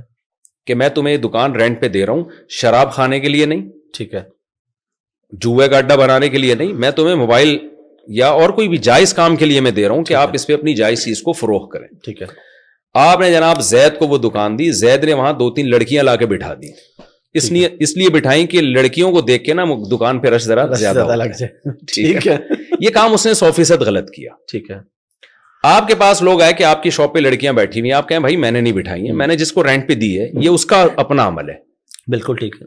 [0.68, 2.24] کہ میں تمہیں دکان رینٹ پہ دے رہا ہوں
[2.60, 3.62] شراب کھانے کے لیے نہیں
[3.98, 4.22] ٹھیک ہے
[5.42, 7.58] جوئے کا اڈا بنانے کے لیے نہیں میں تمہیں موبائل
[8.18, 10.48] یا اور کوئی بھی جائز کام کے لیے میں دے رہا ہوں کہ آپ اس
[10.48, 12.28] پہ اپنی جائز چیز کو فروخت کریں ٹھیک ہے
[13.10, 16.16] آپ نے جناب زید کو وہ دکان دی زید نے وہاں دو تین لڑکیاں لا
[16.22, 16.68] کے بٹھا دی
[17.34, 17.50] اس
[17.96, 21.72] لیے بٹھائی کہ لڑکیوں کو دیکھ کے نا دکان پہ رش ذرا زیادہ لگ جائے
[21.94, 22.38] ٹھیک ہے
[22.80, 24.78] یہ کام اس نے سو فیصد غلط کیا ٹھیک ہے
[25.68, 28.08] آپ کے پاس لوگ آئے کہ آپ کی شاپ پہ لڑکیاں بیٹھی ہوئی ہیں آپ
[28.10, 30.28] کہیں بھائی میں نے نہیں بٹھائی ہیں میں نے جس کو رینٹ پہ دی ہے
[30.42, 31.56] یہ اس کا اپنا عمل ہے
[32.12, 32.66] بالکل ٹھیک ہے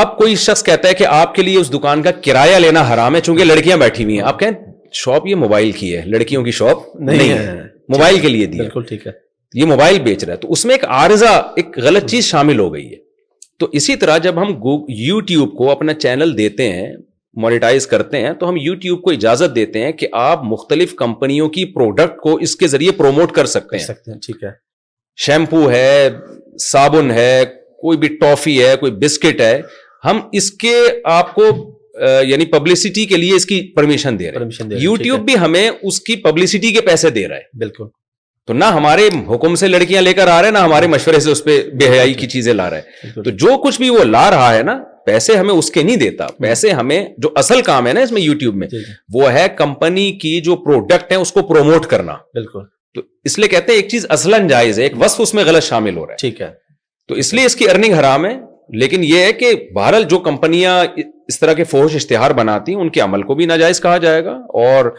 [0.00, 3.16] اب کوئی شخص کہتا ہے کہ آپ کے لیے اس دکان کا کرایہ لینا حرام
[3.16, 4.50] ہے چونکہ لڑکیاں بیٹھی ہوئی ہیں آپ کہیں
[5.00, 7.56] شاپ یہ موبائل کی ہے لڑکیوں کی شاپ نہیں ہے
[7.94, 9.12] موبائل کے لیے دی بالکل ٹھیک ہے
[9.60, 12.72] یہ موبائل بیچ رہا ہے تو اس میں ایک عارضہ ایک غلط چیز شامل ہو
[12.74, 12.96] گئی ہے
[13.60, 14.54] تو اسی طرح جب ہم
[15.00, 16.86] یو ٹیوب کو اپنا چینل دیتے ہیں
[17.42, 21.64] مونیٹائز کرتے ہیں تو ہم یوٹیوب کو اجازت دیتے ہیں کہ آپ مختلف کمپنیوں کی
[21.74, 24.50] پروڈکٹ کو اس کے ذریعے پروموٹ کر سکتے ہیں ٹھیک ہے
[25.24, 26.08] شیمپو ہے
[26.70, 27.42] صابن ہے
[27.80, 29.60] کوئی بھی ٹافی ہے کوئی بسکٹ ہے
[30.04, 30.74] ہم اس کے
[31.18, 31.42] آپ کو
[32.26, 36.16] یعنی پبلسٹی کے لیے اس کی پرمیشن دے رہے ہیں یوٹیوب بھی ہمیں اس کی
[36.22, 37.86] پبلسٹی کے پیسے دے رہا ہے بالکل
[38.46, 41.30] تو نہ ہمارے حکم سے لڑکیاں لے کر آ رہے ہیں نہ ہمارے مشورے سے
[41.30, 42.76] اس پہ بے حیائی کی چیزیں لا رہا
[43.14, 45.96] ہے تو جو کچھ بھی وہ لا رہا ہے نا پیسے ہمیں اس کے نہیں
[45.96, 49.32] دیتا پیسے ہمیں جو اصل کام ہے نا اس میں یوٹیوب میں جی، جی۔ وہ
[49.32, 52.62] ہے کمپنی کی جو پروڈکٹ ہے اس کو پروموٹ کرنا بالکل
[52.94, 55.62] تو اس لیے کہتے ہیں ایک چیز اصلا جائز ہے ایک وصف اس میں غلط
[55.62, 56.50] شامل ہو رہا ہے ٹھیک ہے
[57.08, 58.34] تو اس لیے اس کی ارننگ حرام ہے
[58.80, 60.82] لیکن یہ ہے کہ بہرحال جو کمپنیاں
[61.28, 64.24] اس طرح کے فوج اشتہار بناتی ہیں ان کے عمل کو بھی ناجائز کہا جائے
[64.24, 64.32] گا
[64.64, 64.90] اور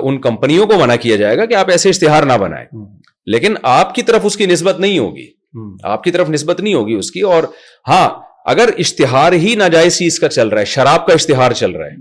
[0.00, 2.66] ان کمپنیوں کو منع کیا جائے گا کہ آپ ایسے اشتہار نہ بنائیں
[3.32, 5.26] لیکن آپ کی طرف اس کی نسبت نہیں ہوگی
[5.94, 7.44] آپ کی طرف نسبت نہیں ہوگی اس کی اور
[7.88, 8.08] ہاں
[8.50, 11.96] اگر اشتہار ہی ناجائز چیز کا چل رہا ہے شراب کا اشتہار چل رہا ہے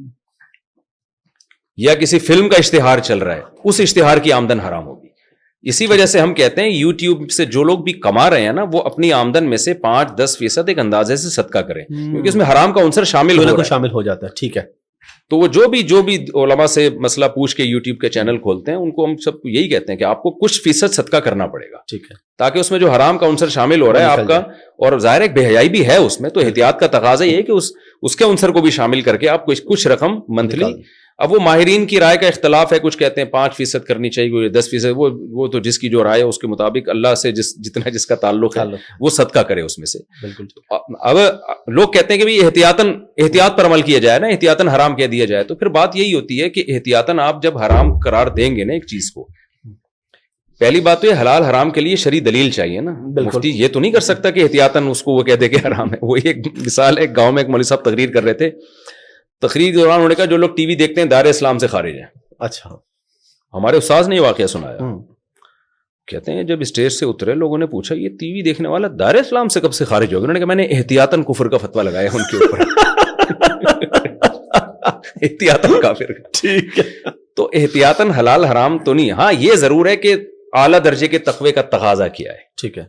[1.87, 5.07] یا کسی فلم کا اشتہار چل رہا ہے اس اشتہار کی آمدن حرام ہوگی
[5.69, 8.53] اسی وجہ سے ہم کہتے ہیں یو ٹیوب سے جو لوگ بھی کما رہے ہیں
[8.53, 12.27] نا وہ اپنی آمدن میں سے پانچ دس فیصد ایک اندازے سے صدقہ کریں کیونکہ
[12.29, 14.63] اس میں حرام کا عنصر شامل ہونے کو شامل ہو جاتا ہے ٹھیک ہے
[15.31, 16.13] تو وہ جو بھی جو بھی
[16.43, 19.45] علماء سے مسئلہ پوچھ کے یو ٹیوب کے چینل کھولتے ہیں ان کو ہم سب
[19.47, 22.59] یہی کہتے ہیں کہ آپ کو کچھ فیصد صدقہ کرنا پڑے گا ٹھیک ہے تاکہ
[22.59, 24.35] اس میں جو حرام کا عنصر شامل ہو رہا ہے آپ کا
[24.85, 27.55] اور ظاہر ایک حیائی بھی ہے اس میں تو احتیاط کا تقاضا یہ ہے کہ
[28.09, 30.73] اس کے عنصر کو بھی شامل کر کے آپ کو کچھ رقم منتھلی
[31.19, 34.29] اب وہ ماہرین کی رائے کا اختلاف ہے کچھ کہتے ہیں پانچ فیصد کرنی چاہیے
[34.29, 35.09] کوئی دس فیصد وہ
[35.39, 38.05] وہ تو جس کی جو رائے ہے اس کے مطابق اللہ سے جس جتنا جس
[38.07, 38.63] کا تعلق ہے
[38.99, 40.45] وہ صدقہ کرے اس میں سے بالکل
[41.09, 41.17] اب
[41.79, 42.91] لوگ کہتے ہیں کہ احتیاطاً
[43.23, 46.13] احتیاط پر عمل کیا جائے نا احتیاطاً حرام کہہ دیا جائے تو پھر بات یہی
[46.13, 49.27] ہوتی ہے کہ احتیاطن آپ جب حرام قرار دیں گے نا ایک چیز کو
[50.59, 52.91] پہلی بات تو یہ حلال حرام کے لیے شری دلیل چاہیے نا
[53.43, 55.97] یہ تو نہیں کر سکتا کہ احتیاطاً اس کو وہ کہہ دے کہ حرام ہے
[56.01, 58.49] وہ ایک مثال ایک گاؤں میں ایک مولوی صاحب تقریر کر رہے تھے
[59.41, 61.67] تقریر کے دوران انہوں نے کہا جو لوگ ٹی وی دیکھتے ہیں دائر اسلام سے
[61.67, 62.05] خارج ہیں
[62.47, 62.69] اچھا
[63.53, 64.89] ہمارے استاذ نے یہ واقعہ سنایا
[66.07, 69.15] کہتے ہیں جب اسٹیج سے اترے لوگوں نے پوچھا یہ ٹی وی دیکھنے والا دار
[69.15, 71.57] اسلام سے کب سے خارج ہو گیا انہوں نے کہا میں نے احتیاطاً کفر کا
[71.65, 72.63] فتویٰ لگایا ان کے اوپر
[75.21, 80.15] احتیاطاً کافر ٹھیک ہے تو احتیاطاً حلال حرام تو نہیں ہاں یہ ضرور ہے کہ
[80.61, 82.83] اعلیٰ درجے کے تقوی کا تقاضا کیا ہے ٹھیک ہے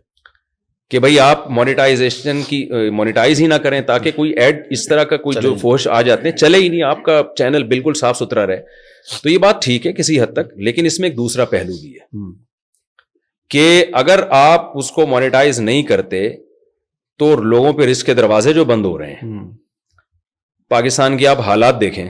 [0.93, 2.59] کہ بھائی آپ مونیٹائزیشن کی
[2.97, 6.29] مونیٹائز ہی نہ کریں تاکہ کوئی ایڈ اس طرح کا کوئی جو فوش آ جاتے
[6.29, 8.61] ہیں چلے ہی نہیں آپ کا چینل بالکل صاف ستھرا رہے
[9.23, 11.93] تو یہ بات ٹھیک ہے کسی حد تک لیکن اس میں ایک دوسرا پہلو بھی
[11.95, 12.29] ہے
[13.55, 16.29] کہ اگر آپ اس کو مونیٹائز نہیں کرتے
[17.19, 19.41] تو لوگوں پہ رسک کے دروازے جو بند ہو رہے ہیں
[20.77, 22.09] پاکستان کی آپ حالات دیکھیں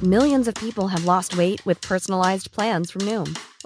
[0.00, 3.32] millions of people have lost weight with personalised plans from Noom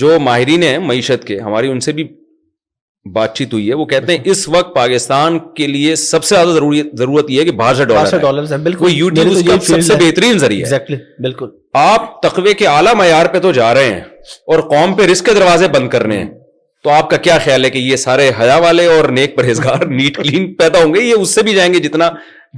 [0.00, 2.06] جو ماہرین ہیں معیشت کے ہماری ان سے بھی
[3.14, 6.72] بات چیت ہوئی ہے وہ کہتے ہیں اس وقت پاکستان کے لیے سب سے زیادہ
[6.98, 7.84] ضرورت یہ ہے کہ باہر سے
[8.20, 10.96] بارہ یو ٹیوب سے
[11.82, 14.00] آپ تقوی کے اعلیٰ معیار پہ تو جا رہے ہیں
[14.52, 16.30] اور قوم پہ رسک کے دروازے بند کر رہے ہیں
[16.84, 20.16] تو آپ کا کیا خیال ہے کہ یہ سارے حیا والے اور نیک پرہیزگار نیٹ
[20.16, 22.10] کلین پیدا ہوں گے یہ اس سے بھی جائیں گے جتنا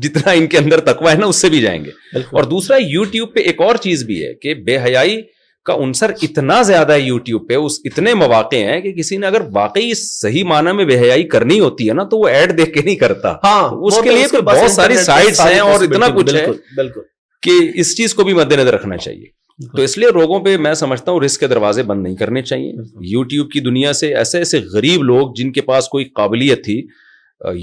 [0.02, 3.04] جتنا ان کے اندر تقوی ہے نا اس سے بھی جائیں گے اور دوسرا یو
[3.12, 5.20] ٹیوب پہ ایک اور چیز بھی ہے کہ بے حیائی
[5.68, 9.42] کا انصر اتنا زیادہ ہے یوٹیوب پہ اس اتنے مواقع ہیں کہ کسی نے اگر
[9.56, 12.80] واقعی صحیح معنی میں بے حیائی کرنی ہوتی ہے نا تو وہ ایڈ دیکھ کے
[12.84, 13.60] نہیں کرتا ہاں
[13.90, 16.44] اس کے لیے تو بہت ساری سائٹس ہیں اور اتنا کچھ ہے
[16.76, 17.08] بالکل
[17.46, 19.36] کہ اس چیز کو بھی مد نظر رکھنا چاہیے
[19.76, 22.72] تو اس لیے روگوں پہ میں سمجھتا ہوں رسک کے دروازے بند نہیں کرنے چاہیے
[23.12, 26.78] یوٹیوب کی دنیا سے ایسے ایسے غریب لوگ جن کے پاس کوئی قابلیت تھی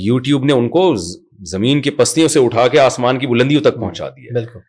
[0.05, 0.83] یوٹیوب نے ان کو
[1.55, 4.59] زمین کی پستیوں سے اٹھا کے آسمان کی بلندیوں تک پہنچا دیا بالکل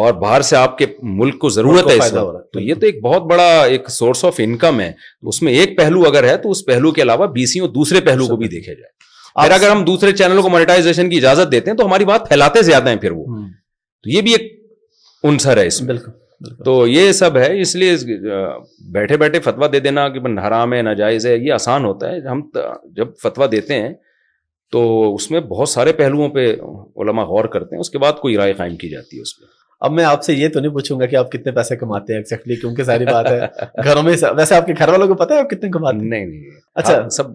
[0.00, 0.86] اور باہر سے آپ کے
[1.18, 4.80] ملک کو ضرورت ہے تو تو یہ ایک بہت بڑا ایک ایک سورس آف انکم
[4.80, 4.90] ہے
[5.32, 7.44] اس میں پہلو اگر ہے تو اس پہلو کے علاوہ بی
[7.74, 9.00] دوسرے پہلو کو بھی دیکھا جائے
[9.42, 12.62] پھر اگر ہم دوسرے چینل کو مونیٹائزیشن کی اجازت دیتے ہیں تو ہماری بات پھیلاتے
[12.62, 13.24] زیادہ ہیں پھر وہ
[14.04, 14.52] تو یہ بھی ایک
[15.28, 15.94] انسر ہے اس میں
[16.64, 17.94] تو یہ سب ہے اس لیے
[18.92, 22.40] بیٹھے بیٹھے فتوا دے دینا کہ حرام ہے ناجائز ہے یہ آسان ہوتا ہے ہم
[22.96, 23.92] جب فتوا دیتے ہیں
[24.72, 24.80] تو
[25.14, 26.44] اس میں بہت سارے پہلوؤں پہ
[27.02, 29.32] علما غور کرتے ہیں اس کے بعد کوئی رائے قائم کی جاتی ہے اس
[29.86, 32.36] اب میں آپ سے یہ تو نہیں پوچھوں گا کہ آپ کتنے پیسے کماتے ہیں
[32.60, 33.38] کیونکہ ساری بات ہے
[33.84, 36.26] گھروں میں ویسے آپ کے گھر والوں کو پتا ہے آپ کتنے کماتے ہیں نہیں
[36.26, 37.30] نہیں اچھا ہاں، سب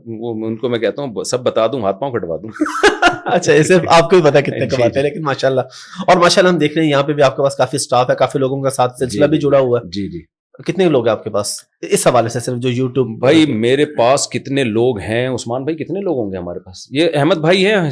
[0.48, 2.50] ان کو میں کہتا ہوں سب بتا دوں ہاتھ پاؤں کٹوا دوں
[3.36, 5.48] اچھا یہ صرف آپ کو بھی پتا ہے کتنے جی، کماتے جی۔ ہیں لیکن ماشاء
[5.50, 7.76] اللہ اور ماشاء اللہ ہم دیکھ رہے ہیں یہاں پہ بھی آپ کے پاس کافی
[7.84, 10.22] اسٹاف ہے کافی لوگوں کا ساتھ سلسلہ جی، بھی جڑا ہوا ہے جی جی
[10.66, 11.54] کتنے لوگ ہیں آپ کے پاس
[11.90, 16.00] اس حوالے سے صرف جو یوٹیوب بھائی میرے پاس کتنے لوگ ہیں عثمان بھائی کتنے
[16.02, 17.90] لوگ ہوں گے ہمارے پاس یہ احمد بھائی ہیں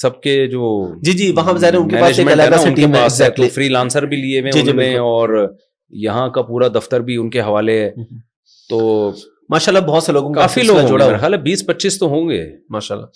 [0.00, 0.68] سب کے جو
[1.04, 2.94] جی جی وہاں ظاہر ان کے پاس ایک علیحدہ سے ٹیم
[3.42, 5.28] ہے فری لانسر بھی لیے ہوئے جی، جی، انہوں اور
[6.04, 7.90] یہاں کا پورا دفتر بھی ان کے حوالے ہے
[8.68, 8.80] تو
[9.54, 12.28] ماشاءاللہ بہت سے لوگوں کا کافی لوگ جوڑا میرا خیال ہے بیس پچیس تو ہوں
[12.28, 12.42] گے
[12.76, 13.06] ماشاءاللہ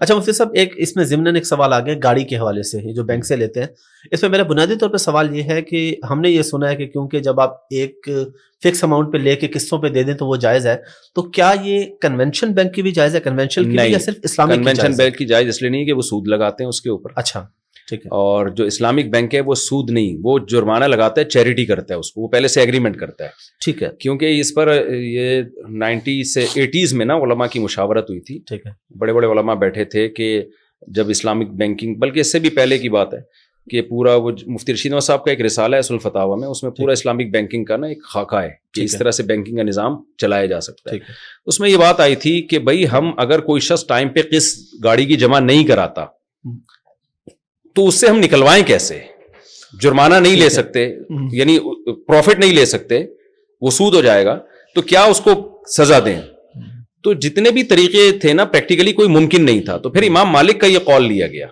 [0.00, 1.04] اچھا مفتی صاحب ایک اس میں
[1.34, 3.66] ایک سوال گیا گاڑی کے حوالے سے جو بینک سے لیتے ہیں
[4.10, 6.76] اس میں میرا بنیادی طور پہ سوال یہ ہے کہ ہم نے یہ سنا ہے
[6.76, 8.08] کہ کیونکہ جب آپ ایک
[8.64, 10.76] فکس اماؤنٹ پہ لے کے قصوں پہ دے دیں تو وہ جائز ہے
[11.14, 16.90] تو کیا یہ کنونشن بینک کی بھی جائز ہے کنونشن بینک کی جائز اس کے
[16.90, 17.44] اوپر اچھا
[18.18, 21.98] اور جو اسلامک بینک ہے وہ سود نہیں وہ جرمانہ لگاتا ہے چیریٹی کرتا ہے
[21.98, 23.30] اس کو وہ پہلے سے اگریمنٹ کرتا ہے
[23.64, 25.42] ٹھیک ہے کیونکہ اس پر یہ
[25.84, 29.54] نائنٹی سے ایٹیز میں نا علماء کی مشاورت ہوئی تھی ٹھیک ہے بڑے بڑے علماء
[29.64, 30.42] بیٹھے تھے کہ
[30.96, 33.18] جب اسلامک بینکنگ بلکہ اس سے بھی پہلے کی بات ہے
[33.70, 36.92] کہ پورا وہ مفتی رشید صاحب کا ایک رسالہ ہے اس میں اس میں پورا
[36.92, 40.46] اسلامک بینکنگ کا نا ایک خاکہ ہے کہ اس طرح سے بینکنگ کا نظام چلایا
[40.52, 40.98] جا سکتا ہے
[41.52, 44.54] اس میں یہ بات آئی تھی کہ بھائی ہم اگر کوئی شخص ٹائم پہ کس
[44.84, 46.04] گاڑی کی جمع نہیں کراتا
[47.74, 48.98] تو اس سے ہم نکلوائیں کیسے
[49.82, 50.86] جرمانہ نہیں لے سکتے
[51.36, 51.58] یعنی
[52.06, 53.02] پروفٹ نہیں لے سکتے
[53.66, 54.38] وہ سود ہو جائے گا
[54.74, 55.30] تو کیا اس کو
[55.76, 56.20] سزا دیں
[57.04, 60.60] تو جتنے بھی طریقے تھے نا پریکٹیکلی کوئی ممکن نہیں تھا تو پھر امام مالک
[60.60, 61.46] کا یہ قول لیا گیا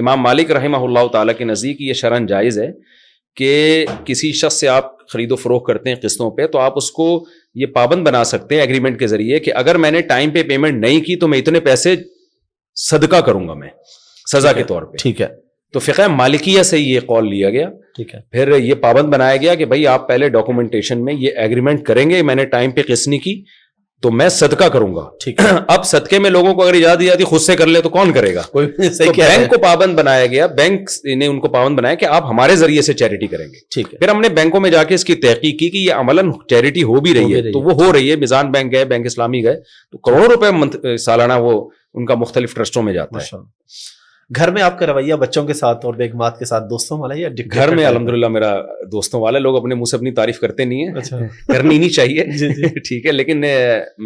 [0.00, 2.68] امام مالک رحمہ اللہ تعالیٰ کے نزدیک یہ شرن جائز ہے
[3.36, 6.90] کہ کسی شخص سے آپ خرید و فروخت کرتے ہیں قسطوں پہ تو آپ اس
[6.98, 7.08] کو
[7.62, 10.80] یہ پابند بنا سکتے ہیں ایگریمنٹ کے ذریعے کہ اگر میں نے ٹائم پہ پیمنٹ
[10.84, 11.94] نہیں کی تو میں اتنے پیسے
[12.88, 13.68] صدقہ کروں گا میں
[14.32, 15.28] سزا کے طور پہ ٹھیک ہے
[15.72, 17.68] تو فقہ مالکیہ سے یہ قول لیا گیا
[18.32, 22.34] پھر یہ پابند بنایا گیا کہ آپ پہلے ڈاکومنٹیشن میں یہ ایگریمنٹ کریں گے میں
[22.34, 23.40] نے ٹائم پہ نہیں کی
[24.02, 27.40] تو میں صدقہ کروں گا اب صدقے میں لوگوں کو اگر اجازت دی جاتی خود
[27.40, 31.38] سے کر لے تو کون کرے گا بینک کو پابند بنایا گیا بینک نے ان
[31.40, 34.20] کو پابند بنایا کہ آپ ہمارے ذریعے سے چیریٹی کریں گے ٹھیک ہے پھر ہم
[34.20, 37.14] نے بینکوں میں جا کے اس کی تحقیق کی کہ یہ عمل چیریٹی ہو بھی
[37.14, 39.56] رہی ہے تو وہ ہو رہی ہے میزان بینک گئے بینک اسلامی گئے
[39.92, 41.60] تو کروڑوں روپے سالانہ وہ
[41.94, 43.44] ان کا مختلف ٹرسٹوں میں جاتا ہے
[44.34, 47.28] گھر میں آپ کا رویہ بچوں کے ساتھ اور بیگمات کے ساتھ دوستوں والا یا
[47.52, 48.50] گھر میں الحمد للہ میرا
[48.92, 51.18] دوستوں والا لوگ اپنے منہ سے اپنی تعریف کرتے نہیں ہیں اچھا۔
[51.52, 53.40] کرنی نہیں چاہیے جی، جی۔ ٹھیک ہے لیکن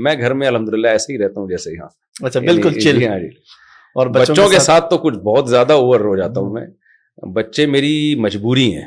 [0.04, 1.88] میں گھر میں الحمد للہ ایسے ہی رہتا ہوں جیسے یہاں
[2.22, 3.28] اچھا یعنی بالکل ہاں جی۔
[3.98, 6.66] اور بچوں کے ساتھ تو کچھ بہت زیادہ اوور ہو جاتا ہوں میں
[7.34, 8.86] بچے میری مجبوری ہیں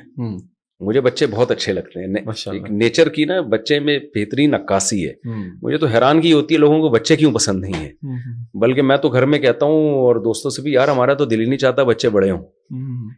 [0.88, 5.14] مجھے بچے بہت اچھے لگتے ہیں نیچر کی نا بچے میں بہترین عکاسی ہے
[5.62, 8.16] مجھے تو حیران کی ہوتی ہے لوگوں کو بچے کیوں پسند نہیں ہے
[8.62, 11.40] بلکہ میں تو گھر میں کہتا ہوں اور دوستوں سے بھی یار ہمارا تو دل
[11.40, 12.44] ہی نہیں چاہتا بچے بڑے ہوں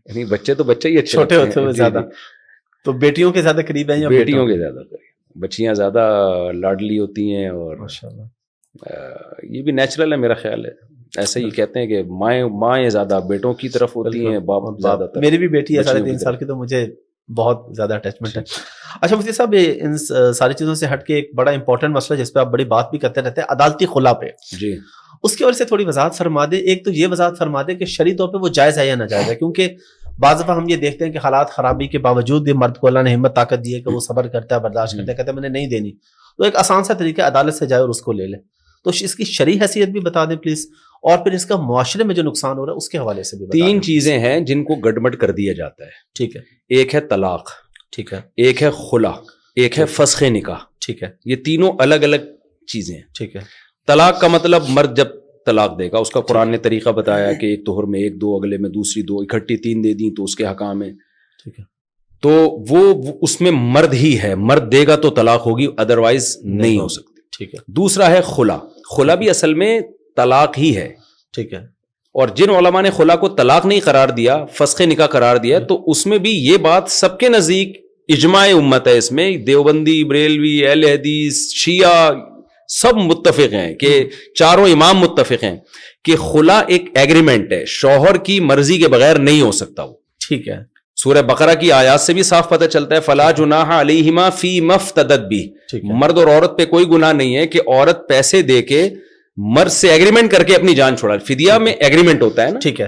[0.08, 2.14] یعنی بچے تو بچے ہی اچھے ہوتے جی، زیادہ جی۔
[2.86, 6.08] تو بیٹیوں کے زیادہ قریب ہیں بیٹیوں کے زیادہ قریب بچیاں زیادہ
[6.54, 7.78] لاڈلی ہوتی ہیں اور
[9.50, 10.72] یہ بھی نیچرل ہے میرا خیال ہے
[11.24, 15.08] ایسا ہی کہتے ہیں کہ مائیں مائیں زیادہ بیٹوں کی طرف ہوتی ہیں باپ زیادہ
[15.26, 16.86] میری بھی بیٹی ہے ساڑھے تین سال کی تو مجھے
[17.36, 18.62] بہت زیادہ اٹیچمنٹ جی، ہے جی۔
[19.02, 19.98] اچھا مفتی صاحب ان
[20.34, 23.00] ساری چیزوں سے ہٹ کے ایک بڑا امپورٹنٹ مسئلہ جس پہ آپ بڑی بات بھی
[23.00, 24.28] کرتے رہتے ہیں عدالتی خلا پہ
[24.60, 24.76] جی
[25.24, 27.86] اس کے اور سے تھوڑی وضاحت فرما دے ایک تو یہ وضاحت فرما دے کہ
[27.96, 29.76] شرعی طور پہ وہ جائز ہے یا نہ جائز ہے کیونکہ
[30.22, 33.00] بعض دفعہ ہم یہ دیکھتے ہیں کہ حالات خرابی کے باوجود بھی مرد کو اللہ
[33.04, 35.30] نے ہمت طاقت دی ہے کہ وہ صبر کرتا ہے برداشت جی۔ کرتا ہے کہتا
[35.32, 35.92] ہے میں نے نہیں دینی
[36.38, 38.38] تو ایک آسان سا طریقہ عدالت سے جائے اور اس کو لے لے
[38.84, 40.68] تو اس کی شرعی حیثیت بھی بتا دیں پلیز
[41.10, 43.38] اور پھر اس کا معاشرے میں جو نقصان ہو رہا ہے اس کے حوالے سے
[43.38, 46.42] بھی تین چیزیں ہیں جن کو گڈمٹ کر دیا جاتا ہے ٹھیک ہے
[46.78, 47.50] ایک ہے طلاق
[47.96, 49.12] ٹھیک ہے ایک ہے خلا
[49.64, 52.26] ایک ہے ہے فسخ نکاح ٹھیک یہ تینوں الگ الگ
[52.72, 53.42] چیزیں ٹھیک ہے
[53.88, 55.08] طلاق کا مطلب مرد جب
[55.46, 58.36] طلاق دے گا اس کا قرآن نے طریقہ بتایا کہ ایک توہر میں ایک دو
[58.38, 60.92] اگلے میں دوسری دو اکٹھی تین دے دیں تو اس کے حکام ہے
[61.44, 61.64] ٹھیک ہے
[62.24, 62.30] تو
[62.70, 66.88] وہ اس میں مرد ہی ہے مرد دے گا تو طلاق ہوگی ادروائز نہیں ہو
[66.98, 68.58] سکتی ٹھیک ہے دوسرا ہے خلا
[68.96, 69.80] خلا بھی اصل میں
[70.16, 70.90] طلاق ہی ہے
[71.36, 71.60] ٹھیک ہے
[72.20, 75.84] اور جن علماء نے خلا کو طلاق نہیں قرار دیا فسخ نکاح قرار دیا تو
[75.92, 77.78] اس میں بھی یہ بات سب کے نزدیک
[78.16, 82.10] اجماع امت ہے اس میں دیوبندی بریلوی اہل حدیث شیعہ
[82.82, 83.90] سب متفق ہیں کہ
[84.40, 85.56] چاروں امام متفق ہیں
[86.06, 89.94] کہ خلا ایک ایگریمنٹ ہے شوہر کی مرضی کے بغیر نہیں ہو سکتا وہ
[90.28, 90.58] ٹھیک ہے
[91.04, 95.44] سورہ بقرہ کی آیات سے بھی صاف پتہ چلتا ہے جناح جنا فی مفت بھی
[96.04, 98.88] مرد اور عورت پہ کوئی گناہ نہیں ہے کہ عورت پیسے دے کے
[99.54, 102.80] مرض سے ایگریمنٹ کر کے اپنی جان چھوڑا فدیا میں ایگریمنٹ ہوتا ہے نا ٹھیک
[102.82, 102.88] ہے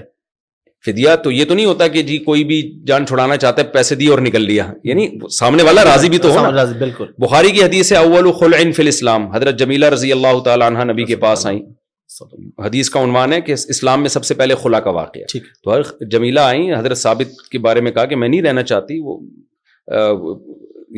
[0.86, 3.95] فدیا تو یہ تو نہیں ہوتا کہ جی کوئی بھی جان چھوڑانا چاہتا ہے پیسے
[3.95, 5.07] دی اور نکل لیا یعنی
[5.38, 6.30] سامنے والا راضی بھی تو
[6.80, 8.28] بالکل بخاری کی حدیث اول
[9.34, 11.60] حضرت جمیلا رضی اللہ تعالیٰ نبی کے پاس آئیں
[12.65, 16.45] حدیث کا عنوان ہے کہ اسلام میں سب سے پہلے خلا کا واقعہ تو جمیلا
[16.48, 19.18] آئیں حضرت ثابت کے بارے میں کہا کہ میں نہیں رہنا چاہتی وہ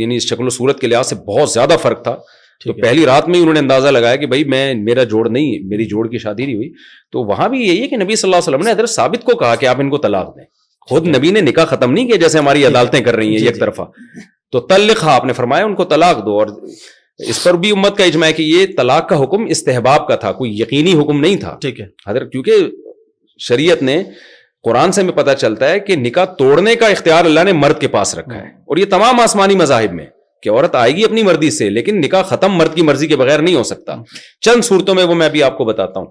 [0.01, 2.15] یعنی شکل و صورت کے لحاظ سے بہت زیادہ فرق تھا
[2.65, 5.67] تو پہلی رات میں ہی انہوں نے اندازہ لگایا کہ بھائی میں میرا جوڑ نہیں
[5.69, 6.69] میری جوڑ کی شادی نہیں ہوئی
[7.11, 9.35] تو وہاں بھی یہی ہے کہ نبی صلی اللہ علیہ وسلم نے حضرت ثابت کو
[9.43, 10.43] کہا کہ آپ ان کو طلاق دیں
[10.89, 13.53] خود نبی نے نکاح ختم نہیں کیا جیسے ہماری عدالتیں کر رہی ہیں جی، ایک
[13.55, 13.81] جی۔ طرفہ
[14.51, 16.47] تو تل لکھا آپ نے فرمایا ان کو طلاق دو اور
[17.31, 20.31] اس پر بھی امت کا اجماع ہے کہ یہ طلاق کا حکم استحباب کا تھا
[20.41, 22.67] کوئی یقینی حکم نہیں تھا ٹھیک ہے حضرت کیونکہ
[23.47, 24.01] شریعت نے
[24.63, 27.87] قرآن سے ہمیں پتہ چلتا ہے کہ نکاح توڑنے کا اختیار اللہ نے مرد کے
[27.99, 30.05] پاس رکھا ہے ہاں۔ اور یہ تمام آسمانی مذاہب میں
[30.41, 33.41] کہ عورت آئے گی اپنی مرضی سے لیکن نکاح ختم مرد کی مرضی کے بغیر
[33.41, 33.95] نہیں ہو سکتا
[34.45, 36.05] چند صورتوں میں وہ میں آپ کو بتاتا ہوں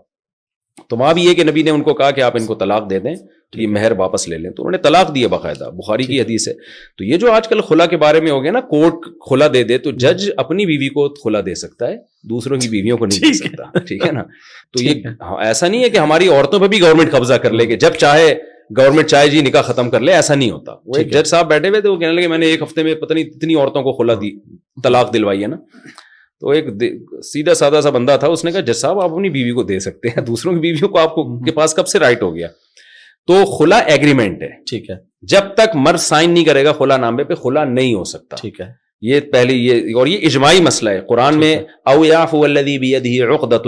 [0.91, 2.89] تو وہاں بھی یہ کہ نبی نے ان کو کہا کہ آپ ان کو طلاق
[2.91, 3.15] دے دیں
[3.53, 6.47] تو یہ مہر واپس لے لیں تو انہوں نے طلاق دیا باقاعدہ بخاری کی حدیث
[6.49, 6.53] ہے
[6.99, 9.63] تو یہ جو آج کل خلا کے بارے میں ہو گیا نا کورٹ کھلا دے
[9.71, 11.97] دے تو جج اپنی بیوی کو کھلا دے سکتا ہے
[12.31, 14.23] دوسروں کی بیویوں کو نہیں دے سکتا ٹھیک ہے نا
[14.77, 17.67] تو یہ ہاں، ایسا نہیں ہے کہ ہماری عورتوں پہ بھی گورنمنٹ قبضہ کر لے
[17.67, 18.35] کہ جب چاہے
[18.77, 21.69] گورنمنٹ چاہے جی نکاح ختم کر لے ایسا نہیں ہوتا وہ ایک جج صاحب بیٹھے
[21.69, 23.93] ہوئے تھے وہ کہنے لگے میں نے ایک ہفتے میں پتہ نہیں اتنی عورتوں کو
[23.97, 24.31] کھلا دی
[24.85, 25.57] طلاق دلوائی ہے نا
[26.41, 26.67] تو ایک
[27.33, 29.79] سیدھا سادہ سا بندہ تھا اس نے کہا جج صاحب آپ اپنی بیوی کو دے
[29.87, 31.15] سکتے ہیں دوسروں کی بیویوں کو آپ
[31.45, 32.49] کے پاس کب سے رائٹ ہو گیا
[33.27, 34.97] تو کھلا ایگریمنٹ ہے ٹھیک ہے
[35.33, 38.61] جب تک مر سائن نہیں کرے گا کھلا نامے پہ کھلا نہیں ہو سکتا ٹھیک
[38.61, 38.71] ہے
[39.09, 41.57] یہ پہلی یہ اور یہ اجماعی مسئلہ ہے قرآن میں
[41.93, 42.97] اویافی بی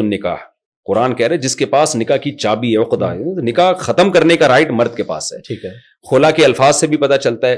[0.03, 0.37] نکاح
[0.87, 4.37] قرآن کہہ رہے جس کے پاس نکاح کی چابی ہے خدا ہے نکاح ختم کرنے
[4.37, 5.71] کا رائٹ مرد کے پاس ہے ٹھیک ہے
[6.11, 7.57] خلا کے الفاظ سے بھی پتہ چلتا ہے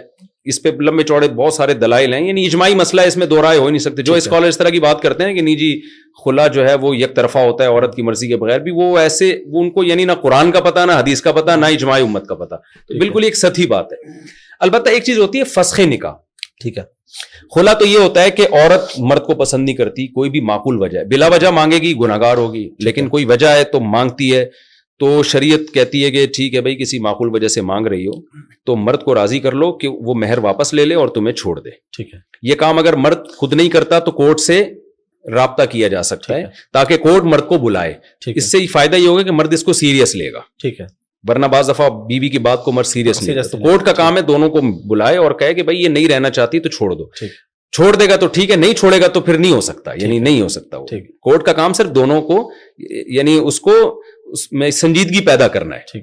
[0.52, 3.58] اس پہ لمبے چوڑے بہت سارے دلائل ہیں یعنی اجماعی مسئلہ ہے اس میں دوہرائے
[3.58, 5.70] ہو نہیں سکتے جو اسکالر اس طرح کی بات کرتے ہیں کہ نہیں جی
[6.24, 8.96] خلا جو ہے وہ یک طرفہ ہوتا ہے عورت کی مرضی کے بغیر بھی وہ
[8.98, 12.02] ایسے وہ ان کو یعنی نہ قرآن کا پتا نہ حدیث کا پتا نہ اجماعی
[12.02, 12.56] امت کا پتا
[13.00, 14.10] بالکل ایک سطحی بات ہے
[14.68, 16.14] البتہ ایک چیز ہوتی ہے فسخ نکاح
[16.62, 16.82] ٹھیک ہے
[17.62, 20.98] ہے تو یہ ہوتا کہ عورت مرد کو پسند نہیں کرتی کوئی بھی معقول وجہ
[20.98, 24.44] ہے بلا وجہ مانگے گی گناگار ہوگی لیکن کوئی وجہ ہے تو مانگتی ہے
[25.00, 28.12] تو شریعت کہتی ہے کہ ٹھیک ہے بھائی کسی معقول وجہ سے مانگ رہی ہو
[28.66, 31.58] تو مرد کو راضی کر لو کہ وہ مہر واپس لے لے اور تمہیں چھوڑ
[31.60, 32.18] دے ٹھیک ہے
[32.50, 34.62] یہ کام اگر مرد خود نہیں کرتا تو کورٹ سے
[35.34, 37.94] رابطہ کیا جا سکتا ہے تاکہ کورٹ مرد کو بلائے
[38.34, 40.86] اس سے فائدہ یہ ہوگا کہ مرد اس کو سیریس لے گا ٹھیک ہے
[41.28, 44.16] ورنہ بعض دفعہ بیوی بی کی بات کو مر سیریس نہیں تو کورٹ کا کام
[44.16, 47.06] ہے دونوں کو بلائے اور کہے کہ بھائی یہ نہیں رہنا چاہتی تو چھوڑ دو
[47.76, 50.18] چھوڑ دے گا تو ٹھیک ہے نہیں چھوڑے گا تو پھر نہیں ہو سکتا یعنی
[50.18, 50.86] نہیں ہو سکتا وہ
[51.28, 52.38] کورٹ کا کام صرف دونوں کو
[53.16, 53.74] یعنی اس کو
[54.58, 55.98] میں سنجیدگی پیدا کرنا ہے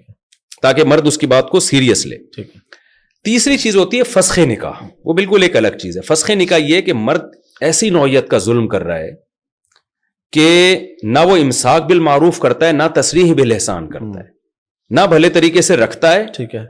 [0.61, 2.17] تاکہ مرد اس کی بات کو سیریس لے
[3.25, 6.81] تیسری چیز ہوتی ہے فسخ نکاح وہ بالکل ایک الگ چیز ہے فسخ نکاح یہ
[6.81, 7.25] کہ مرد
[7.69, 9.11] ایسی نوعیت کا ظلم کر رہا ہے
[10.33, 10.49] کہ
[11.13, 14.27] نہ وہ امساق بالمعروف کرتا ہے نہ تصریح بالحسان کرتا ہے
[14.97, 16.63] نہ بھلے طریقے سے رکھتا ہے ٹھیک ہے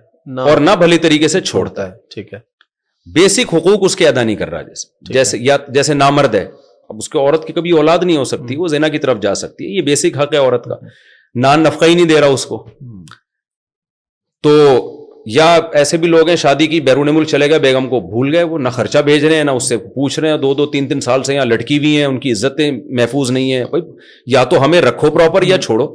[0.49, 2.39] اور نہ بھلے طریقے سے چھوڑتا ہے ٹھیک ہے
[3.13, 6.43] بیسک حقوق اس کے ادا نہیں کر رہا جیسے جیسے یا جیسے نامرد ہے
[6.89, 9.33] اب اس کی عورت کی کبھی اولاد نہیں ہو سکتی وہ زینا کی طرف جا
[9.43, 10.75] سکتی ہے یہ بیسک حق ہے عورت کا
[11.41, 12.63] نان نفقہ ہی نہیں دے رہا اس کو
[14.43, 14.55] تو
[15.31, 15.45] یا
[15.79, 18.57] ایسے بھی لوگ ہیں شادی کی بیرون ملک چلے گئے بیگم کو بھول گئے وہ
[18.59, 21.01] نہ خرچہ بھیج رہے ہیں نہ اس سے پوچھ رہے ہیں دو دو تین تین
[21.07, 22.69] سال سے یہاں لڑکی بھی ہیں ان کی عزتیں
[22.99, 23.81] محفوظ نہیں بھائی
[24.35, 25.87] یا تو ہمیں رکھو پراپر یا چھوڑو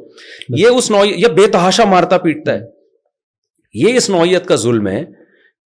[0.59, 2.61] یہ اس یا بے تحاشا مارتا پیٹتا ہے
[3.83, 5.05] یہ اس نوعیت کا ظلم ہے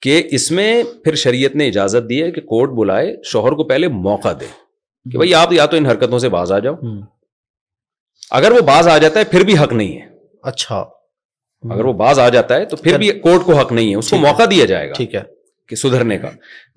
[0.03, 0.73] کہ اس میں
[1.05, 4.47] پھر شریعت نے اجازت دی ہے کہ کورٹ بلائے شوہر کو پہلے موقع دے
[5.12, 6.74] کہ بھائی آپ یا تو ان حرکتوں سے باز آ جاؤ
[8.40, 10.07] اگر وہ باز آ جاتا ہے پھر بھی حق نہیں ہے
[10.53, 10.85] اچھا
[11.71, 13.95] اگر وہ باز آ جاتا ہے تو پھر بھی اچھا۔ کورٹ کو حق نہیں ہے
[13.99, 15.23] اس کو موقع دیا جائے گا ٹھیک ہے
[15.69, 16.29] کہ سدھرنے کا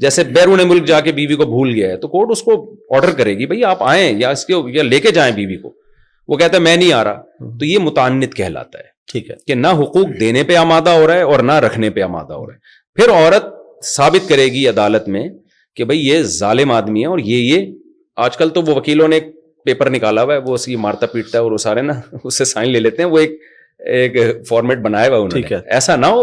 [0.03, 2.53] جیسے بیرون ملک جا کے بیوی کو بھول گیا ہے تو کورٹ اس کو
[2.95, 5.74] آرڈر کرے گی بھائی آپ آئے یا اس کے یا لے کے جائیں بیوی کو
[6.28, 7.22] وہ کہتا ہے میں نہیں آ رہا
[7.60, 11.16] تو یہ متعنت کہلاتا ہے ٹھیک ہے کہ نہ حقوق دینے پہ آمادہ ہو رہا
[11.16, 13.53] ہے اور نہ رکھنے پہ آمادہ ہو رہا ہے پھر عورت
[13.95, 15.28] ثابت کرے گی عدالت میں
[15.76, 17.66] کہ بھائی یہ ظالم آدمی ہے اور یہ یہ
[18.26, 19.20] آج کل تو وہ وکیلوں نے
[19.66, 21.94] پیپر نکالا ہوا ہے وہ اس کی مارتا پیٹتا ہے اور وہ سارے نا
[22.24, 23.40] اس سے سائن لے لیتے ہیں وہ ایک
[23.95, 24.18] ایک
[24.48, 26.22] فارمیٹ بنایا ہوا انہوں نے ایسا نہ ہو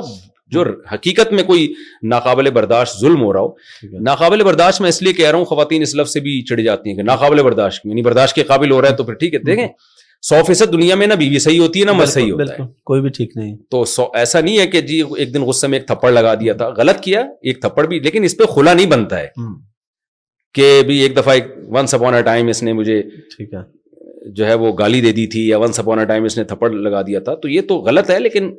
[0.55, 0.63] جو
[0.93, 1.67] حقیقت میں کوئی
[2.11, 5.83] ناقابل برداشت ظلم ہو رہا ہو ناقابل برداشت میں اس لیے کہہ رہا ہوں خواتین
[5.83, 8.81] اس لفظ سے بھی چڑھ جاتی ہیں کہ ناقابل برداشت یعنی برداشت کے قابل ہو
[8.83, 9.67] رہا ہے تو پھر ٹھیک ہے دیکھیں
[10.29, 12.63] سو فیصد دنیا میں نہ بیوی بی صحیح ہوتی ہے نہ مرد صحیح ہوتا ہے
[12.87, 15.79] کوئی بھی ٹھیک نہیں تو سو ایسا نہیں ہے کہ جی ایک دن غصے میں
[15.79, 18.87] ایک تھپڑ لگا دیا تھا غلط کیا ایک تھپڑ بھی لیکن اس پہ کھلا نہیں
[18.95, 19.27] بنتا ہے
[20.55, 23.01] کہ بھی ایک دفعہ ایک ونس اپون اے ٹائم اس نے مجھے
[23.37, 23.59] ٹھیک ہے
[24.35, 26.71] جو ہے وہ گالی دے دی تھی یا ونس اپون اے ٹائم اس نے تھپڑ
[26.73, 28.51] لگا دیا تھا تو یہ تو غلط ہے لیکن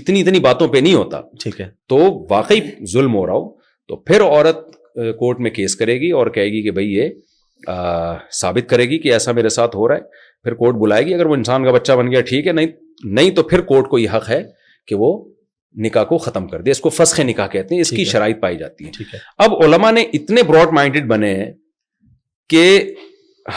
[0.00, 1.98] اتنی اتنی باتوں پہ نہیں ہوتا ٹھیک ہے تو
[2.30, 2.60] واقعی
[2.92, 3.48] ظلم ہو رہا ہو
[3.88, 4.64] تو پھر عورت
[5.18, 7.08] کورٹ میں کیس کرے گی اور کہے گی کہ بھائی یہ
[8.40, 11.26] ثابت کرے گی کہ ایسا میرے ساتھ ہو رہا ہے پھر کورٹ بلائے گی اگر
[11.26, 12.66] وہ انسان کا بچہ بن گیا ٹھیک ہے نہیں
[13.04, 14.42] نہیں تو پھر کورٹ کو یہ حق ہے
[14.88, 15.12] کہ وہ
[15.84, 18.56] نکاح کو ختم کر دے اس کو فسخ نکاح کہتے ہیں اس کی شرائط پائی
[18.58, 21.50] جاتی ہے اب علماء نے اتنے براڈ مائنڈیڈ بنے ہیں
[22.50, 22.62] کہ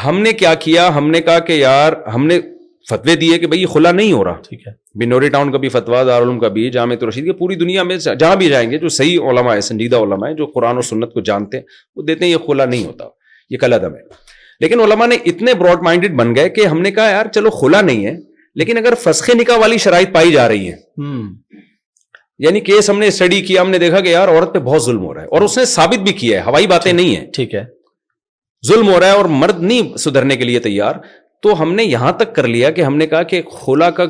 [0.06, 2.40] ہم نے کیا کیا ہم نے کہا کہ یار ہم نے
[2.90, 4.72] فتوے دیے کہ بھائی یہ کھلا نہیں ہو رہا ٹھیک ہے
[5.03, 8.36] بنوری ٹاؤن کا بھی فتوا دارالعلوم کا بھی جامع رشید یہ پوری دنیا میں جہاں
[8.36, 11.20] بھی جائیں گے جو صحیح علماء ہے سنجیدہ علماء ہے جو قرآن و سنت کو
[11.30, 11.64] جانتے ہیں
[11.95, 13.07] وہ دیتے ہیں یہ کھلا نہیں ہوتا
[13.49, 14.02] یہ کل عدم ہے
[14.60, 17.82] لیکن علماء نے اتنے براڈ مائنڈیڈ بن گئے کہ ہم نے کہا یار چلو کھلا
[17.82, 18.16] نہیں ہے
[18.60, 20.76] لیکن اگر فسخ نکاح والی شرائط پائی جا رہی ہے
[22.45, 25.03] یعنی کیس ہم نے اسٹڈی کیا ہم نے دیکھا کہ یار عورت پہ بہت ظلم
[25.06, 27.53] ہو رہا ہے اور اس نے ثابت بھی کیا ہے ہوائی باتیں نہیں ہے ٹھیک
[27.56, 27.64] ہے
[28.68, 30.95] ظلم ہو رہا ہے اور مرد نہیں سدھرنے کے لیے تیار
[31.44, 34.06] تو ہم نے یہاں تک کر لیا کہ ہم نے کہا کہ خلا کا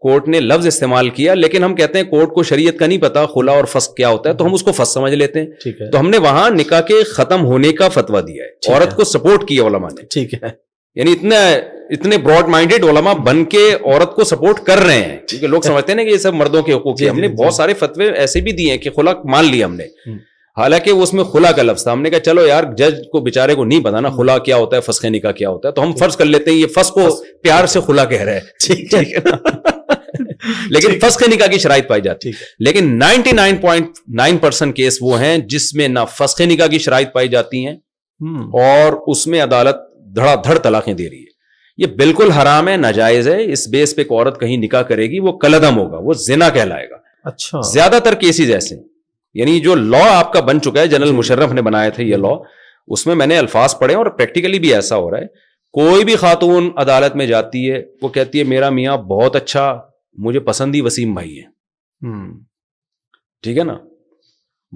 [0.00, 3.24] کورٹ نے لفظ استعمال کیا لیکن ہم کہتے ہیں کورٹ کو شریعت کا نہیں پتا
[3.34, 3.64] خلا اور
[3.96, 6.80] کیا ہوتا ہے تو ہم اس کو سمجھ لیتے ہیں تو ہم نے وہاں نکاح
[6.90, 10.48] کے ختم ہونے کا فتوا دیا ہے عورت کو سپورٹ کیا علماء نے ٹھیک ہے
[10.98, 11.36] یعنی اتنا
[11.96, 15.92] اتنے براڈ مائنڈیڈ علماء بن کے عورت کو سپورٹ کر رہے ہیں کیونکہ لوگ سمجھتے
[15.92, 17.74] ہیں نا کہ یہ سب مردوں کے حقوق جی، ہم نے جی، جی۔ بہت سارے
[17.78, 19.84] فتوے ایسے بھی دیے ہیں کہ خلا مان لیا ہم نے
[20.58, 23.20] حالانکہ وہ اس میں خلا کا لفظ تھا ہم نے کہا چلو یار جج کو
[23.24, 25.92] بےچارے کو نہیں بتانا خلا کیا ہوتا ہے فسخ کا کیا ہوتا ہے تو ہم
[26.00, 27.06] فرض کر لیتے ہیں یہ فس کو
[27.42, 29.18] پیار سے خلا کہہ رہا ہے
[30.70, 34.98] لیکن فسخ نکاح کی شرائط پائی جاتی ہے لیکن ninety nine point nine percent case
[35.00, 37.76] وہ ہیں جس میں نہ فسخ نکاح کی شرائط پائی جاتی ہیں
[38.66, 39.76] اور اس میں عدالت
[40.16, 41.28] دھڑا دھڑ طلاقیں دے رہی ہے
[41.82, 45.20] یہ بالکل حرام ہے ناجائز ہے اس بیس پہ ایک عورت کہیں نکاح کرے گی
[45.28, 46.96] وہ کلدم ہوگا وہ زنا کہلائے گا
[47.28, 48.82] اچھا زیادہ تر کیسز ایسے ہیں
[49.38, 51.16] یعنی جو لا آپ کا بن چکا ہے جنرل جی.
[51.16, 52.32] مشرف نے بنایا تھا یہ لا
[52.96, 55.26] اس میں میں نے الفاظ پڑھے اور پریکٹیکلی بھی ایسا ہو رہا ہے
[55.78, 59.66] کوئی بھی خاتون عدالت میں جاتی ہے وہ کہتی ہے میرا میاں بہت اچھا
[60.26, 62.12] مجھے پسند ہی وسیم بھائی ہے
[63.42, 63.76] ٹھیک ہے نا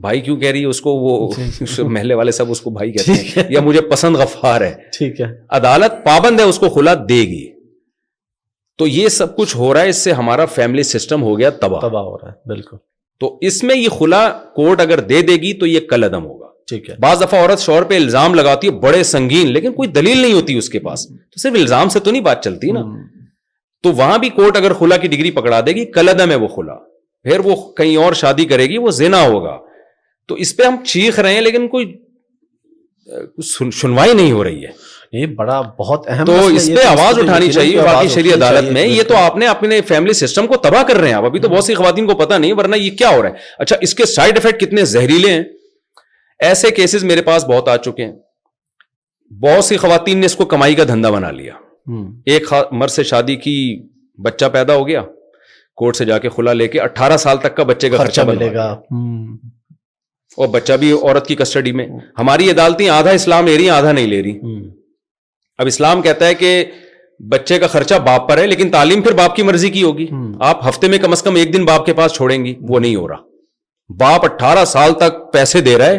[0.05, 1.83] بھائی کیوں کہہ رہی ہے اس کو وہ جی.
[1.83, 5.27] محلے والے سب اس کو بھائی کہتے ہیں یا مجھے پسند غفار ہے ٹھیک ہے
[5.59, 7.45] عدالت پابند ہے اس کو کھلا دے گی
[8.79, 11.81] تو یہ سب کچھ ہو رہا ہے اس سے ہمارا فیملی سسٹم ہو گیا تباہ
[11.89, 12.77] تباہ ہو رہا ہے بالکل
[13.21, 14.23] تو اس میں یہ خلا
[14.55, 17.61] کوٹ اگر دے دے گی تو یہ کل ادم ہوگا ٹھیک ہے بعض دفعہ عورت
[17.61, 21.07] شور پہ الزام لگاتی ہے بڑے سنگین لیکن کوئی دلیل نہیں ہوتی اس کے پاس
[21.09, 22.83] تو صرف الزام سے تو نہیں بات چلتی نا
[23.85, 26.49] تو وہاں بھی کوٹ اگر خلا کی ڈگری پکڑا دے گی کل عدم ہے وہ
[26.57, 26.75] خلا
[27.29, 29.57] پھر وہ کہیں اور شادی کرے گی وہ زینا ہوگا
[30.29, 31.93] تو اس پہ ہم چیخ رہے ہیں لیکن کوئی
[33.81, 34.71] سنوائی نہیں ہو رہی ہے
[35.13, 39.17] یہ بڑا بہت اہم تو اس پہ آواز اٹھانی چاہیے باقی عدالت میں یہ تو
[39.17, 41.65] آپ نے اپنے فیملی سسٹم کو تباہ کر رہے ہیں آپ ابھی تو ہاں۔ بہت
[41.65, 44.37] سی خواتین کو پتا نہیں ورنہ یہ کیا ہو رہا ہے اچھا اس کے سائڈ
[44.39, 45.43] افیکٹ کتنے زہریلے ہیں
[46.49, 48.13] ایسے کیسز میرے پاس بہت آ چکے ہیں
[49.43, 51.55] بہت سی خواتین نے اس کو کمائی کا دھندا بنا لیا
[52.33, 53.57] ایک مر سے شادی کی
[54.25, 55.03] بچہ پیدا ہو گیا
[55.83, 58.53] کورٹ سے جا کے کھلا لے کے اٹھارہ سال تک کا بچے کا خرچہ ملے
[58.55, 58.65] گا
[60.43, 61.87] اور بچہ بھی عورت کی کسٹڈی میں
[62.19, 64.33] ہماری عدالتیں آدھا اسلام لے رہی ہیں آدھا نہیں لے رہی
[65.61, 66.49] اب اسلام کہتا ہے کہ
[67.31, 70.07] بچے کا خرچہ باپ پر ہے لیکن تعلیم پھر باپ کی مرضی کی ہوگی
[70.47, 72.97] آپ ہفتے میں کم از کم ایک دن باپ کے پاس چھوڑیں گی وہ نہیں
[72.97, 75.99] ہو رہا باپ اٹھارہ سال تک پیسے دے رہا ہے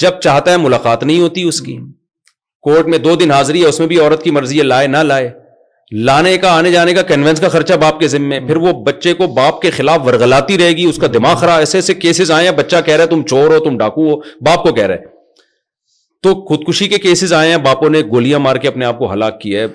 [0.00, 1.76] جب چاہتا ہے ملاقات نہیں ہوتی اس کی
[2.68, 4.96] کورٹ میں دو دن حاضری ہے اس میں بھی عورت کی مرضی ہے لائے نہ
[5.12, 5.30] لائے
[6.08, 9.26] لانے کا آنے جانے کا کنوینس کا خرچہ باپ کے ذمے پھر وہ بچے کو
[9.38, 12.56] باپ کے خلاف ورگلاتی رہے گی اس کا دماغ خراب ایسے ایسے کیسز آئے ہیں
[12.56, 14.16] بچہ کہہ رہا ہے تم چور ہو تم ڈاکو ہو
[14.46, 15.11] باپ کو کہہ رہے
[16.22, 19.40] تو خودکشی کے کیسز آئے ہیں باپوں نے گولیاں مار کے اپنے آپ کو ہلاک
[19.40, 19.66] کیا ہے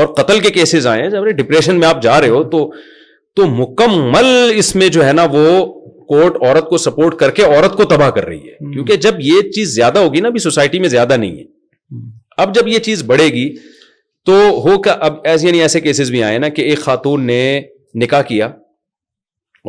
[0.00, 2.70] اور قتل کے کیسز آئے ہیں جب ڈپریشن میں آپ جا رہے ہو تو
[3.36, 5.42] تو مکمل اس میں جو ہے نا وہ
[6.12, 9.40] کورٹ عورت کو سپورٹ کر کے عورت کو تباہ کر رہی ہے کیونکہ جب یہ
[9.54, 11.44] چیز زیادہ ہوگی نا ابھی سوسائٹی میں زیادہ نہیں ہے
[12.42, 13.46] اب جب یہ چیز بڑھے گی
[14.26, 14.32] تو
[14.64, 14.74] ہو
[15.08, 17.38] اب ایسے یعنی ایسے کیسز بھی آئے نا کہ ایک خاتون نے
[18.02, 18.46] نکاح کیا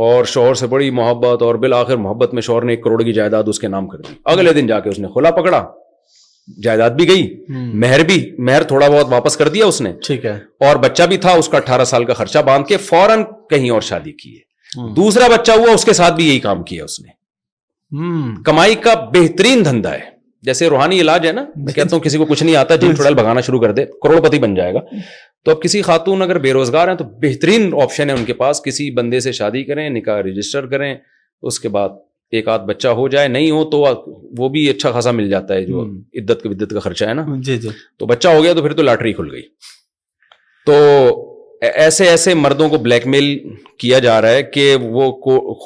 [0.08, 3.44] اور شوہر سے بڑی محبت اور بالآخر محبت میں شوہر نے ایک کروڑ کی جائیداد
[3.54, 5.64] اس کے نام کر دی اگلے دن جا کے اس نے کھلا پکڑا
[6.64, 7.28] جائیداد بھی گئی
[7.80, 8.16] مہر بھی
[8.46, 10.34] مہر تھوڑا بہت واپس کر دیا اس نے ٹھیک ہے
[10.68, 13.82] اور بچہ بھی تھا اس کا اٹھارہ سال کا خرچہ باندھ کے فوراً کہیں اور
[13.90, 17.20] شادی کی ہے دوسرا بچہ ہوا اس کے ساتھ بھی یہی کام کیا اس نے
[18.46, 20.10] کمائی کا بہترین دھندا ہے
[20.48, 23.14] جیسے روحانی علاج ہے نا میں کہتا ہوں کسی کو کچھ نہیں آتا جیل چڑیل
[23.16, 24.80] بھگانا شروع کر دے کروڑ پتی بن جائے گا
[25.46, 28.62] تو اب کسی خاتون اگر بے روزگار ہیں تو بہترین آپشن ہے ان کے پاس
[28.66, 30.94] کسی بندے سے شادی کریں نکاح رجسٹر کریں
[31.52, 31.90] اس کے بعد
[32.38, 33.80] ایک آدھ بچہ ہو جائے نہیں ہو تو
[34.40, 35.82] وہ بھی اچھا خاصا مل جاتا ہے جو
[36.22, 38.84] عدت کا کا خرچہ ہے نا جی جی تو بچہ ہو گیا تو پھر تو
[38.84, 39.42] لاٹری کھل گئی
[40.66, 40.78] تو
[41.86, 43.28] ایسے ایسے مردوں کو بلیک میل
[43.80, 45.12] کیا جا رہا ہے کہ وہ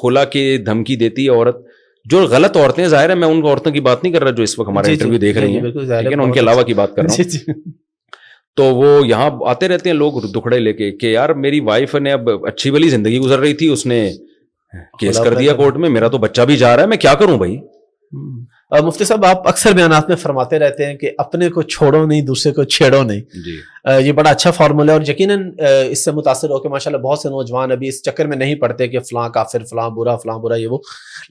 [0.00, 1.64] کھولا کے دھمکی دیتی ہے عورت
[2.10, 4.58] جو غلط عورتیں ظاہر ہے میں ان عورتوں کی بات نہیں کر رہا جو اس
[4.58, 6.94] وقت ہمارا جی، جی۔ انٹرویو دیکھ رہی ہیں جی، لیکن ان کے علاوہ کی بات
[6.96, 7.54] کر رہا ہوں
[8.56, 12.12] تو وہ یہاں آتے رہتے ہیں لوگ دکھڑے لے کے کہ یار میری وائف نے
[12.12, 13.98] اب اچھی والی زندگی گزر رہی تھی اس نے
[15.00, 17.38] کیس کر دیا کورٹ میں میرا تو بچہ بھی جا رہا ہے میں کیا کروں
[17.38, 17.58] بھائی
[18.84, 22.52] مفتی صاحب آپ اکثر بیانات میں فرماتے رہتے ہیں کہ اپنے کو چھوڑو نہیں دوسرے
[22.52, 23.54] کو چھیڑو نہیں جی۔
[24.06, 25.42] یہ بڑا اچھا فارمولا ہے اور یقیناً
[25.90, 28.88] اس سے متاثر ہو کے ماشاءاللہ بہت سے نوجوان ابھی اس چکر میں نہیں پڑتے
[28.88, 30.78] کہ فلاں کافر فلاں برا فلاں برا یہ وہ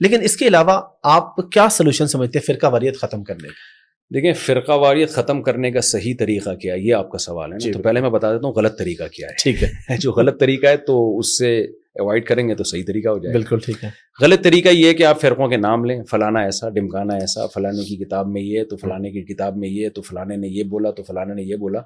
[0.00, 0.80] لیکن اس کے علاوہ
[1.16, 5.70] آپ کیا سلوشن سمجھتے ہیں فرقہ واریت ختم کرنے کا دیکھیں فرقہ واریت ختم کرنے
[5.72, 8.32] کا صحیح طریقہ کیا ہے یہ آپ کا سوال ہے جی، تو پہلے میں بتا
[8.32, 11.56] دیتا ہوں غلط طریقہ کیا ہے ٹھیک ہے جو غلط طریقہ ہے تو اس سے
[12.00, 13.90] اوائڈ کریں گے تو صحیح طریقہ ہو جائے بالکل ٹھیک ہے
[14.20, 17.96] غلط طریقہ یہ کہ آپ فرقوں کے نام لیں فلانا ایسا ڈمکانا ایسا فلانے کی
[18.04, 21.02] کتاب میں یہ تو فلانے کی کتاب میں یہ تو فلانے نے یہ بولا تو
[21.02, 21.80] فلانے نے یہ بولا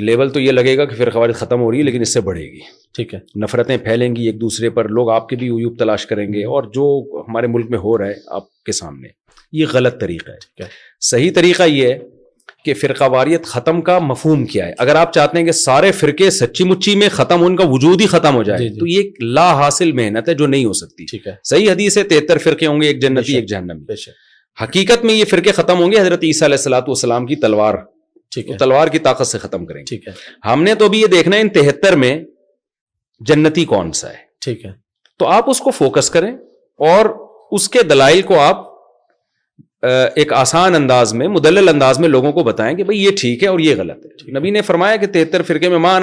[0.00, 2.20] لیول تو یہ لگے گا کہ پھر خواج ختم ہو رہی ہے لیکن اس سے
[2.20, 2.58] بڑھے گی
[2.94, 6.44] ٹھیک ہے نفرتیں پھیلیں گی ایک دوسرے پر لوگ آپ کے بھی تلاش کریں گے
[6.56, 6.88] اور جو
[7.28, 9.08] ہمارے ملک میں ہو رہا ہے آپ کے سامنے
[9.60, 10.30] یہ غلط طریقہ
[10.60, 10.66] ہے
[11.10, 11.98] صحیح طریقہ یہ ہے
[12.64, 16.30] کہ فرقہ واریت ختم کا مفہوم کیا ہے اگر آپ چاہتے ہیں کہ سارے فرقے
[16.36, 18.96] سچی مچی میں ختم ان کا وجود ہی ختم ہو جائے جی، جی۔ تو یہ
[19.02, 23.04] ایک لا حاصل محنت ہے جو نہیں ہو سکتی ہے تہتر فرقے ہوں گے ایک
[23.04, 24.02] ایک جنتی
[24.62, 27.74] حقیقت میں یہ فرقے ختم ہوں گے حضرت عیسیٰ علیہ والسلام کی تلوار
[28.58, 30.12] تلوار کی طاقت سے ختم کریں ٹھیک ہے
[30.48, 32.16] ہم نے تو ابھی یہ دیکھنا ہے ان تہتر میں
[33.28, 34.70] جنتی کون سا ہے ٹھیک ہے
[35.18, 36.30] تو آپ اس کو فوکس کریں
[36.90, 37.10] اور
[37.56, 38.65] اس کے دلائل کو آپ
[39.88, 43.48] ایک آسان انداز میں مدلل انداز میں لوگوں کو بتائیں کہ بھائی یہ ٹھیک ہے
[43.48, 46.02] اور یہ غلط ہے نبی نے فرمایا کہ تہتر فرقے میں مان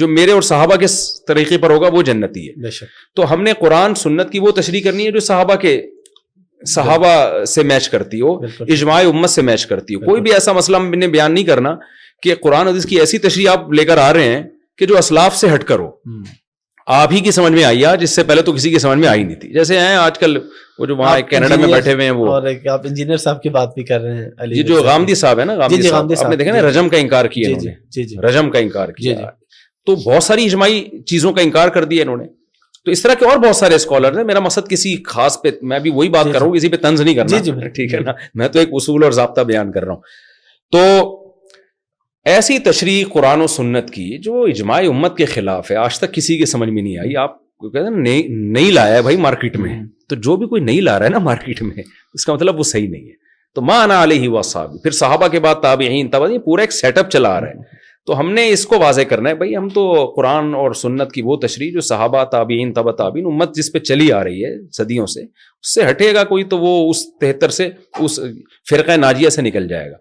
[0.00, 0.86] جو میرے اور صحابہ کے
[1.28, 2.70] طریقے پر ہوگا وہ جنتی ہے
[3.16, 5.72] تو ہم نے قرآن سنت کی وہ تشریح کرنی ہے جو صحابہ کے
[6.72, 10.76] صحابہ سے میچ کرتی ہو اجماع امت سے میچ کرتی ہو کوئی بھی ایسا مسئلہ
[10.76, 11.74] ہم نے بیان نہیں کرنا
[12.22, 14.42] کہ قرآن حدیث کی ایسی تشریح آپ لے کر آ رہے ہیں
[14.78, 15.88] کہ جو اسلاف سے ہٹ کرو
[16.96, 19.08] آپ ہی کی سمجھ میں آئی آج اس سے پہلے تو کسی کی سمجھ میں
[19.08, 20.36] آئی نہیں تھی جیسے ہیں آج کل
[20.78, 23.74] وہ جو وہاں کینیڈا میں بیٹھے ہوئے ہیں وہ اور آپ انجینئر صاحب کی بات
[23.74, 26.52] بھی کر رہے ہیں یہ جو غامدی صاحب ہے نا جی، جی، آپ نے دیکھا
[26.52, 27.50] نا جی، رجم کا انکار کیا
[28.28, 29.16] رجم کا انکار کیا
[29.86, 32.26] تو بہت ساری اجماعی چیزوں کا انکار کر دیا انہوں نے
[32.84, 35.78] تو اس طرح کے اور بہت سارے اسکالر ہیں میرا مقصد کسی خاص پہ میں
[35.86, 38.12] بھی وہی بات کر رہا ہوں کسی پہ طنز نہیں کرنا ٹھیک ہے نا
[38.42, 40.00] میں تو ایک اصول اور ضابطہ بیان کر رہا ہوں
[40.72, 40.78] تو
[42.30, 46.36] ایسی تشریح قرآن و سنت کی جو اجماع امت کے خلاف ہے آج تک کسی
[46.38, 49.74] کے سمجھ میں نہیں آئی آپ کہتے ہیں نہیں لایا ہے بھائی مارکیٹ میں
[50.08, 51.84] تو جو بھی کوئی نہیں لا رہا ہے نا مارکیٹ میں
[52.14, 53.12] اس کا مطلب وہ صحیح نہیں ہے
[53.54, 56.72] تو ماں نہ علیہ ہی صاحب صحاب پھر صحابہ کے بعد تابعین تابعین پورا ایک
[56.80, 57.76] سیٹ اپ چلا آ رہا ہے
[58.06, 59.86] تو ہم نے اس کو واضح کرنا ہے بھائی ہم تو
[60.16, 64.10] قرآن اور سنت کی وہ تشریح جو صحابہ تابعین تبا تابعین امت جس پہ چلی
[64.12, 67.68] آ رہی ہے صدیوں سے اس سے ہٹے گا کوئی تو وہ اس تہتر سے
[68.04, 68.18] اس
[68.70, 69.96] فرقہ ناجیہ سے نکل جائے گا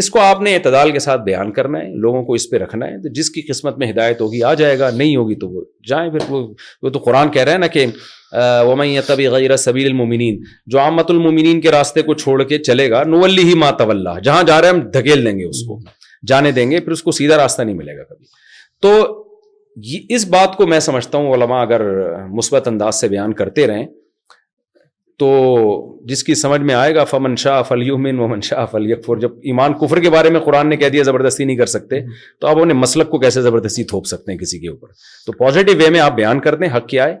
[0.00, 2.86] اس کو آپ نے اعتدال کے ساتھ بیان کرنا ہے لوگوں کو اس پہ رکھنا
[2.86, 5.62] ہے تو جس کی قسمت میں ہدایت ہوگی آ جائے گا نہیں ہوگی تو وہ
[5.88, 6.46] جائیں پھر وہ
[6.82, 7.86] وہ تو قرآن کہہ رہے ہیں نا کہ
[8.84, 10.38] یہ طبی غیر سبیل المومنین
[10.72, 14.60] جو آمت المومنین کے راستے کو چھوڑ کے چلے گا نولی ہی اللہ جہاں جا
[14.60, 15.78] رہے ہیں ہم دھکیل دیں گے اس کو
[16.28, 18.24] جانے دیں گے پھر اس کو سیدھا راستہ نہیں ملے گا کبھی
[18.82, 19.18] تو
[20.14, 21.82] اس بات کو میں سمجھتا ہوں علماء اگر
[22.38, 23.86] مثبت انداز سے بیان کرتے رہیں
[25.22, 25.28] تو
[26.10, 29.72] جس کی سمجھ میں آئے گا فمن شاہ فلی و ومن شاہ اکفر جب ایمان
[29.80, 32.00] کفر کے بارے میں قرآن نے کہہ دیا زبردستی نہیں کر سکتے
[32.40, 34.88] تو آپ انہیں مسلک کو کیسے زبردستی تھوپ سکتے ہیں کسی کے اوپر
[35.26, 37.16] تو پازیٹیو وے میں آپ بیان کر دیں حق کیا ہے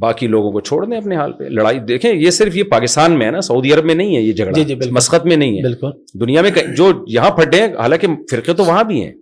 [0.00, 3.26] باقی لوگوں کو چھوڑ دیں اپنے حال پہ لڑائی دیکھیں یہ صرف یہ پاکستان میں
[3.26, 5.62] ہے نا سعودی عرب میں نہیں ہے یہ جگہ جی، جی، مسقط میں نہیں ہے
[5.68, 9.12] بالکل دنیا میں جو یہاں پھٹے ہیں حالانکہ فرقے تو وہاں بھی ہیں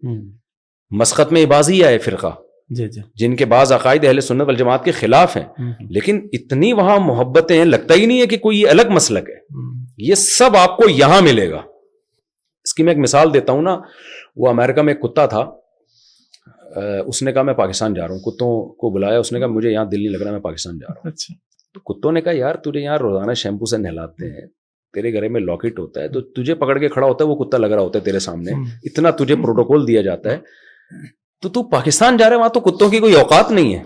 [1.03, 2.35] مسقط میں بازی آئے فرقہ
[2.79, 6.99] جی جی جن کے بعض عقائد اہل سنت والجماعت کے خلاف ہیں لیکن اتنی وہاں
[7.07, 9.39] محبتیں ہیں لگتا ہی نہیں ہے کہ کوئی یہ الگ مسلک ہے
[10.09, 11.63] یہ سب آپ کو یہاں ملے گا
[12.65, 13.77] اس کی میں ایک مثال دیتا ہوں نا
[14.41, 15.41] وہ امریکہ میں ایک کتا تھا
[17.07, 19.71] اس نے کہا میں پاکستان جا رہا ہوں کتوں کو بلایا اس نے کہا مجھے
[19.71, 21.35] یہاں دل نہیں لگ رہا میں پاکستان جا رہا ہوں تو اچھا۔
[21.95, 24.47] کتوں نے کہا یار تجھے یہاں روزانہ شیمپو سے نہلاتے ہیں
[24.95, 27.59] تیرے گھر میں لاکٹ ہوتا ہے تو تجھے پکڑ کے کھڑا ہوتا ہے وہ کتا
[27.59, 28.53] لگ رہا ہوتا ہے تیرے سامنے
[28.91, 30.39] اتنا تجھے پروٹوکول دیا جاتا ہے
[31.43, 33.83] تو تو پاکستان جا رہے وہاں تو کتوں کی کوئی اوقات نہیں ہے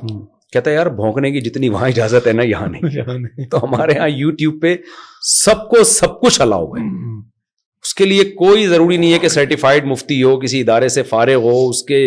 [0.52, 4.08] کہتا ہے یار بھونکنے کی جتنی وہاں اجازت ہے نا یہاں نہیں تو ہمارے یہاں
[4.08, 4.74] یوٹیوب پہ
[5.34, 6.46] سب کو سب کچھ ہے
[7.86, 11.42] اس کے لیے کوئی ضروری نہیں ہے کہ سرٹیفائڈ مفتی ہو کسی ادارے سے فارغ
[11.48, 11.98] ہو اس کے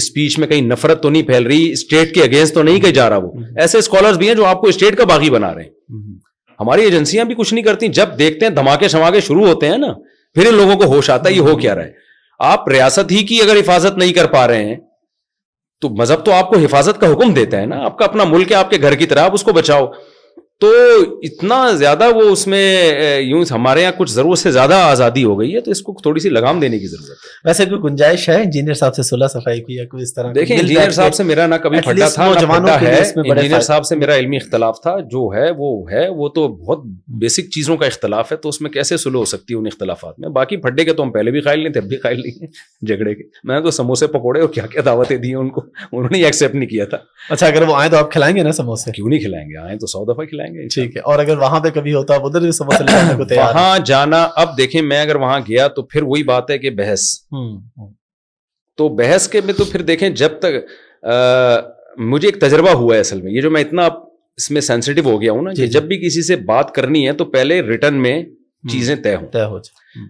[0.00, 3.08] اسپیچ میں کہیں نفرت تو نہیں پھیل رہی اسٹیٹ کے اگینسٹ تو نہیں کہیں جا
[3.10, 3.32] رہا وہ
[3.64, 5.98] ایسے اسکالرس بھی ہیں جو آپ کو اسٹیٹ کا باغی بنا رہے ہیں
[6.60, 9.92] ہماری ایجنسیاں بھی کچھ نہیں کرتی جب دیکھتے ہیں دھماکے شماکے شروع ہوتے ہیں نا
[10.34, 12.04] پھر ان لوگوں کو ہوش آتا ہے یہ ہو کیا رہا ہے
[12.52, 14.76] آپ ریاست ہی کی اگر حفاظت نہیں کر پا رہے ہیں
[15.80, 18.50] تو مذہب تو آپ کو حفاظت کا حکم دیتا ہے نا آپ کا اپنا ملک
[18.52, 19.86] ہے آپ کے گھر کی طرح آپ اس کو بچاؤ
[20.60, 20.68] تو
[21.28, 22.62] اتنا زیادہ وہ اس میں
[23.20, 26.20] یوں ہمارے یہاں کچھ ضرورت سے زیادہ آزادی ہو گئی ہے تو اس کو تھوڑی
[26.20, 29.02] سی لگام دینے کی ضرورت ہے ویسے کوئی گنجائش ہے انجینئر صاحب سے
[29.32, 32.28] صفائی کی یا کوئی اس طرح دیکھیں انجینئر صاحب سے میرا نہ کبھی پھٹا تھا
[32.82, 36.86] ہے انجینئر صاحب سے میرا علمی اختلاف تھا جو ہے وہ ہے وہ تو بہت
[37.24, 40.18] بیسک چیزوں کا اختلاف ہے تو اس میں کیسے سلو ہو سکتی ہے ان اختلافات
[40.20, 42.46] میں باقی پھڈے کے تو ہم پہلے بھی قائل نہیں تھے اب بھی قائل نہیں
[42.86, 46.08] جھگڑے کے میں نے تو سموسے پکوڑے اور کیا کیا دعوتیں دی ان کو انہوں
[46.12, 46.98] نے ایکسیپٹ نہیں کیا تھا
[47.30, 49.78] اچھا اگر وہ آئیں تو آپ کھلائیں گے نا سموسے کیوں نہیں کھلائیں گے آئیں
[49.78, 52.24] تو سو دفعہ کھلائیں جائیں گے ٹھیک ہے اور اگر وہاں پہ کبھی ہوتا آپ
[52.26, 56.70] ادھر وہاں جانا اب دیکھیں میں اگر وہاں گیا تو پھر وہی بات ہے کہ
[56.80, 57.00] بحث
[58.78, 61.06] تو بحث کے میں تو پھر دیکھیں جب تک
[62.14, 63.86] مجھے ایک تجربہ ہوا ہے اصل میں یہ جو میں اتنا
[64.40, 67.06] اس میں سینسیٹیو ہو گیا ہوں نا جی،, جی جب بھی کسی سے بات کرنی
[67.06, 68.22] ہے تو پہلے ریٹرن میں
[68.72, 70.04] چیزیں طے ہوں طے ہو جائے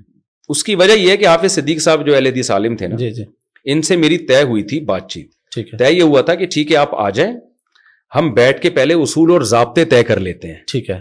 [0.52, 2.96] اس کی وجہ یہ ہے کہ حافظ صدیق صاحب جو اہل حدیث عالم تھے نا
[2.96, 3.24] جی جی
[3.72, 6.76] ان سے میری طے ہوئی تھی بات چیت طے یہ ہوا تھا کہ ٹھیک ہے
[6.76, 7.34] آپ آ جائیں
[8.14, 10.98] ہم بیٹھ کے پہلے اصول اور ضابطے طے کر لیتے ہیں ٹھیک ہے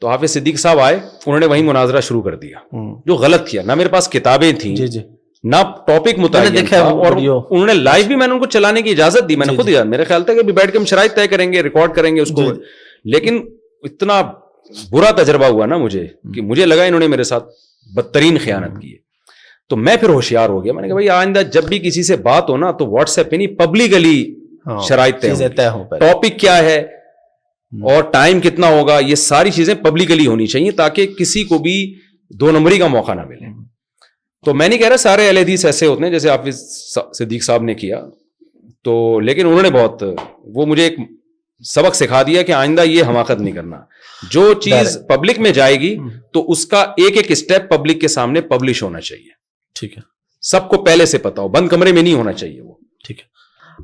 [0.00, 2.58] تو حافظ صدیق صاحب آئے انہوں نے وہی مناظرہ شروع کر دیا
[3.06, 5.00] جو غلط کیا نہ میرے پاس کتابیں تھیں جی جی
[5.52, 9.56] نہ ٹاپک متعلق بھی میں نے ان کو چلانے کی اجازت دی میں نے جی،
[9.58, 12.14] خود جی۔ میرا خیال تھا کہ بیٹھ کے ہم شرائط طے کریں گے ریکارڈ کریں
[12.16, 12.60] گے اس کو جی،
[13.14, 13.40] لیکن
[13.90, 14.20] اتنا
[14.92, 17.46] برا تجربہ ہوا نا مجھے کہ مجھے لگا انہوں نے میرے ساتھ
[17.96, 18.98] بدترین خیانت کی ہے
[19.68, 22.16] تو میں پھر ہوشیار ہو گیا میں نے کہا بھائی آئندہ جب بھی کسی سے
[22.28, 24.14] بات ہو نا تو واٹس ایپ پہ نہیں پبلکلی
[24.66, 26.78] ہاں، شرائط طے ٹاپک کیا ہے
[27.92, 31.76] اور ٹائم کتنا ہوگا یہ ساری چیزیں پبلکلی ہونی چاہیے تاکہ کسی کو بھی
[32.40, 33.46] دو نمبری کا موقع نہ ملے
[34.44, 35.28] تو میں نہیں کہہ رہا سارے
[35.64, 36.50] ایسے ہوتے ہیں جیسے
[37.18, 38.00] صدیق صاحب نے کیا
[38.84, 38.94] تو
[39.24, 40.02] لیکن انہوں نے بہت
[40.54, 40.96] وہ مجھے ایک
[41.72, 43.80] سبق سکھا دیا کہ آئندہ یہ حماقت نہیں کرنا
[44.30, 45.96] جو چیز پبلک میں جائے گی
[46.34, 49.28] تو اس کا ایک ایک اسٹیپ پبلک کے سامنے پبلش ہونا چاہیے
[49.80, 50.02] ٹھیک ہے
[50.50, 52.71] سب کو پہلے سے پتا ہو بند کمرے میں نہیں ہونا چاہیے وہ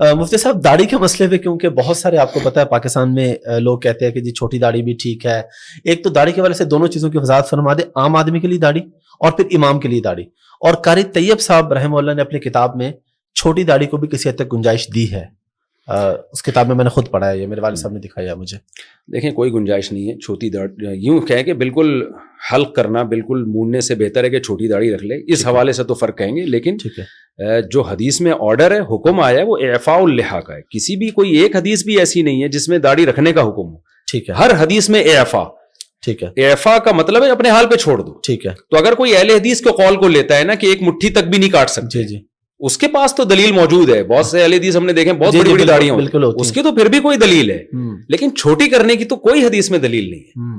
[0.00, 3.34] مفتی صاحب داڑھی کے مسئلے پہ کیونکہ بہت سارے آپ کو پتا ہے پاکستان میں
[3.60, 5.40] لوگ کہتے ہیں کہ جی چھوٹی داڑھی بھی ٹھیک ہے
[5.84, 8.48] ایک تو داڑھی کے والے سے دونوں چیزوں کی وضاحت فرما دے عام آدمی کے
[8.48, 8.80] لیے داڑھی
[9.24, 10.24] اور پھر امام کے لیے داڑھی
[10.66, 12.90] اور قاری طیب صاحب رحمہ اللہ نے اپنی کتاب میں
[13.40, 15.24] چھوٹی داڑھی کو بھی کسی حد تک گنجائش دی ہے
[15.90, 18.56] اس کتاب میں میں نے خود پڑھا ہے یہ میرے والد صاحب نے دکھایا مجھے
[19.12, 20.50] دیکھیں کوئی گنجائش نہیں ہے چھوٹی
[21.06, 21.90] یوں کہ بالکل
[22.52, 25.84] حلق کرنا بالکل موننے سے بہتر ہے کہ چھوٹی داڑھی رکھ لے اس حوالے سے
[25.84, 26.76] تو فرق کہیں گے لیکن
[27.70, 29.98] جو حدیث میں آرڈر ہے حکم آیا ہے وہ اعفاء
[30.40, 33.32] کا ہے کسی بھی کوئی ایک حدیث بھی ایسی نہیں ہے جس میں داڑھی رکھنے
[33.32, 33.76] کا حکم ہو
[34.10, 35.44] ٹھیک ہے ہر حدیث میں اعفاء
[36.04, 38.94] ٹھیک ہے ایف کا مطلب ہے اپنے حال پہ چھوڑ دو ٹھیک ہے تو اگر
[38.94, 41.50] کوئی اہل حدیث کے قول کو لیتا ہے نا کہ ایک مٹھی تک بھی نہیں
[41.50, 42.18] کاٹ سکتے جی جی
[42.66, 45.64] اس کے پاس تو دلیل موجود ہے بہت سے ہم نے دیکھے بہت جی، بڑی
[45.66, 47.62] جی، بڑی اس کی تو پھر بھی کوئی دلیل ہے
[48.12, 50.56] لیکن چھوٹی کرنے کی تو کوئی حدیث میں دلیل نہیں ہے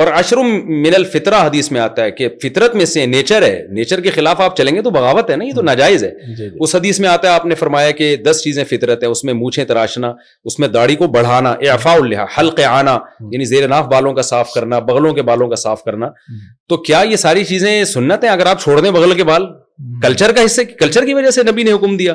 [0.00, 0.46] اور اشرم
[0.82, 4.40] من الفطرہ حدیث میں آتا ہے کہ فطرت میں سے نیچر ہے نیچر کے خلاف
[4.40, 7.08] آپ چلیں گے تو بغاوت ہے نا یہ تو ناجائز ہے جی، اس حدیث میں
[7.08, 10.12] آتا ہے آپ نے فرمایا کہ دس چیزیں فطرت ہے اس میں مونچھیں تراشنا
[10.50, 12.98] اس میں داڑھی کو بڑھانا افا اللہ حلق آنا
[13.30, 16.08] یعنی زیر ناف بالوں کا صاف کرنا بغلوں کے بالوں کا صاف کرنا
[16.68, 19.46] تو کیا یہ ساری چیزیں سنت ہیں اگر آپ چھوڑ دیں بغل کے بال
[20.02, 20.36] کلچر hmm.
[20.36, 22.14] کا حصہ کلچر کی وجہ سے نبی نے حکم دیا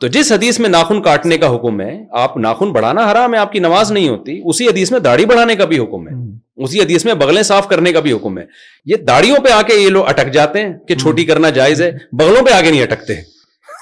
[0.00, 3.52] تو جس حدیث میں ناخن کاٹنے کا حکم ہے آپ ناخن بڑھانا ہرا میں آپ
[3.52, 6.30] کی نماز نہیں ہوتی اسی حدیث میں داڑھی بڑھانے کا بھی حکم ہے hmm.
[6.64, 8.44] اسی حدیث میں بغلیں صاف کرنے کا بھی حکم ہے
[8.92, 11.00] یہ داڑھیوں پہ آ کے یہ لوگ اٹک جاتے ہیں کہ hmm.
[11.02, 13.14] چھوٹی کرنا جائز ہے بغلوں پہ آگے نہیں اٹکتے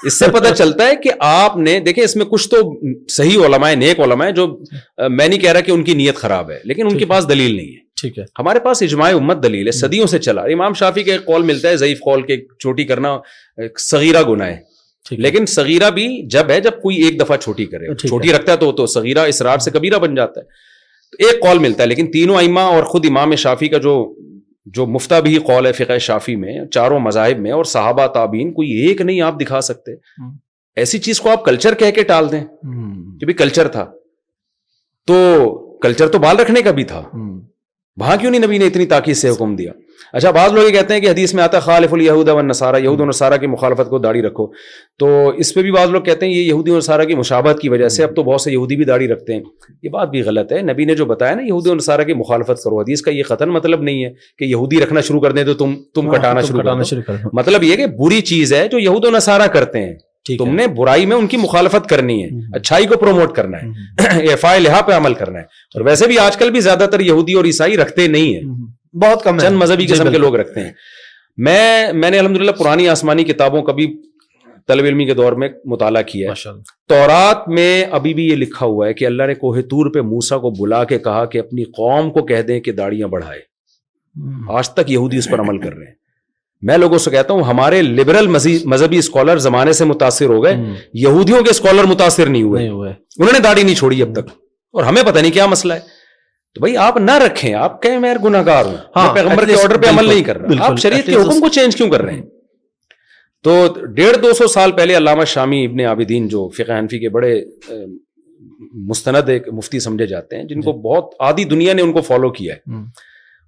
[0.07, 2.57] اس سے پتہ چلتا ہے کہ آپ نے دیکھیں اس میں کچھ تو
[3.15, 4.47] صحیح علماء نیک علماء جو
[5.09, 7.55] میں نہیں کہہ رہا کہ ان کی نیت خراب ہے لیکن ان کے پاس دلیل
[7.55, 11.03] نہیں ہے ٹھیک ہے ہمارے پاس اجماع امت دلیل ہے صدیوں سے چلا امام شافی
[11.03, 13.17] کا ایک قول ملتا ہے ضعیف قول کے چھوٹی کرنا
[13.89, 18.33] صغیرہ گناہ ہے لیکن صغیرہ بھی جب ہے جب کوئی ایک دفعہ چھوٹی کرے چھوٹی
[18.33, 22.11] رکھتا تو تو صغیرہ اسرار سے کبیرہ بن جاتا ہے ایک قول ملتا ہے لیکن
[22.11, 23.95] تینوں ائمہ اور خود امام شافی کا جو
[24.73, 28.69] جو مفتا بھی قول ہے فقہ شافی میں چاروں مذاہب میں اور صحابہ تابعین کوئی
[28.85, 29.91] ایک نہیں آپ دکھا سکتے
[30.81, 32.43] ایسی چیز کو آپ کلچر کہہ کے ٹال دیں
[33.19, 33.85] کہ بھی کلچر تھا
[35.07, 35.17] تو
[35.83, 37.01] کلچر تو بال رکھنے کا بھی تھا
[37.99, 39.71] وہاں کیوں نہیں نبی نے اتنی تاکید سے حکم دیا
[40.13, 42.77] اچھا بعض لوگ یہ کہتے ہیں کہ حدیث میں آتا ہے خالف الہود و نصارہ
[42.83, 44.45] یہود و نصارہ کی مخالفت کو داڑھی رکھو
[44.99, 45.07] تو
[45.43, 47.87] اس پہ بھی بعض لوگ کہتے ہیں یہ یہودی و نصارہ کی مشابت کی وجہ
[47.95, 49.41] سے اب تو بہت سے یہودی بھی داڑھی رکھتے ہیں
[49.83, 52.63] یہ بات بھی غلط ہے نبی نے جو بتایا نا یہودی و نصارہ کی مخالفت
[52.63, 55.53] کرو حدیث کا یہ قطن مطلب نہیں ہے کہ یہودی رکھنا شروع کر دیں تو
[55.63, 58.79] تم تم ہاں، کٹانا شروع کرنا شروع کر مطلب یہ کہ بری چیز ہے جو
[58.79, 59.93] یہود و نصارہ کرتے ہیں
[60.39, 64.43] تم نے برائی میں ان کی مخالفت کرنی ہے اچھائی کو پروموٹ کرنا ہے ایف
[64.45, 65.43] آئی لحا پہ عمل کرنا ہے
[65.75, 68.41] اور ویسے بھی آج کل بھی زیادہ تر یہودی اور عیسائی رکھتے نہیں ہیں
[69.01, 70.71] بہت کم چند مذہبی جی، قسم کے لوگ رکھتے ہیں
[71.47, 73.87] میں میں نے الحمد للہ پرانی آسمانی کتابوں کا بھی
[74.67, 76.51] طلب علمی کے دور میں مطالعہ کیا ہے
[76.89, 80.37] تورات میں ابھی بھی یہ لکھا ہوا ہے کہ اللہ نے کوہ تور پہ موسا
[80.43, 83.39] کو بلا کے کہا کہ اپنی قوم کو کہہ دیں کہ داڑیاں بڑھائے
[84.57, 85.93] آج تک یہودی اس پر عمل کر رہے ہیں
[86.69, 90.55] میں لوگوں سے کہتا ہوں ہمارے لبرل مذہبی اسکالر زمانے سے متاثر ہو گئے
[91.03, 94.29] یہودیوں کے اسکالر متاثر نہیں نہیں ہوئے انہوں نے داڑھی چھوڑی اب تک
[94.77, 95.79] اور ہمیں پتہ نہیں کیا مسئلہ ہے
[96.55, 98.43] تو بھائی آپ نہ رکھیں آپ کہیں ہاں، عمل گناہ
[100.25, 102.21] کر رہا آپ شریعت کے حکم کو چینج کیوں کر رہے ہیں
[103.43, 103.57] تو
[103.99, 107.35] ڈیڑھ دو سو سال پہلے علامہ شامی ابن عابدین جو فقہ حنفی کے بڑے
[108.89, 112.01] مستند ایک مفتی سمجھے جاتے ہیں جن کو جی۔ بہت آدھی دنیا نے ان کو
[112.11, 112.75] فالو کیا ہے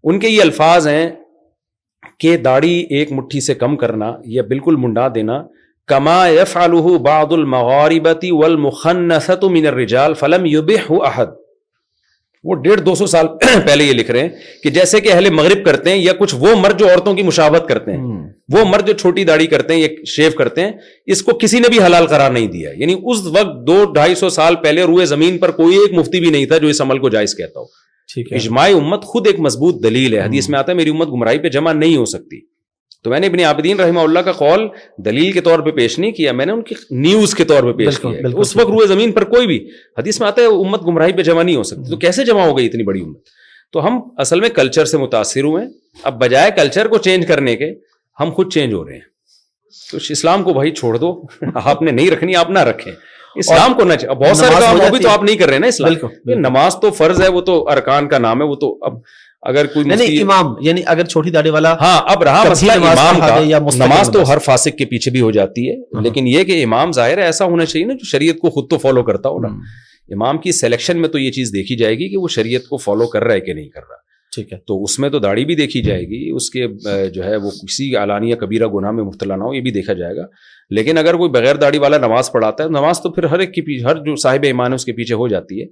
[0.09, 1.09] ان کے یہ الفاظ ہیں
[2.23, 5.41] کہ داڑھی ایک مٹھی سے کم کرنا یا بالکل منڈا دینا
[5.91, 6.21] کما
[6.51, 7.49] فلم
[12.45, 13.27] وہ ڈیڑھ دو سو سال
[13.65, 14.29] پہلے یہ لکھ رہے ہیں
[14.63, 17.67] کہ جیسے کہ اہل مغرب کرتے ہیں یا کچھ وہ مرد جو عورتوں کی مشاوت
[17.69, 18.17] کرتے ہیں
[18.55, 20.71] وہ مرد جو چھوٹی داڑھی کرتے ہیں یا شیو کرتے ہیں
[21.15, 24.29] اس کو کسی نے بھی حلال قرار نہیں دیا یعنی اس وقت دو ڈھائی سو
[24.41, 27.09] سال پہلے روئے زمین پر کوئی ایک مفتی بھی نہیں تھا جو اس عمل کو
[27.17, 27.65] جائز کہتا ہو
[28.17, 31.49] اجماع امت خود ایک مضبوط دلیل ہے حدیث میں آتا ہے میری امت گمراہی پہ
[31.49, 32.39] جمع نہیں ہو سکتی
[33.03, 34.67] تو میں نے ابن عابدین رحمہ اللہ کا قول
[35.05, 36.75] دلیل کے طور پہ پیش نہیں کیا میں نے ان کی
[37.05, 39.57] نیوز کے طور پہ پیش کیا اس وقت روئے زمین پر کوئی بھی
[39.97, 42.57] حدیث میں آتا ہے امت گمراہی پہ جمع نہیں ہو سکتی تو کیسے جمع ہو
[42.57, 43.29] گئی اتنی بڑی امت
[43.73, 45.63] تو ہم اصل میں کلچر سے متاثر ہوئے
[46.09, 47.71] اب بجائے کلچر کو چینج کرنے کے
[48.19, 49.11] ہم خود چینج ہو رہے ہیں
[49.91, 51.13] تو اسلام کو بھائی چھوڑ دو
[51.63, 52.91] آپ نے نہیں رکھنی آپ نہ رکھیں
[53.41, 55.67] اسلام کو نہ چاہیے بہت سارے کام وہ بھی تو آپ نہیں کر رہے نا
[55.67, 58.97] اسلام نماز تو فرض ہے وہ تو ارکان کا نام ہے وہ تو اب
[59.51, 63.39] اگر کوئی نہیں امام یعنی اگر چھوٹی داڑی والا ہاں اب رہا مسئلہ امام کا
[63.85, 66.91] نماز تو ہر فاسق کے پیچھے بھی ہو جاتی ہے ہاں۔ لیکن یہ کہ امام
[66.99, 69.47] ظاہر ہے ایسا ہونا چاہیے نا جو شریعت کو خود تو فالو کرتا ہو نا
[69.47, 72.77] ہاں۔ امام کی سلیکشن میں تو یہ چیز دیکھی جائے گی کہ وہ شریعت کو
[72.85, 74.01] فالو کر رہا ہے کہ نہیں کر رہا
[74.35, 76.67] ٹھیک ہے تو اس میں تو داڑھی بھی دیکھی جائے گی اس کے
[77.13, 80.15] جو ہے وہ کسی اعلانیہ کبیرہ گناہ میں مبتلا نہ ہو یہ بھی دیکھا جائے
[80.15, 80.23] گا
[80.75, 83.61] لیکن اگر کوئی بغیر داڑھی والا نماز پڑھاتا ہے نماز تو پھر ہر ایک کی
[83.61, 85.65] پیچھے ہر جو صاحب ایمان ہے اس کے پیچھے ہو جاتی ہے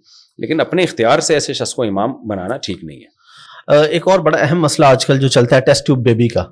[0.43, 4.37] لیکن اپنے اختیار سے ایسے شخص کو امام بنانا ٹھیک نہیں ہے ایک اور بڑا
[4.41, 6.43] اہم مسئلہ آج کل جو چلتا ہے ٹیسٹ ٹیوب بیبی کا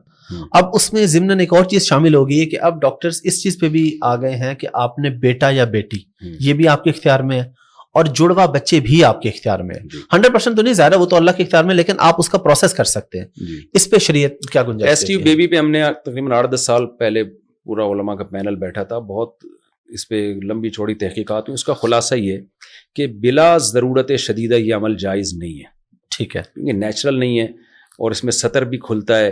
[0.60, 3.42] اب اس میں ضمن ایک اور چیز شامل ہو گئی ہے کہ اب ڈاکٹرز اس
[3.44, 5.98] چیز پہ بھی آ گئے ہیں کہ آپ نے بیٹا یا بیٹی
[6.48, 7.48] یہ بھی آپ کے اختیار میں ہے
[8.00, 10.96] اور جڑوا بچے بھی آپ کے اختیار میں ہے جی۔ ہنڈریڈ پرسینٹ تو نہیں ظاہر
[11.02, 13.60] وہ تو اللہ کے اختیار میں لیکن آپ اس کا پروسیس کر سکتے ہیں جی۔
[13.80, 17.24] اس پہ شریعت کیا گنجائش ٹیوب بیبی پہ ہم نے تقریباً آٹھ دس سال پہلے
[17.70, 19.44] پورا علماء کا پینل بیٹھا تھا بہت
[19.98, 20.22] اس پہ
[20.52, 22.38] لمبی چھوڑی تحقیقات ہوئی اس کا خلاصہ یہ
[22.96, 25.68] کہ بلا ضرورت شدیدہ یہ عمل جائز نہیں ہے
[26.16, 27.46] ٹھیک ہے یہ نیچرل نہیں ہے
[28.04, 29.30] اور اس میں سطر بھی کھلتا ہے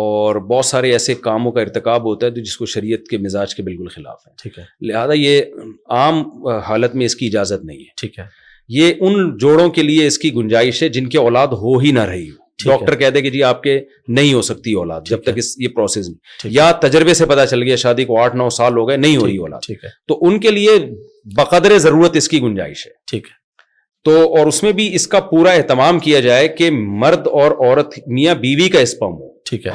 [0.00, 3.54] اور بہت سارے ایسے کاموں کا ارتکاب ہوتا ہے تو جس کو شریعت کے مزاج
[3.54, 6.22] کے بالکل خلاف ہے ٹھیک ہے لہٰذا یہ عام
[6.68, 8.24] حالت میں اس کی اجازت نہیں ہے ٹھیک ہے
[8.78, 12.04] یہ ان جوڑوں کے لیے اس کی گنجائش ہے جن کی اولاد ہو ہی نہ
[12.12, 13.78] رہی ہو ڈاکٹر کہہ دے کہ جی آپ کے
[14.08, 16.06] نہیں ہو سکتی اولاد جب تک اس یہ پروسیس
[16.44, 19.26] یا تجربے سے پتا چل گیا شادی کو آٹھ نو سال ہو گئے نہیں ہو
[19.26, 19.70] رہی اولاد
[20.08, 20.76] تو ان کے لیے
[21.36, 23.18] بقدر ضرورت اس کی گنجائش ہے
[24.04, 26.70] تو اور اس میں بھی اس کا پورا اہتمام کیا جائے کہ
[27.04, 29.72] مرد اور عورت میاں بیوی کا اسپم ہو ٹھیک ہے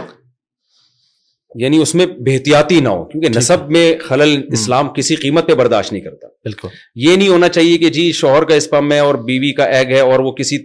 [1.59, 5.91] یعنی اس میں بحتیاتی نہ ہو کیونکہ نصب میں خلل اسلام کسی قیمت پہ برداشت
[5.93, 6.67] نہیں کرتا بالکل
[7.05, 9.99] یہ نہیں ہونا چاہیے کہ جی شوہر کا اسپم ہے اور بیوی کا ایگ ہے
[9.99, 10.57] اور وہ کسی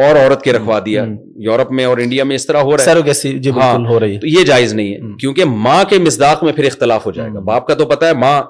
[0.00, 1.04] اور عورت کے رکھوا دیا
[1.44, 2.92] یورپ میں اور انڈیا میں اس طرح ہو رہا
[3.24, 7.10] ہے جی، ہاں، یہ جائز نہیں ہے کیونکہ ماں کے مزداق میں پھر اختلاف ہو
[7.18, 8.40] جائے گا باپ کا تو پتا ہے ماں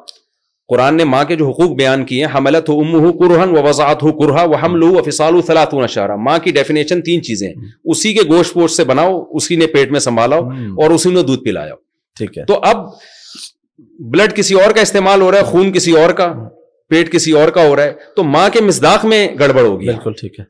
[0.68, 2.60] قرآن نے ماں کے جو حقوق بیان کیے ہیں
[4.62, 9.56] ہم لوسالو سلا ماں کی ڈیفینیشن تین چیزیں اسی کے گوشت پوش سے بناؤ اسی
[9.56, 10.44] نے پیٹ میں سنبھالاؤ
[10.82, 11.74] اور اسی نے دودھ پلایا
[12.18, 12.84] ٹھیک ہے تو اب
[14.12, 16.32] بلڈ کسی اور کا استعمال ہو رہا ہے خون کسی اور کا
[16.90, 20.12] پیٹ کسی اور کا ہو رہا ہے تو ماں کے مزداخ میں گڑبڑ ہوگی بالکل
[20.20, 20.44] ٹھیک ہے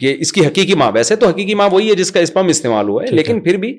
[0.00, 2.88] کہ اس کی حقیقی ماں ویسے تو حقیقی ماں وہی ہے جس کا اسپم استعمال
[2.88, 3.72] ہوا ہے لیکن پھر بھی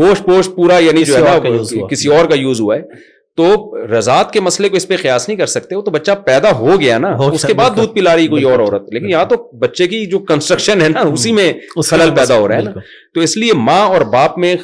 [0.00, 3.06] گوشت پوشت پورا یعنی جو ہے کسی اور کا یوز ہوا ہے
[3.36, 3.44] تو
[3.90, 6.80] رضاعت کے مسئلے کو اس پہ قیاس نہیں کر سکتے وہ تو بچہ پیدا ہو
[6.80, 9.86] گیا نا اس کے بعد دودھ پلا رہی کوئی اور عورت لیکن یہاں تو بچے
[9.88, 11.52] کی جو کنسٹرکشن ہے نا اسی میں
[11.90, 12.80] خلل پیدا ہو رہا ہے
[13.14, 14.54] تو اس لیے ماں اور باپ میں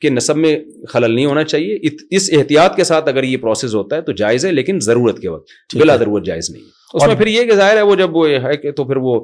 [0.00, 0.56] کے نصب میں
[0.88, 4.44] خلل نہیں ہونا چاہیے اس احتیاط کے ساتھ اگر یہ پروسیس ہوتا ہے تو جائز
[4.46, 6.62] ہے لیکن ضرورت کے وقت بلا ضرورت جائز نہیں
[6.94, 9.18] اس میں پھر یہ کہ ظاہر ہے وہ جب وہ ہے کہ تو پھر وہ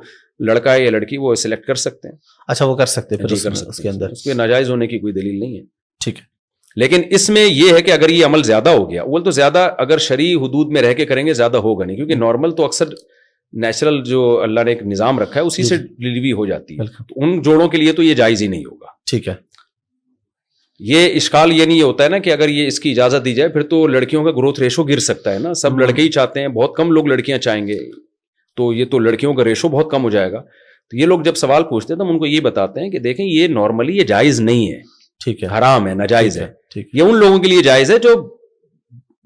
[0.44, 2.16] لڑکا ہے یا لڑکی وہ سلیکٹ کر سکتے ہیں
[2.48, 5.62] اچھا وہ کر سکتے ہیں جی، اس کے ناجائز ہونے کی کوئی دلیل نہیں ہے
[6.04, 6.34] ٹھیک ہے
[6.80, 9.98] لیکن اس میں یہ ہے کہ اگر یہ عمل زیادہ ہو گیا وہ زیادہ اگر
[10.06, 12.88] شرعی حدود میں رہ کے کریں گے زیادہ ہوگا نہیں کیونکہ نارمل تو اکثر
[13.62, 16.78] نیچرل جو اللہ نے ایک نظام رکھا ہے اسی جی، سے ڈلیوری جی۔ ہو جاتی
[16.78, 19.34] ہے تو ان جوڑوں کے لیے تو یہ جائز ہی نہیں ہوگا ٹھیک ہے
[20.88, 23.48] یہ اشکال یہ نہیں ہوتا ہے نا کہ اگر یہ اس کی اجازت دی جائے
[23.50, 26.40] پھر تو لڑکیوں کا گروتھ ریشو گر سکتا ہے نا سب ہاں۔ لڑکے ہی چاہتے
[26.40, 27.78] ہیں بہت کم لوگ لڑکیاں چاہیں گے
[28.56, 30.40] تو یہ تو لڑکیوں کا ریشو بہت کم ہو جائے گا
[30.90, 32.98] تو یہ لوگ جب سوال پوچھتے ہیں تو ہم ان کو یہ بتاتے ہیں کہ
[33.06, 34.80] دیکھیں یہ نارملی یہ جائز نہیں ہے
[35.24, 38.14] ٹھیک ہے حرام ہے ناجائز ہے یہ ان لوگوں کے لیے جائز ہے جو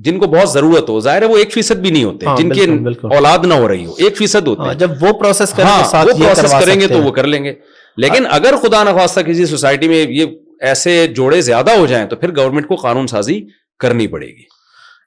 [0.06, 2.50] جن کو بہت ضرورت ہو ظاہر ہے وہ ایک فیصد بھی نہیں ہوتے ہاں، جن
[2.52, 2.60] کی
[3.16, 5.66] اولاد نہ ہو رہی ہو ایک فیصد ہوتے ہاں، ہیں جب وہ پروسیس کریں
[6.80, 7.52] گے ہاں، تو وہ کر لیں گے
[8.04, 10.26] لیکن اگر خدا نخواستہ کسی سوسائٹی میں یہ
[10.68, 13.40] ایسے جوڑے زیادہ ہو جائیں تو پھر گورنمنٹ کو قانون سازی
[13.80, 14.48] کرنی پڑے گی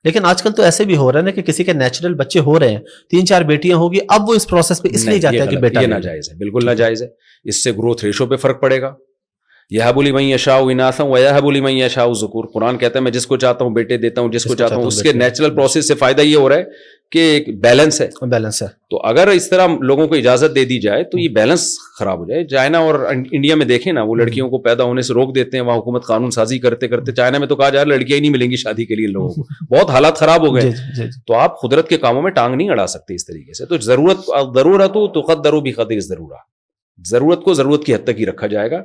[0.05, 4.33] لیکن آج کل تو ایسے بھی ہو رہے ہیں تین چار بیٹیاں ہوگی اب وہ
[4.35, 7.07] اس پروسیس پہ اس لیے جاتا ہیں کہ یہ ناجائز ہے بالکل ناجائز ہے
[7.49, 8.93] اس سے گروتھ ریشو پہ فرق پڑے گا
[9.71, 10.23] یہ بولی میں
[10.69, 11.87] اناسا ہوں یہ بولی میں
[12.21, 14.75] ذکور قرآن کہتا ہے میں جس کو چاہتا ہوں بیٹے دیتا ہوں جس کو چاہتا
[14.75, 18.07] ہوں اس کے نیچرل پروسیس سے فائدہ یہ ہو رہا ہے کہ ایک بیلنس ہے
[18.29, 21.65] بیلنس ہے تو اگر اس طرح لوگوں کو اجازت دے دی جائے تو یہ بیلنس
[21.99, 25.13] خراب ہو جائے چائنا اور انڈیا میں دیکھیں نا وہ لڑکیوں کو پیدا ہونے سے
[25.13, 27.95] روک دیتے ہیں وہاں حکومت قانون سازی کرتے کرتے چائنا میں تو کہا جا رہا
[27.95, 30.61] لڑکیاں ہی نہیں ملیں گی شادی کے لیے لوگوں کو بہت حالات خراب ہو گئے
[30.61, 33.53] جی، جی، جی، تو آپ قدرت کے کاموں میں ٹانگ نہیں اڑا سکتے اس طریقے
[33.57, 34.25] سے تو ضرورت
[34.55, 38.25] ضرورت ہو تو قد درو بھی قدر ضرورت ضرورت کو ضرورت کی حد تک ہی
[38.25, 38.81] رکھا جائے گا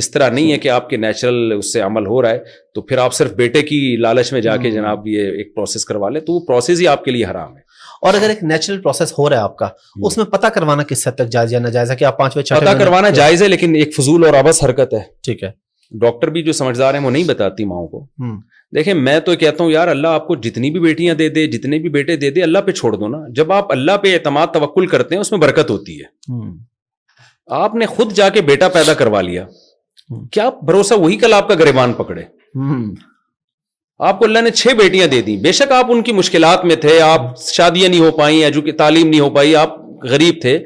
[0.00, 2.38] اس طرح نہیں ہے کہ آپ کے نیچرل اس سے عمل ہو رہا ہے
[2.74, 5.54] تو پھر آپ صرف بیٹے کی لالچ میں جا کے جناب یہ ایک ایک پروسیس
[5.54, 7.60] پروسیس پروسیس کروا لیں تو وہ ہی آپ آپ کے لیے حرام ہے ہے
[8.06, 8.80] اور اگر نیچرل
[9.18, 9.68] ہو رہا کا
[10.06, 12.18] اس میں پتا کروانا کس حد تک جائز یا ناجائز ہے کہ آپ
[12.78, 15.50] کروانا جائز ہے لیکن ایک فضول اور آبس حرکت ہے ٹھیک ہے
[16.00, 18.04] ڈاکٹر بھی جو سمجھدار ہیں وہ نہیں بتاتی ماؤں کو
[18.76, 21.78] دیکھیں میں تو کہتا ہوں یار اللہ آپ کو جتنی بھی بیٹیاں دے دے جتنے
[21.78, 24.86] بھی بیٹے دے دے اللہ پہ چھوڑ دو نا جب آپ اللہ پہ اعتماد توکل
[24.96, 26.32] کرتے ہیں اس میں برکت ہوتی ہے
[27.58, 29.44] آپ نے خود جا کے بیٹا پیدا کروا لیا
[30.32, 32.22] کیا بھروسہ وہی کل آپ کا گریبان پکڑے
[34.10, 36.76] آپ کو اللہ نے چھ بیٹیاں دے بے شک آپ آپ ان کی مشکلات میں
[36.84, 36.98] تھے
[37.48, 39.76] شادیاں نہیں ہو پائیں تعلیم نہیں ہو پائی آپ
[40.14, 40.58] غریب تھے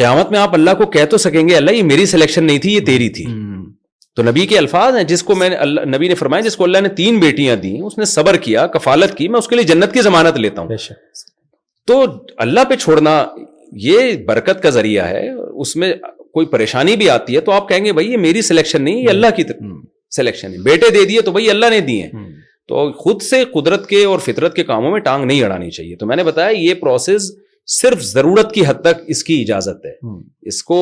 [0.00, 2.74] قیامت میں آپ اللہ کو کہہ تو سکیں گے اللہ یہ میری سلیکشن نہیں تھی
[2.74, 3.24] یہ تیری تھی
[4.16, 5.48] تو نبی کے الفاظ ہیں جس کو میں
[5.86, 7.56] نے فرمایا جس کو اللہ نے تین بیٹیاں
[7.86, 10.86] اس نے صبر کیا کفالت کی میں اس کے لیے جنت کی ضمانت لیتا ہوں
[11.90, 12.02] تو
[12.44, 13.16] اللہ پہ چھوڑنا
[13.82, 15.28] یہ برکت کا ذریعہ ہے
[15.60, 15.92] اس میں
[16.34, 19.08] کوئی پریشانی بھی آتی ہے تو آپ کہیں گے بھائی یہ میری سلیکشن نہیں یہ
[19.08, 19.42] اللہ کی
[20.16, 22.08] سلیکشن ہے بیٹے دے دیے تو بھائی اللہ نے دیے
[22.68, 26.06] تو خود سے قدرت کے اور فطرت کے کاموں میں ٹانگ نہیں اڑانی چاہیے تو
[26.06, 27.30] میں نے بتایا یہ پروسیس
[27.80, 29.92] صرف ضرورت کی حد تک اس کی اجازت ہے
[30.48, 30.80] اس کو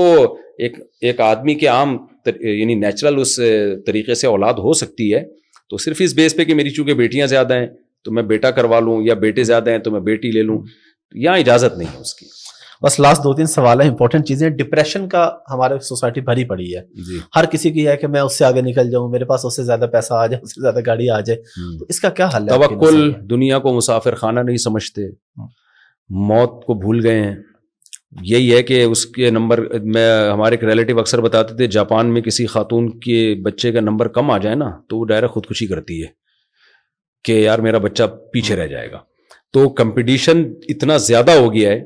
[0.62, 0.76] ایک
[1.08, 1.96] ایک آدمی کے عام
[2.26, 3.34] یعنی نیچرل اس
[3.86, 5.22] طریقے سے اولاد ہو سکتی ہے
[5.70, 7.66] تو صرف اس بیس پہ کہ میری چونکہ بیٹیاں زیادہ ہیں
[8.04, 10.58] تو میں بیٹا کروا لوں یا بیٹے زیادہ ہیں تو میں بیٹی لے لوں
[11.24, 12.26] یہاں اجازت نہیں ہے اس کی
[12.82, 16.80] بس لاسٹ دو تین سوال ہے امپورٹنٹ چیزیں ڈپریشن کا ہمارے سوسائٹی بھری پڑی ہے
[17.10, 19.56] جی۔ ہر کسی کی ہے کہ میں اس سے آگے نکل جاؤں میرے پاس اس
[19.56, 21.38] سے زیادہ پیسہ آ جائے اس سے زیادہ گاڑی آ جائے
[21.78, 25.02] تو اس کا کیا حل ہے کل دنیا کو مسافر خانہ نہیں سمجھتے
[26.30, 27.34] موت کو بھول گئے ہیں
[28.30, 29.60] یہی ہے کہ اس کے نمبر
[29.94, 34.08] میں ہمارے ایک ریلیٹو اکثر بتاتے تھے جاپان میں کسی خاتون کے بچے کا نمبر
[34.18, 36.08] کم آ جائے نا تو وہ ڈائریکٹ خودکشی کرتی ہے
[37.24, 38.02] کہ یار میرا بچہ
[38.32, 39.00] پیچھے رہ جائے گا
[39.52, 40.42] تو کمپٹیشن
[40.74, 41.80] اتنا زیادہ ہو گیا ہے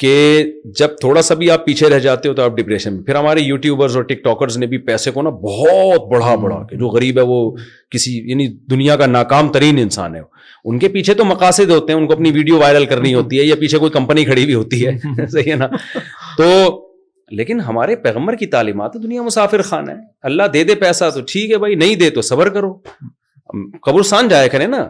[0.00, 0.44] کہ
[0.78, 3.40] جب تھوڑا سا بھی آپ پیچھے رہ جاتے ہو تو آپ ڈپریشن میں پھر ہمارے
[3.40, 7.18] یوٹیوبرز اور ٹک ٹاکرز نے بھی پیسے کو نا بہت بڑھا بڑھا کے جو غریب
[7.18, 7.38] ہے وہ
[7.94, 10.20] کسی یعنی دنیا کا ناکام ترین انسان ہے
[10.64, 13.44] ان کے پیچھے تو مقاصد ہوتے ہیں ان کو اپنی ویڈیو وائرل کرنی ہوتی ہے
[13.44, 15.66] یا پیچھے کوئی کمپنی کھڑی ہوئی ہوتی ہے صحیح ہے نا
[16.36, 16.48] تو
[17.38, 19.94] لیکن ہمارے پیغمبر کی تعلیمات دنیا مسافر خان ہے
[20.30, 22.74] اللہ دے دے پیسہ تو ٹھیک ہے بھائی نہیں دے تو صبر کرو
[23.86, 24.84] قبرستان جایا کرے نا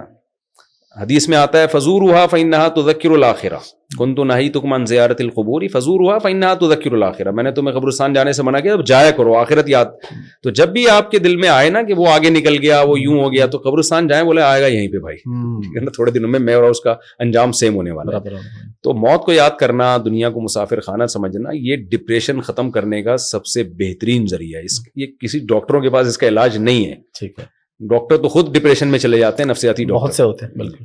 [1.01, 3.59] حدیث میں آتا ہے فضور ہوا فنحا تو ذکر الآخرہ
[3.99, 7.75] کن تو نہ تکمن زیارت القبوری فضور ہوا فنحا تو ذکر الآخرہ میں نے تمہیں
[7.79, 9.95] قبرستان جانے سے منع کیا اب جایا کرو آخرت یاد
[10.43, 12.99] تو جب بھی آپ کے دل میں آئے نا کہ وہ آگے نکل گیا وہ
[13.01, 16.29] یوں ہو گیا تو قبرستان جائیں بولے آئے گا یہیں پہ بھائی نا تھوڑے دنوں
[16.35, 16.95] میں میں اور اس کا
[17.27, 18.37] انجام سیم ہونے والا ہے
[18.83, 23.17] تو موت کو یاد کرنا دنیا کو مسافر خانہ سمجھنا یہ ڈپریشن ختم کرنے کا
[23.31, 26.87] سب سے بہترین ذریعہ ہے اس یہ کسی ڈاکٹروں کے پاس اس کا علاج نہیں
[26.89, 27.45] ہے ٹھیک ہے
[27.89, 30.85] ڈاکٹر تو خود ڈپریشن میں چلے جاتے ہیں نفسیاتی بہت سے ہوتے ہیں بالکل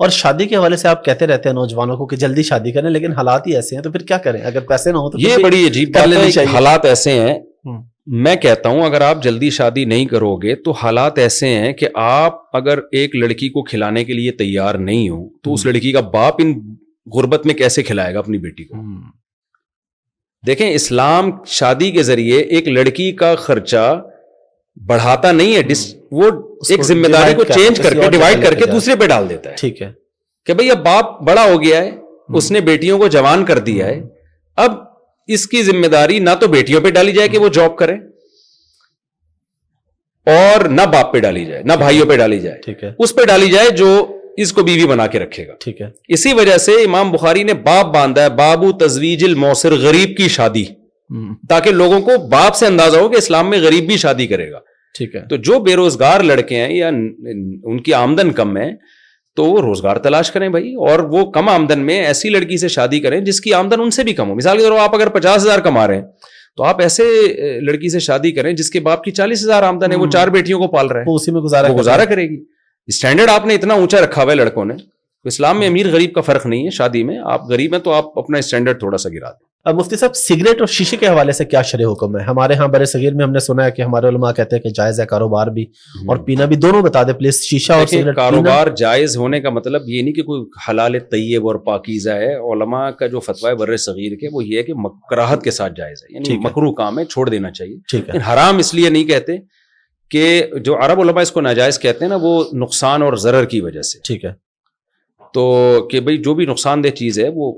[0.00, 2.88] اور شادی کے حوالے سے آپ کہتے رہتے ہیں نوجوانوں کو کہ جلدی شادی کریں
[2.90, 5.36] لیکن حالات ہی ایسے ہیں تو پھر کیا کریں اگر پیسے نہ ہو تو یہ
[5.42, 5.96] بڑی عجیب
[6.52, 7.38] حالات ایسے ہیں
[8.24, 11.88] میں کہتا ہوں اگر آپ جلدی شادی نہیں کرو گے تو حالات ایسے ہیں کہ
[12.04, 16.00] آپ اگر ایک لڑکی کو کھلانے کے لیے تیار نہیں ہو تو اس لڑکی کا
[16.14, 16.54] باپ ان
[17.14, 18.76] غربت میں کیسے کھلائے گا اپنی بیٹی کو
[20.46, 23.86] دیکھیں اسلام شادی کے ذریعے ایک لڑکی کا خرچہ
[24.86, 25.74] بڑھاتا نہیں ہے
[26.20, 26.30] وہ
[26.70, 29.54] ایک ذمہ داری کو چینج کر کے ڈیوائڈ کر کے دوسرے پہ ڈال دیتا ہے
[29.58, 29.90] ٹھیک ہے
[30.46, 31.90] کہ بھائی اب باپ بڑا ہو گیا ہے
[32.40, 34.00] اس نے بیٹیوں کو جوان کر دیا ہے
[34.64, 34.78] اب
[35.36, 37.94] اس کی ذمہ داری نہ تو بیٹیوں پہ ڈالی جائے کہ وہ جاب کرے
[40.36, 43.24] اور نہ باپ پہ ڈالی جائے نہ بھائیوں پہ ڈالی جائے ٹھیک ہے اس پہ
[43.28, 43.88] ڈالی جائے جو
[44.44, 45.86] اس کو بیوی بنا کے رکھے گا ٹھیک ہے
[46.16, 50.64] اسی وجہ سے امام بخاری نے باپ باندھا ہے بابو تزویج الموسر غریب کی شادی
[51.48, 54.58] تاکہ لوگوں کو باپ سے اندازہ ہو کہ اسلام میں غریب بھی شادی کرے گا
[54.98, 58.70] ٹھیک ہے تو جو بے روزگار لڑکے ہیں یا ان کی آمدن کم ہے
[59.36, 63.00] تو وہ روزگار تلاش کریں بھائی اور وہ کم آمدن میں ایسی لڑکی سے شادی
[63.00, 65.08] کریں جس کی آمدن ان سے بھی کم ہو مثال کے طور پر آپ اگر
[65.18, 66.02] پچاس ہزار کما رہے ہیں
[66.56, 67.04] تو آپ ایسے
[67.64, 70.58] لڑکی سے شادی کریں جس کے باپ کی چالیس ہزار آمدن ہے وہ چار بیٹیوں
[70.60, 72.42] کو پال رہے ہیں اسی میں گزارا گزارا کرے گی
[72.92, 74.74] اسٹینڈرڈ آپ نے اتنا اونچا رکھا ہوا ہے لڑکوں نے
[75.28, 75.70] اسلام میں ہاں.
[75.72, 78.78] امیر غریب کا فرق نہیں ہے شادی میں آپ غریب ہیں تو آپ اپنا اسٹینڈرڈ
[78.78, 81.90] تھوڑا سا گرا دیں اب مفتی صاحب سگریٹ اور شیشے کے حوالے سے کیا شرح
[81.92, 84.30] حکم ہے ہمارے ہاں بر صغیر میں ہم نے سنا ہے کہ کہ ہمارے علماء
[84.36, 85.62] کہتے ہیں جائز ہے کاروبار بھی
[86.08, 89.88] اور پینا بھی دونوں بتا دیں پلیز شیشہ اور سگریٹ کاروبار جائز ہونے کا مطلب
[89.88, 93.76] یہ نہیں کہ کوئی حلال طیب اور پاکیزہ ہے علماء کا جو فتویٰ ہے بر
[93.86, 97.04] صغیر کے وہ یہ ہے کہ مکراہت کے ساتھ جائز ہے یعنی مکرو کام ہے
[97.14, 99.36] چھوڑ دینا چاہیے حرام اس لیے نہیں کہتے
[100.10, 103.60] کہ جو عرب علماء اس کو ناجائز کہتے ہیں نا وہ نقصان اور ضرر کی
[103.60, 104.30] وجہ سے ٹھیک ہے
[105.34, 105.42] تو
[105.90, 107.52] کہ بھائی جو بھی نقصان دہ چیز ہے وہ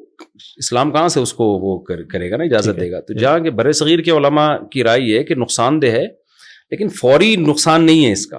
[0.59, 3.51] اسلام کہاں سے اس کو وہ کرے گا نا اجازت دے گا تو جہاں کہ
[3.61, 6.05] بر صغیر کے علماء کی رائے ہے کہ نقصان دہ ہے
[6.71, 8.39] لیکن فوری نقصان نہیں ہے اس کا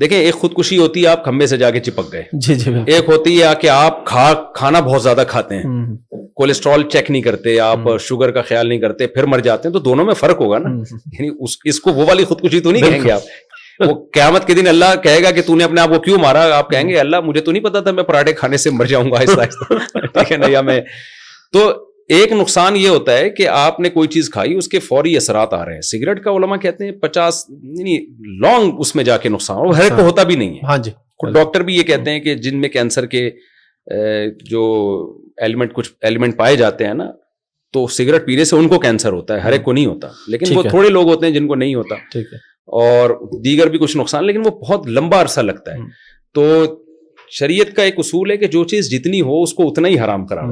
[0.00, 3.08] دیکھیں ایک خودکشی ہوتی ہے آپ کھمبے سے جا کے چپک گئے جی، جی، ایک
[3.08, 5.64] ہوتی ہے کہ آپ کھانا بہت زیادہ کھاتے ہیں
[6.40, 9.78] کولیسٹرول چیک نہیں کرتے آپ شوگر کا خیال نہیں کرتے پھر مر جاتے ہیں تو
[9.88, 10.70] دونوں میں فرق ہوگا نا
[11.18, 11.28] یعنی
[11.70, 13.22] اس کو وہ والی خودکشی تو نہیں کہیں گے آپ
[13.86, 16.44] وہ قیامت کے دن اللہ کہے گا کہ تو نے اپنے آپ کو کیوں مارا
[16.56, 19.10] آپ کہیں گے اللہ مجھے تو نہیں پتا تھا میں پراٹھے کھانے سے مر جاؤں
[19.10, 19.44] گا
[19.94, 20.80] ٹھیک ہے میں
[21.52, 21.68] تو
[22.16, 25.52] ایک نقصان یہ ہوتا ہے کہ آپ نے کوئی چیز کھائی اس کے فوری اثرات
[25.54, 27.44] آ رہے ہیں سگریٹ کا علماء کہتے ہیں پچاس
[27.78, 27.96] یعنی
[28.42, 30.90] لانگ اس میں جا کے نقصان ہر کو اچھا۔ ہوتا بھی نہیں ہاں جی
[31.34, 33.28] ڈاکٹر بھی یہ کہتے ہیں کہ جن میں کینسر کے
[34.50, 34.62] جو
[35.42, 37.10] ایلیمنٹ کچھ ایلیمنٹ پائے جاتے ہیں نا
[37.72, 40.56] تو سگریٹ پینے سے ان کو کینسر ہوتا ہے ہر ایک کو نہیں ہوتا لیکن
[40.56, 42.48] وہ تھوڑے لوگ ہوتے ہیں جن کو نہیں ہوتا ٹھیک ہے
[42.78, 43.10] اور
[43.44, 45.78] دیگر بھی کچھ نقصان لیکن وہ بہت لمبا عرصہ لگتا ہے
[46.34, 46.44] تو
[47.38, 50.26] شریعت کا ایک اصول ہے کہ جو چیز جتنی ہو اس کو اتنا ہی حرام
[50.26, 50.42] کرا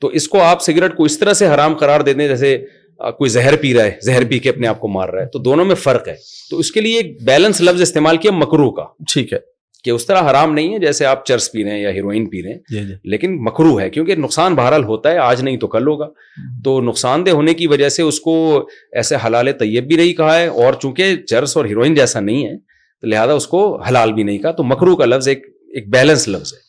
[0.00, 2.56] تو اس کو آپ سگریٹ کو اس طرح سے حرام دے دیتے جیسے
[3.18, 5.38] کوئی زہر پی رہا ہے زہر پی کے اپنے آپ کو مار رہا ہے تو
[5.44, 6.14] دونوں میں فرق ہے
[6.50, 9.38] تو اس کے لیے ایک بیلنس لفظ استعمال کیا مکرو کا ٹھیک ہے
[9.84, 12.42] کہ اس طرح حرام نہیں ہے جیسے آپ چرس پی رہے ہیں یا ہیروئن پی
[12.42, 15.66] رہے ہیں جی، جی۔ لیکن مکھرو ہے کیونکہ نقصان بہرحال ہوتا ہے آج نہیں تو
[15.74, 16.08] کل ہوگا
[16.64, 18.34] تو نقصان دہ ہونے کی وجہ سے اس کو
[19.00, 22.56] ایسے حلال طیب بھی نہیں کہا ہے اور چونکہ چرس اور ہیروئن جیسا نہیں ہے
[22.56, 26.28] تو لہٰذا اس کو حلال بھی نہیں کہا تو مکھرو کا لفظ ایک ایک بیلنس
[26.28, 26.68] لفظ ہے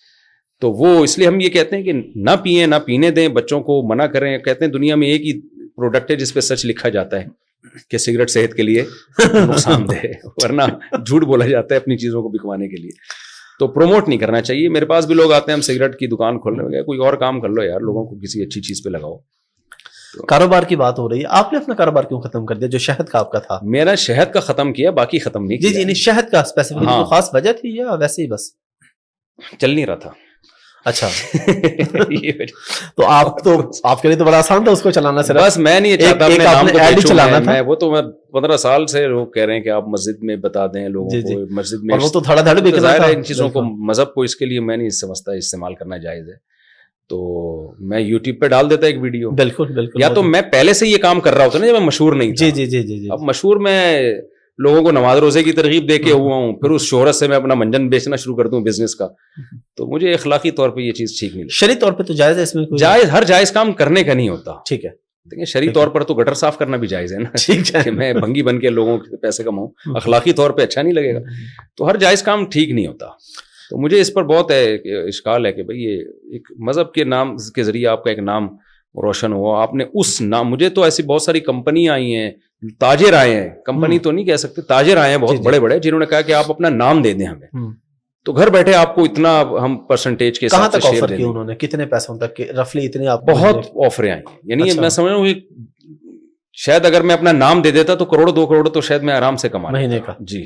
[0.62, 1.92] تو وہ اس لیے ہم یہ کہتے ہیں کہ
[2.26, 5.40] نہ پئیں نہ پینے دیں بچوں کو منع کریں کہتے ہیں دنیا میں ایک ہی
[5.76, 7.26] پروڈکٹ ہے جس پہ سچ لکھا جاتا ہے
[7.90, 8.84] کہ سگریٹ صحت کے لیے
[9.20, 10.62] نقصان دہ ہے ہے ورنہ
[11.06, 12.92] جھوٹ بولا جاتا اپنی چیزوں کو بکوانے کے لیے
[13.60, 16.40] تو پروموٹ نہیں کرنا چاہیے میرے پاس بھی لوگ آتے ہیں ہم سگریٹ کی دکان
[16.42, 19.18] کھولنے میں کوئی اور کام کر لو یار لوگوں کو کسی اچھی چیز پہ لگاؤ
[20.28, 22.78] کاروبار کی بات ہو رہی ہے آپ نے اپنا کاروبار کیوں ختم کر دیا جو
[22.86, 25.80] شہد کا آپ کا تھا میرا شہد کا ختم کیا باقی ختم نہیں جی جی
[25.82, 26.42] یعنی شہد کا
[26.86, 28.52] ہاں۔ خاص وجہ تھی یا ویسے ہی بس
[29.60, 30.12] چل نہیں رہا تھا
[30.90, 31.08] اچھا
[32.98, 33.56] تو آپ تو
[33.88, 36.26] آپ کے لیے تو بڑا آسان تھا اس کو چلانا سر بس میں نہیں چاہتا
[36.26, 38.02] اپنے نام کو ایڈ چلانا تھا وہ تو میں
[38.34, 41.22] پندرہ سال سے لوگ کہہ رہے ہیں کہ آپ مسجد میں بتا دیں لوگوں جی،
[41.22, 42.20] جی۔ کو مسجد میں وہ تو
[42.62, 45.98] بھی ہے ان چیزوں کو مذہب کو اس کے لیے میں نہیں سمجھتا استعمال کرنا
[46.08, 46.36] جائز ہے
[47.10, 47.22] تو
[47.92, 50.98] میں یوٹیوب پہ ڈال دیتا ایک ویڈیو بالکل بالکل یا تو میں پہلے سے یہ
[51.06, 53.22] کام کر رہا ہوتا نا جب میں مشہور نہیں جی جی،, جی جی جی اب
[53.30, 53.82] مشہور میں
[54.64, 57.28] لوگوں کو نماز روزے کی ترغیب دے کے ہاں۔ ہوا ہوں پھر اس شہرت سے
[57.28, 59.08] میں اپنا منجن بیچنا شروع کر دوں بزنس کا
[59.78, 62.54] تو مجھے اخلاقی طور پہ یہ چیز ٹھیک نہیں طور پہ تو جائز ہے اس
[62.56, 64.90] میں جائز جائز ہر کام کرنے کا نہیں ہوتا ٹھیک ہے
[65.32, 68.44] دیکھیں طور پر تو گٹر صاف کرنا بھی جائز ہے نا ٹھیک ہے میں بھنگی
[68.44, 71.20] بن کے لوگوں کے پیسے کماؤں ہاں۔ اخلاقی طور پہ اچھا نہیں لگے گا
[71.78, 73.08] تو ہر جائز کام ٹھیک نہیں ہوتا
[73.70, 74.64] تو مجھے اس پر بہت ہے
[75.08, 75.84] اشکال ہے کہ بھائی
[76.38, 78.48] ایک مذہب کے نام کے ذریعے آپ کا ایک نام
[79.04, 82.30] روشن ہوا آپ نے اس نام مجھے تو ایسی بہت ساری کمپنیاں آئی ہیں
[82.80, 85.60] تاجر آئے ہیں کمپنی تو نہیں کہہ سکتے تاجر آئے ہیں بہت جی، جی۔ بڑے
[85.60, 87.48] بڑے جنہوں نے کہا کہ آپ اپنا نام دے دیں ہمیں
[88.26, 89.30] تو گھر بیٹھے آپ کو اتنا
[89.64, 92.18] ہم پرسنٹیج کے تک تک آفر کی انہوں نے کتنے پیسوں
[92.62, 95.32] رفلی اتنے آپ بہت یعنی اچھا۔ میں
[96.66, 99.36] شاید اگر میں اپنا نام دے دیتا تو کروڑ دو کروڑ تو شاید میں آرام
[99.44, 99.72] سے کما
[100.06, 100.46] کا جی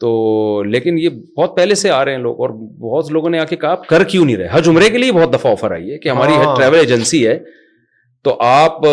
[0.00, 0.08] تو
[0.66, 1.08] لیکن یہ
[1.38, 2.50] بہت پہلے سے آ رہے ہیں لوگ اور
[2.80, 5.32] بہت لوگوں نے آ کے آپ کر کیوں نہیں رہے حج عمرے کے لیے بہت
[5.34, 7.38] دفعہ آفر آئی ہے کہ ہماری ٹریول ہاں۔ ایجنسی ہے
[8.26, 8.84] تو آپ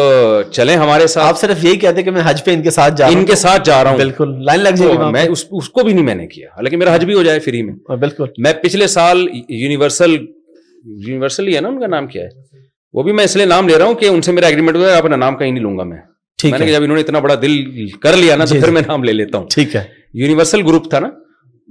[0.56, 3.06] چلیں ہمارے ساتھ آپ صرف یہی کہتے کہ میں حج پہ ان کے ساتھ جا
[3.06, 5.44] رہا ہوں ان کے ساتھ جا رہا ہوں بالکل لائن لگ جائے گی میں اس
[5.70, 7.96] کو بھی نہیں میں نے کیا حالانکہ میرا حج بھی ہو جائے فری میں ہاں،
[8.04, 12.60] بالکل میں پچھلے سال یونیورسل یونیورسل ہی ہے نا ان کا نام کیا ہے
[12.98, 14.92] وہ بھی میں اس لیے نام لے رہا ہوں کہ ان سے میرا ایگریمنٹ ہوا
[14.92, 15.98] ہے اپنا نام کہیں نہیں لوں گا میں
[16.44, 18.74] ٹھیک ہے جب انہوں نے اتنا بڑا دل کر لیا نا تو جی، پھر جی۔
[18.78, 19.84] میں نام لے لیتا ہوں ٹھیک ہے
[20.26, 21.10] یونیورسل گروپ تھا نا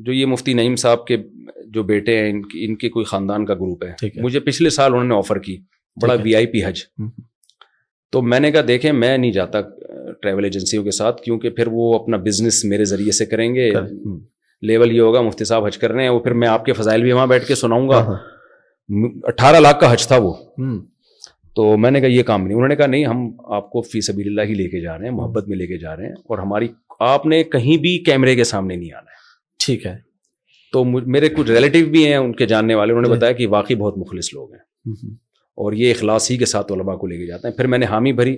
[0.06, 1.16] جو یہ مفتی نعیم صاحب کے
[1.74, 2.32] جو بیٹے ہیں
[2.68, 5.56] ان کے کوئی خاندان کا گروپ ہے مجھے پچھلے سال انہوں نے آفر کی
[6.02, 6.80] بڑا وی آئی پی حج
[8.12, 9.60] تو میں نے کہا دیکھیں میں نہیں جاتا
[10.22, 13.70] ٹریول ایجنسیوں کے ساتھ کیونکہ پھر وہ اپنا بزنس میرے ذریعے سے کریں گے
[14.70, 17.02] لیول یہ ہوگا مفتی صاحب حج کر رہے ہیں وہ پھر میں آپ کے فضائل
[17.02, 20.32] بھی وہاں بیٹھ کے سناؤں گا ہاں، ہاں۔ اٹھارہ لاکھ کا حج تھا وہ
[21.56, 23.24] تو میں نے کہا یہ کام نہیں انہوں نے کہا نہیں ہم
[23.56, 25.78] آپ کو فی سبیل اللہ ہی لے کے جا رہے ہیں محبت میں لے کے
[25.78, 26.68] جا رہے ہیں اور ہماری
[27.10, 29.96] آپ نے کہیں بھی کیمرے کے سامنے نہیں آنا ہے ٹھیک ہے
[30.72, 30.84] تو
[31.16, 33.76] میرے کچھ ریلیٹیو بھی ہیں ان کے جاننے والے انہوں نے جی۔ بتایا کہ واقعی
[33.84, 34.94] بہت مخلص لوگ ہیں
[35.60, 37.86] اور یہ اخلاص ہی کے ساتھ علماء کو لے کے جاتے ہیں پھر میں نے
[37.86, 38.36] حامی بھری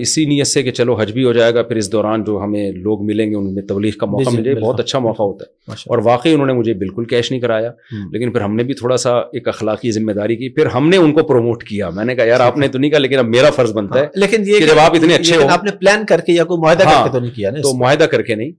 [0.00, 2.70] اسی نیت سے کہ چلو حج بھی ہو جائے گا پھر اس دوران جو ہمیں
[2.82, 5.44] لوگ ملیں گے ان میں تبلیغ کا جی، موقع جی، ملے بہت اچھا موقع ہوتا
[5.44, 7.70] ہے اور واقعی انہوں نے مجھے بالکل کیش نہیں کرایا
[8.12, 10.96] لیکن پھر ہم نے بھی تھوڑا سا ایک اخلاقی ذمہ داری کی پھر ہم نے
[10.96, 13.28] ان کو پروموٹ کیا میں نے کہا یار آپ نے تو نہیں کہا لیکن اب
[13.34, 16.20] میرا فرض بنتا ہے ہاں، لیکن یہ جب آپ اتنے اچھے آپ نے پلان کر
[16.26, 18.50] کے یا کوئی ہاں، معاہدہ کر کے نہیں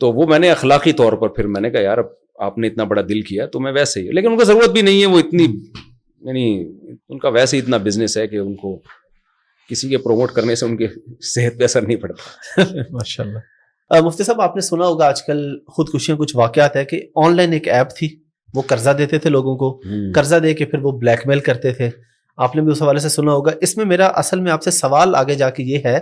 [0.00, 1.98] تو وہ میں نے اخلاقی طور پر پھر میں نے کہا یار
[2.46, 4.82] آپ نے اتنا بڑا دل کیا تو میں ویسے ہی لیکن ان کو ضرورت بھی
[4.82, 5.46] نہیں ہے وہ اتنی
[6.24, 6.44] یعنی
[7.10, 8.76] ان کا ویسے اتنا بزنس ہے کہ ان کو
[9.70, 10.86] کسی کے پروموٹ کرنے سے ان کے
[11.32, 15.42] صحت پہ اثر نہیں پڑتا ماشاء اللہ مفتی صاحب آپ نے سنا ہوگا آج کل
[15.76, 18.08] خودکشیاں کچھ واقعات ہے کہ آن لائن ایک ایپ تھی
[18.54, 19.70] وہ قرضہ دیتے تھے لوگوں کو
[20.14, 21.88] قرضہ دے کے پھر وہ بلیک میل کرتے تھے
[22.44, 24.70] آپ نے بھی اس حوالے سے سنا ہوگا اس میں میرا اصل میں آپ سے
[24.80, 25.98] سوال آگے جا کے یہ ہے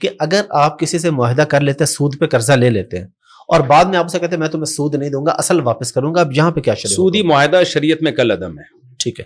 [0.00, 3.06] کہ اگر آپ کسی سے معاہدہ کر لیتے ہیں سود پہ قرضہ لے لیتے ہیں
[3.54, 5.92] اور بعد میں آپ سے کہتے ہیں میں تمہیں سود نہیں دوں گا اصل واپس
[5.92, 8.64] کروں گا اب یہاں پہ کیا سودی معاہدہ شریعت میں کل عدم ہے
[9.02, 9.24] ٹھیک ہے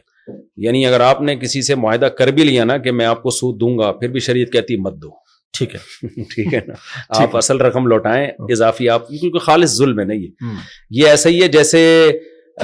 [0.62, 3.30] یعنی اگر آپ نے کسی سے معاہدہ کر بھی لیا نا کہ میں آپ کو
[3.36, 5.08] سود دوں گا پھر بھی شریعت کہتی مت دو
[5.58, 6.74] ٹھیک ہے ٹھیک ہے نا
[7.22, 8.26] آپ اصل رقم لوٹائیں
[8.56, 11.82] اضافی آپ کیونکہ خالص ظلم ہے نا یہ یہ ایسا ہی ہے جیسے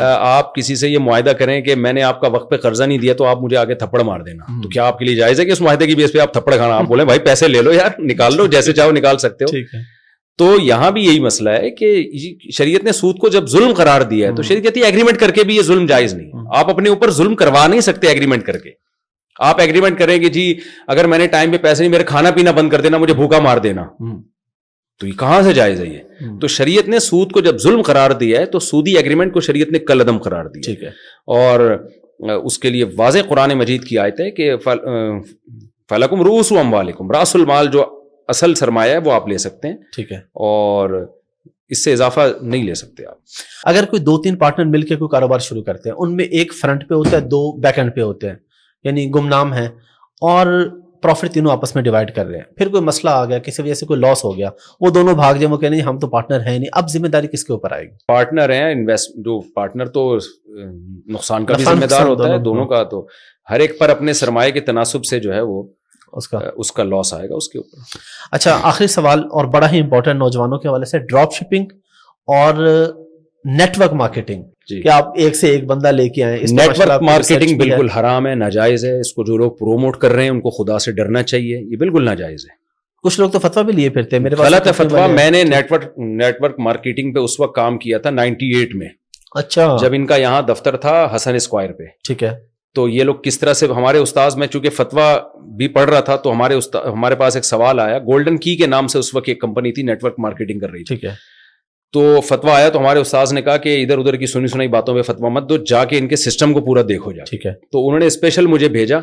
[0.04, 2.98] آپ کسی سے یہ معاہدہ کریں کہ میں نے آپ کا وقت پہ قرضہ نہیں
[3.04, 5.44] دیا تو آپ مجھے آگے تھپڑ مار دینا تو کیا آپ کے لیے جائز ہے
[5.44, 7.72] کہ اس معاہدے کی بیس پہ آپ تھپڑ کھانا آپ بولیں بھائی پیسے لے لو
[7.72, 9.56] یار نکال لو جیسے چاہو نکال سکتے ہو
[10.38, 11.94] تو یہاں بھی یہی مسئلہ ہے کہ
[12.56, 15.56] شریعت نے سود کو جب ظلم قرار دیا ہے تو شریعت ایگریمنٹ کر کے بھی
[15.56, 18.70] یہ ظلم جائز نہیں آپ اپنے اوپر ظلم کروا نہیں سکتے ایگریمنٹ کر کے
[19.48, 20.52] آپ ایگریمنٹ کریں گے جی
[20.96, 23.38] اگر میں نے ٹائم پہ پیسے نہیں میرا کھانا پینا بند کر دینا مجھے بھوکا
[23.48, 23.82] مار دینا
[25.00, 28.10] تو یہ کہاں سے جائز ہے یہ تو شریعت نے سود کو جب ظلم قرار
[28.20, 30.90] دیا ہے تو سودی ایگریمنٹ کو شریعت نے کل عدم قرار دیا
[31.40, 31.68] اور
[32.44, 34.54] اس کے لیے واضح قرآن مجید کی آیت ہے کہ
[35.88, 37.84] فلاکم روس و امبالکم راس المال جو
[38.34, 40.16] اصل سرمایہ ہے وہ آپ لے سکتے ہیں ٹھیک ہے
[40.48, 40.90] اور
[41.74, 45.08] اس سے اضافہ نہیں لے سکتے آپ اگر کوئی دو تین پارٹنر مل کے کوئی
[45.12, 48.00] کاروبار شروع کرتے ہیں ان میں ایک فرنٹ پہ ہوتا ہے دو بیک اینڈ پہ
[48.00, 48.36] ہوتے ہیں
[48.84, 49.64] یعنی گم نام ہے
[50.32, 50.46] اور
[51.02, 53.74] پروفٹ تینوں آپس میں ڈیوائڈ کر رہے ہیں پھر کوئی مسئلہ آ گیا کسی وجہ
[53.80, 54.48] سے کوئی لاس ہو گیا
[54.80, 57.44] وہ دونوں بھاگ جائیں وہ کہ ہم تو پارٹنر ہیں نہیں اب ذمہ داری کس
[57.44, 60.06] کے اوپر آئے گی پارٹنر ہیں انویسٹ جو پارٹنر تو
[61.14, 63.06] نقصان کا بھی ذمہ دار ہوتا ہے دونوں کا تو
[63.50, 65.62] ہر ایک پر اپنے سرمایہ کے تناسب سے جو ہے وہ
[66.18, 67.96] اس کا اس کا لاس آئے گا اس کے اوپر
[68.36, 71.66] اچھا آخری سوال اور بڑا ہی امپورٹنٹ نوجوانوں کے حوالے سے ڈراپ شپنگ
[72.36, 72.64] اور
[73.58, 74.42] نیٹ ورک مارکیٹنگ
[74.82, 78.34] کہ آپ ایک سے ایک بندہ لے کے آئیں نیٹ ورک مارکیٹنگ بالکل حرام ہے
[78.34, 81.22] ناجائز ہے اس کو جو لوگ پروموٹ کر رہے ہیں ان کو خدا سے ڈرنا
[81.22, 82.54] چاہیے یہ بالکل ناجائز ہے
[83.04, 85.72] کچھ لوگ تو فتوا بھی لیے پھرتے ہیں میرے غلط ہے فتوا میں نے net
[85.72, 88.88] work network marketing پہ اس وقت کام کیا تھا نائنٹی ایٹ میں
[89.38, 92.32] اچھا جب ان کا یہاں دفتر تھا حسن اسکوائر پہ ٹھیک ہے
[92.76, 95.04] تو یہ لوگ کس طرح سے ہمارے استاذ میں چونکہ فتوا
[95.58, 98.86] بھی پڑھ رہا تھا تو ہمارے ہمارے پاس ایک سوال آیا گولڈن کی کے نام
[98.94, 101.14] سے اس وقت ایک کمپنی تھی نیٹورک مارکیٹنگ کر رہی تھی ٹھیک ہے
[101.92, 105.56] تو فتوا آیا تو ہمارے استاذ نے کہا کہ ادھر ادھر کی سنی باتوں پہ
[105.70, 108.46] جا کے ان کے سسٹم کو پورا دیکھو جا ٹھیک ہے تو انہوں نے اسپیشل
[108.54, 108.98] مجھے بھیجا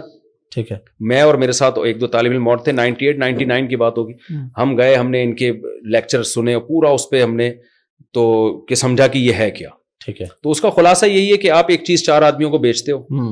[0.55, 0.77] ٹھیک ہے
[1.11, 3.75] میں اور میرے ساتھ ایک دو طالب علم اور تھے نائنٹی ایٹ نائنٹی نائن کی
[3.85, 4.13] بات ہوگی
[4.57, 5.51] ہم گئے ہم نے ان کے
[5.95, 7.49] لیکچر سنے پورا اس پہ ہم نے
[8.13, 8.25] تو
[8.69, 9.69] کہ سمجھا کہ یہ ہے کیا
[10.05, 12.57] ٹھیک ہے تو اس کا خلاصہ یہی ہے کہ آپ ایک چیز چار آدمیوں کو
[12.67, 13.23] بیچتے ہو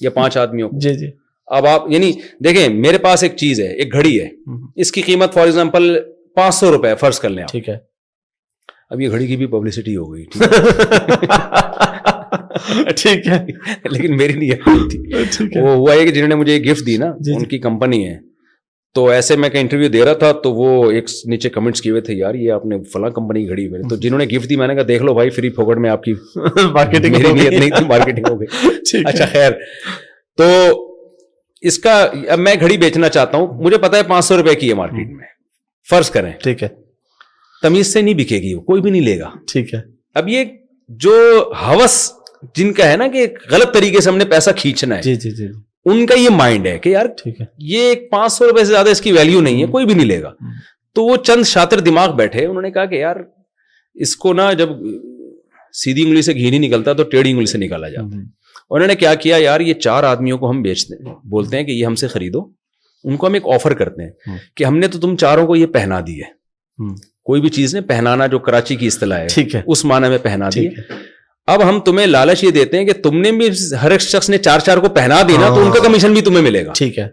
[0.00, 1.06] یا پانچ آدمیوں جی، جی۔
[1.56, 2.12] اب آپ یعنی
[2.44, 4.28] دیکھیں میرے پاس ایک چیز ہے ایک گھڑی ہے
[4.80, 5.94] اس کی قیمت فار ایگزامپل
[6.36, 7.76] پانچ سو روپے فرض کر لیں ٹھیک ہے
[8.90, 10.24] اب یہ گھڑی کی بھی پبلسٹی ہو گئی
[12.96, 13.38] ٹھیک ہے
[13.90, 17.44] لیکن میری نہیں وہ ہوا ہے کہ جنہوں نے مجھے گفٹ دی نا جی، ان
[17.48, 18.16] کی کمپنی ہے
[18.98, 22.00] تو ایسے میں کہ انٹرویو دے رہا تھا تو وہ ایک نیچے کمنٹس کیے ہوئے
[22.06, 24.56] تھے یار یہ آپ نے فلاں کمپنی کی گھڑی میں تو جنہوں نے گفٹ دی
[24.56, 26.14] میں نے کہا دیکھ لو بھائی فری پھوکٹ میں آپ کی
[26.74, 29.50] مارکیٹنگ میری نیت نہیں تھی مارکیٹنگ ہو گئی اچھا خیر
[30.38, 30.44] تو
[31.70, 31.94] اس کا
[32.30, 35.12] اب میں گھڑی بیچنا چاہتا ہوں مجھے پتا ہے پانچ سو روپے کی ہے مارکیٹ
[35.16, 35.26] میں
[35.90, 36.68] فرض کریں ٹھیک ہے
[37.62, 39.80] تمیز سے نہیں بکے گی وہ کوئی بھی نہیں لے گا ٹھیک ہے
[40.22, 40.44] اب یہ
[41.06, 41.14] جو
[41.66, 42.00] ہوس
[42.56, 45.30] جن کا ہے نا کہ غلط طریقے سے ہم نے پیسہ کھینچنا ہے جی جی
[45.40, 45.46] جی
[45.92, 48.88] ان کا یہ مائنڈ ہے کہ یار ٹھیک ہے یہ پانچ سو روپے سے زیادہ
[48.90, 50.32] اس کی ویلیو نہیں ہے کوئی بھی نہیں لے گا
[50.94, 53.16] تو وہ چند شاطر دماغ بیٹھے انہوں نے کہا کہ یار
[54.06, 54.68] اس کو نا جب
[55.82, 58.16] سیدھی انگلی سے گھی نہیں نکلتا تو ٹیڑھی انگلی سے نکالا جاتا
[58.70, 61.70] انہوں نے کیا کیا یار یہ چار آدمیوں کو ہم بیچتے ہیں بولتے ہیں کہ
[61.72, 62.44] یہ ہم سے خریدو
[63.04, 65.66] ان کو ہم ایک آفر کرتے ہیں کہ ہم نے تو تم چاروں کو یہ
[65.76, 66.36] پہنا دی ہے
[67.28, 69.24] کوئی بھی چیز نے پہنانا جو کراچی کی اصطلاح
[69.54, 70.82] ہے اس معنی میں پہنا دی ہے
[71.52, 73.48] اب ہم تمہیں لالچ یہ دیتے ہیں کہ تم نے بھی
[73.82, 76.20] ہر ایک شخص نے چار چار کو پہنا دینا تو ان کا ہاں۔ کمیشن بھی
[76.22, 77.06] تمہیں ملے گا ٹھیک ہے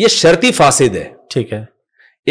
[0.00, 1.02] یہ شرطی فاسد ہے
[1.34, 1.62] ٹھیک ہے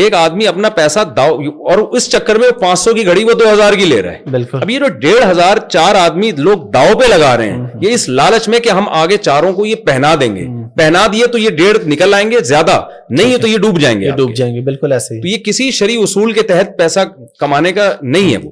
[0.02, 1.36] ایک آدمی اپنا پیسہ داؤ
[1.72, 4.12] اور اس چکر میں وہ پانچ سو کی گھڑی وہ دو ہزار کی لے رہا
[4.12, 7.58] ہے بالکل اب یہ جو ڈیڑھ ہزار چار آدمی لوگ داؤ پہ لگا رہے ہیں
[7.60, 10.64] ہاں۔ یہ اس لالچ میں کہ ہم آگے چاروں کو یہ پہنا دیں گے ہاں۔
[10.78, 12.80] پہنا دیے تو یہ ڈیڑھ نکل آئیں گے زیادہ
[13.20, 15.70] نہیں ہے تو یہ ڈوب جائیں گے ڈوب جائیں گے بالکل ایسے ہی یہ کسی
[15.82, 17.00] شریع اصول کے تحت پیسہ
[17.40, 17.88] کمانے کا
[18.18, 18.52] نہیں ہے وہ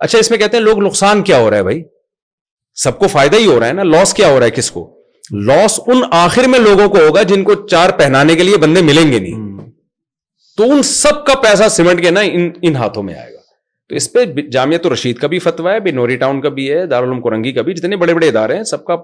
[0.00, 1.82] اچھا اس میں کہتے ہیں لوگ نقصان کیا ہو رہا ہے بھائی
[2.82, 4.82] سب کو فائدہ ہی ہو رہا ہے نا لاس کیا ہو رہا ہے کس کو
[5.48, 9.12] لاس ان آخر میں لوگوں کو ہوگا جن کو چار پہنانے کے لیے بندے ملیں
[9.12, 9.48] گے نہیں
[10.56, 12.20] تو ان سب کا پیسہ سیمنٹ کے نا
[12.68, 13.38] ان ہاتھوں میں آئے گا
[13.88, 14.24] تو اس پہ
[14.56, 17.74] جامعت رشید کا بھی فتوا ہے نوری ٹاؤن کا بھی ہے دارالعلوم کرنگی کا بھی
[17.80, 18.96] جتنے بڑے بڑے ادارے ہیں سب کا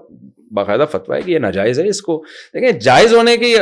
[0.59, 2.21] باقاعدہ فتوا ہے کہ یہ ناجائز ہے اس کو
[2.53, 3.55] دیکھیں جائز ہونے کی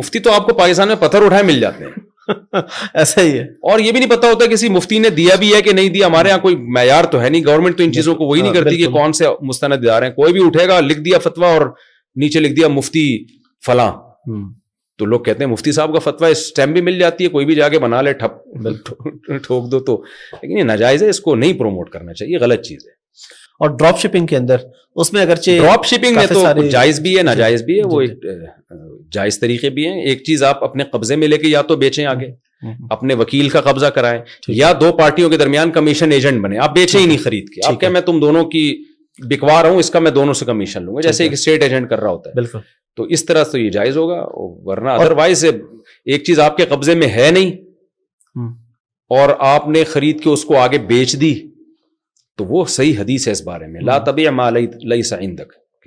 [0.00, 1.92] مفتی تو آپ کو پاکستان میں پتھر اٹھائے مل جاتے ہیں
[2.98, 5.60] ایسا ہی ہے اور یہ بھی نہیں پتا ہوتا کسی مفتی نے دیا بھی ہے
[5.62, 8.26] کہ نہیں دیا ہمارے یہاں کوئی معیار تو ہے نہیں گورنمنٹ تو ان چیزوں کو
[8.28, 10.78] وہی نہیں ہاں، کرتی کہ کون سے مستند ادارے رہے ہیں کوئی بھی اٹھے گا
[10.80, 11.66] لکھ دیا فتوا اور
[12.22, 13.06] نیچے لکھ دیا مفتی
[13.66, 13.92] فلاں
[14.98, 17.54] تو لوگ کہتے ہیں مفتی صاحب کا فتوا اس بھی مل جاتی ہے کوئی بھی
[17.54, 18.38] جا کے بنا لے ٹھپ
[19.44, 20.02] ٹھوک دو تو
[20.32, 22.96] لیکن یہ ناجائز ہے اس کو نہیں پروموٹ کرنا چاہیے غلط چیز ہے
[23.66, 24.56] اور ڈراپ شپنگ کے اندر
[25.02, 26.52] اس میں اگرچہ ڈراپ شپنگ بھی ہے
[27.00, 28.46] جی۔ ناجائز بھی ہے وہ جی، ایک جی۔
[29.12, 32.04] جائز طریقے بھی ہیں ایک چیز آپ اپنے قبضے میں لے کے یا تو بیچیں
[32.06, 32.26] آگے
[32.90, 36.98] اپنے وکیل کا قبضہ کرائیں یا دو پارٹیوں کے درمیان کمیشن ایجنٹ بنے آپ بیچیں
[37.00, 38.62] ہی نہیں خرید کے آپ میں تم دونوں کی
[39.30, 41.88] بکوا رہا ہوں اس کا میں دونوں سے کمیشن لوں گا جیسے ایک اسٹیٹ ایجنٹ
[41.90, 42.58] کر رہا ہوتا ہے بالکل
[42.96, 44.20] تو اس طرح سے یہ جائز ہوگا
[44.68, 47.50] ورنہ ادر وائز ایک چیز آپ کے قبضے میں ہے نہیں
[49.18, 51.34] اور آپ نے خرید کے اس کو آگے بیچ دی
[52.38, 55.16] تو وہ صحیح حدیث ہے اس بارے میں لا تب لئی سا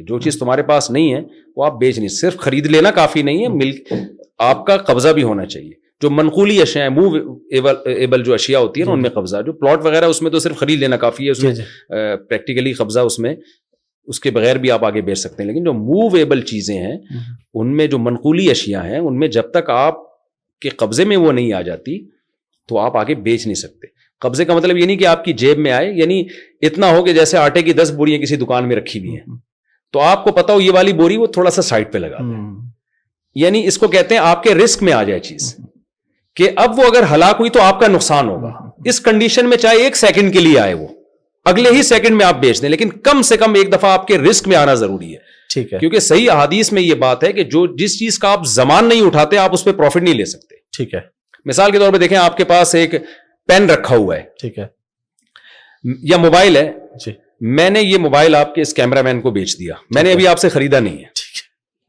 [0.02, 1.22] کہ جو چیز تمہارے پاس نہیں ہے
[1.56, 3.72] وہ آپ بیچ نہیں صرف خرید لینا کافی نہیں ہے مل
[4.50, 7.62] آپ کا قبضہ بھی ہونا چاہیے جو منقولی اشیاء ہیں
[8.02, 10.98] ایبل جو اشیاء ہوتی ہے قبضہ جو پلاٹ وغیرہ اس میں تو صرف خرید لینا
[11.04, 13.36] کافی ہے پریکٹیکلی جی، جی۔ قبضہ اس اس میں
[14.24, 17.88] کے بغیر بھی آپ آگے بیچ سکتے ہیں لیکن جو موویبل چیزیں ہیں ان میں
[17.88, 19.98] جو منقولی اشیاء ہیں ان میں جب تک آپ
[20.62, 22.00] کے قبضے میں وہ نہیں آ جاتی
[22.70, 23.88] تو آپ آگے بیچ نہیں سکتے
[24.26, 26.24] قبضے کا مطلب یہ نہیں کہ آپ کی جیب میں آئے یعنی
[26.70, 29.38] اتنا ہو کہ جیسے آٹے کی دس بوریاں کسی دکان میں رکھی ہوئی ہیں
[29.94, 32.18] تو آپ کو پتا ہو یہ والی بوری وہ تھوڑا سا سائڈ پہ لگا
[33.44, 35.54] یعنی اس کو کہتے ہیں آپ کے رسک میں آ جائے چیز
[36.36, 38.52] کہ اب وہ اگر ہلاک ہوئی تو آپ کا نقصان ہوگا
[38.92, 40.88] اس کنڈیشن میں چاہے ایک سیکنڈ کے لیے آئے وہ
[41.52, 44.18] اگلے ہی سیکنڈ میں آپ بیچ دیں لیکن کم سے کم ایک دفعہ آپ کے
[44.18, 47.44] رسک میں آنا ضروری ہے ٹھیک ہے کیونکہ صحیح احادیث میں یہ بات ہے کہ
[47.56, 50.56] جو جس چیز کا آپ زمان نہیں اٹھاتے آپ اس پہ پروفٹ نہیں لے سکتے
[50.78, 51.00] ٹھیک ہے
[51.52, 52.94] مثال کے طور پہ دیکھیں آپ کے پاس ایک
[53.48, 54.68] پین رکھا ہوا ہے ٹھیک ہے
[56.12, 56.70] یا موبائل ہے
[57.06, 57.12] جی۔
[57.58, 60.28] میں نے یہ موبائل آپ کے اس کیمرہ مین کو بیچ دیا میں نے ابھی
[60.28, 61.10] آپ سے خریدا نہیں ہے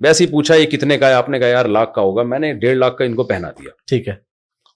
[0.04, 2.38] ویسے ہی پوچھا یہ کتنے کا ہے آپ نے کہا یار لاکھ کا ہوگا میں
[2.38, 4.18] نے ڈیڑھ لاکھ کا ان کو پہنا دیا ٹھیک ٹھیک ہے ہے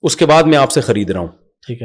[0.07, 1.83] اس کے بعد میں آپ سے خرید رہا ہوں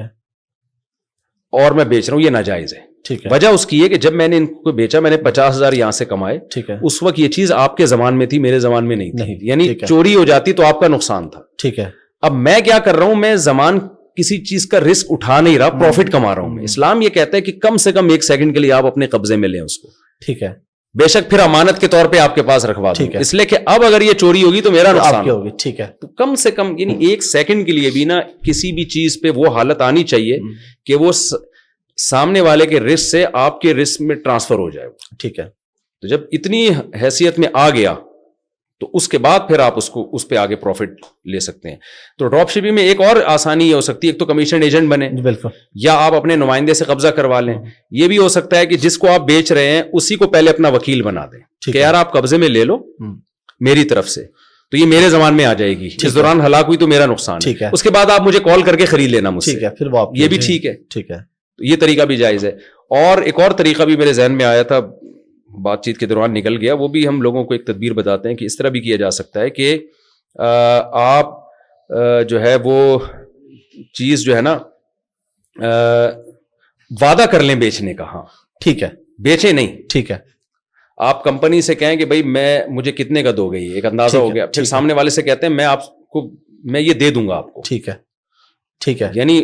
[1.61, 3.97] اور میں بیچ رہا ہوں یہ ناجائز ہے ٹھیک ہے وجہ اس کی ہے کہ
[4.05, 6.77] جب میں نے ان کو بیچا میں نے پچاس ہزار یہاں سے کمائے ٹھیک ہے
[6.91, 9.73] اس وقت یہ چیز آپ کے زمان میں تھی میرے زمان میں نہیں تھی یعنی
[9.87, 11.89] چوری ہو جاتی تو آپ کا نقصان تھا ٹھیک ہے
[12.29, 13.79] اب میں کیا کر رہا ہوں میں زمان
[14.17, 17.41] کسی چیز کا رسک اٹھا نہیں رہا پروفٹ کما رہا ہوں اسلام یہ کہتا ہے
[17.41, 19.89] کہ کم سے کم ایک سیکنڈ کے لیے آپ اپنے قبضے میں لیں اس کو
[20.25, 20.51] ٹھیک ہے
[20.99, 23.83] بے شک پھر امانت کے طور پہ آپ کے پاس رکھوا اس لیے کہ اب
[23.85, 24.91] اگر یہ چوری ہوگی تو میرا
[25.27, 28.71] ہوگی ٹھیک ہے تو کم سے کم یعنی ایک سیکنڈ کے لیے بھی نا کسی
[28.75, 30.39] بھی چیز پہ وہ حالت آنی چاہیے
[30.85, 31.11] کہ وہ
[32.09, 34.89] سامنے والے کے رسک سے آپ کے رسک میں ٹرانسفر ہو جائے
[35.19, 35.45] ٹھیک ہے
[36.01, 36.67] تو جب اتنی
[37.01, 37.95] حیثیت میں آ گیا
[38.81, 41.75] تو اس کے بعد پھر آپ اس کو اس پہ آگے پروفٹ لے سکتے ہیں
[42.19, 44.89] تو ڈراپ شپنگ میں ایک اور آسانی یہ ہو سکتی ہے ایک تو کمیشن ایجنٹ
[44.91, 45.49] بنے بالکل
[45.83, 47.53] یا آپ اپنے نمائندے سے قبضہ کروا لیں
[47.99, 50.49] یہ بھی ہو سکتا ہے کہ جس کو آپ بیچ رہے ہیں اسی کو پہلے
[50.49, 52.77] اپنا وکیل بنا دیں کہ یار آپ قبضے میں لے لو
[53.69, 54.25] میری طرف سے
[54.71, 57.39] تو یہ میرے زمان میں آ جائے گی اس دوران ہلاک ہوئی تو میرا نقصان
[57.43, 59.87] ٹھیک ہے اس کے بعد آپ مجھے کال کر کے خرید لینا مجھ سے پھر
[60.21, 61.17] یہ بھی ٹھیک ہے ٹھیک ہے
[61.71, 62.51] یہ طریقہ بھی جائز ہے
[63.03, 64.79] اور ایک اور طریقہ بھی میرے ذہن میں آیا تھا
[65.63, 68.35] بات چیت کے دوران نکل گیا وہ بھی ہم لوگوں کو ایک تدبیر بتاتے ہیں
[68.35, 69.77] کہ اس طرح بھی کیا جا سکتا ہے کہ
[70.47, 71.33] آپ
[72.29, 72.97] جو ہے وہ
[73.97, 74.57] چیز جو ہے نا
[77.01, 78.21] وعدہ کر لیں بیچنے کا ہاں
[78.63, 78.89] ٹھیک ہے
[79.23, 80.17] بیچے نہیں ٹھیک ہے
[81.07, 84.33] آپ کمپنی سے کہیں کہ بھائی میں مجھے کتنے کا دو گئی ایک اندازہ ہو
[84.33, 86.29] گیا پھر سامنے والے سے کہتے ہیں میں آپ کو
[86.71, 87.93] میں یہ دے دوں گا آپ کو ٹھیک ہے
[88.85, 89.41] ٹھیک ہے یعنی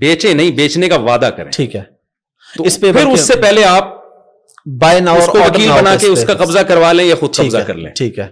[0.00, 1.82] بیچے نہیں بیچنے کا وعدہ کریں ٹھیک ہے
[2.80, 3.96] پھر اس سے پہلے آپ
[4.80, 5.00] بائی
[5.36, 8.26] وکیل بنا کے اس کا قبضہ کروا لیں یا خود قبضہ کر لیں ٹھیک ہے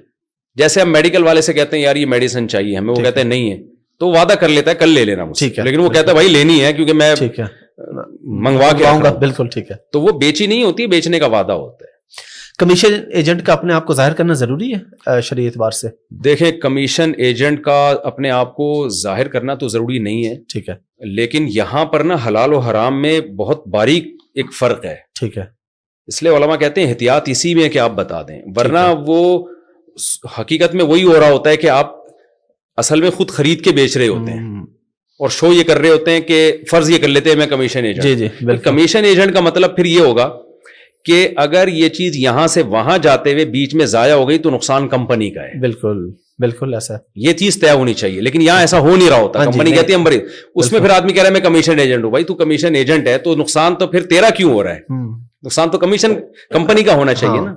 [0.61, 3.29] جیسے ہم میڈیکل والے سے کہتے ہیں یار یہ میڈیسن چاہیے ہمیں وہ کہتے ہیں
[3.29, 3.57] نہیں ہے
[4.01, 6.29] تو وعدہ کر لیتا ہے کل لے لینا ٹھیک ہے لیکن وہ کہتا ہے بھائی
[6.29, 7.15] لینی ہے کیونکہ میں
[8.45, 11.53] منگوا کے آؤں گا بالکل ٹھیک ہے تو وہ بیچی نہیں ہوتی بیچنے کا وعدہ
[11.61, 11.95] ہوتا ہے
[12.59, 15.89] کمیشن ایجنٹ کا اپنے آپ کو ظاہر کرنا ضروری ہے شریع اعتبار سے
[16.25, 17.77] دیکھیں کمیشن ایجنٹ کا
[18.13, 18.69] اپنے آپ کو
[19.03, 20.75] ظاہر کرنا تو ضروری نہیں ہے ٹھیک ہے
[21.17, 25.45] لیکن یہاں پر نا حلال و حرام میں بہت باریک ایک فرق ہے ٹھیک ہے
[26.09, 29.19] اس لیے علما کہتے ہیں احتیاط اسی میں کہ آپ بتا دیں ورنہ وہ
[30.39, 31.95] حقیقت میں وہی ہو رہا ہوتا ہے کہ آپ
[32.83, 34.63] اصل میں خود خرید کے بیچ رہے ہوتے ہیں
[35.25, 36.39] اور شو یہ کر رہے ہوتے ہیں کہ
[36.71, 39.85] فرض یہ کر لیتے ہیں میں کمیشن ایجنٹ جی جی کمیشن ایجنٹ کا مطلب پھر
[39.85, 40.29] یہ ہوگا
[41.05, 44.51] کہ اگر یہ چیز یہاں سے وہاں جاتے ہوئے بیچ میں ضائع ہو گئی تو
[44.51, 46.09] نقصان کمپنی کا ہے بالکل
[46.45, 46.95] بالکل ایسا
[47.27, 49.73] یہ چیز طے ہونی چاہیے لیکن یہاں ایسا ہو نہیں رہا ہوتا ہاں جی، کمپنی
[49.77, 50.17] کہتی ہے
[50.63, 53.09] اس میں پھر آدمی کہہ رہا ہے میں کمیشن ایجنٹ ہوں بھائی تو کمیشن ایجنٹ
[53.09, 55.05] ہے تو نقصان تو پھر تیرا کیوں ہو رہا ہے
[55.47, 56.13] نقصان تو کمیشن
[56.53, 57.55] کمپنی کا ہونا چاہیے ہاں۔ نا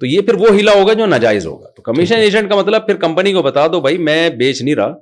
[0.00, 2.96] تو یہ پھر وہ ہلا ہوگا جو ناجائز ہوگا تو کمیشن ایجنٹ کا مطلب پھر
[3.06, 4.94] کمپنی کو بتا دو بھائی میں بیچ نہیں رہا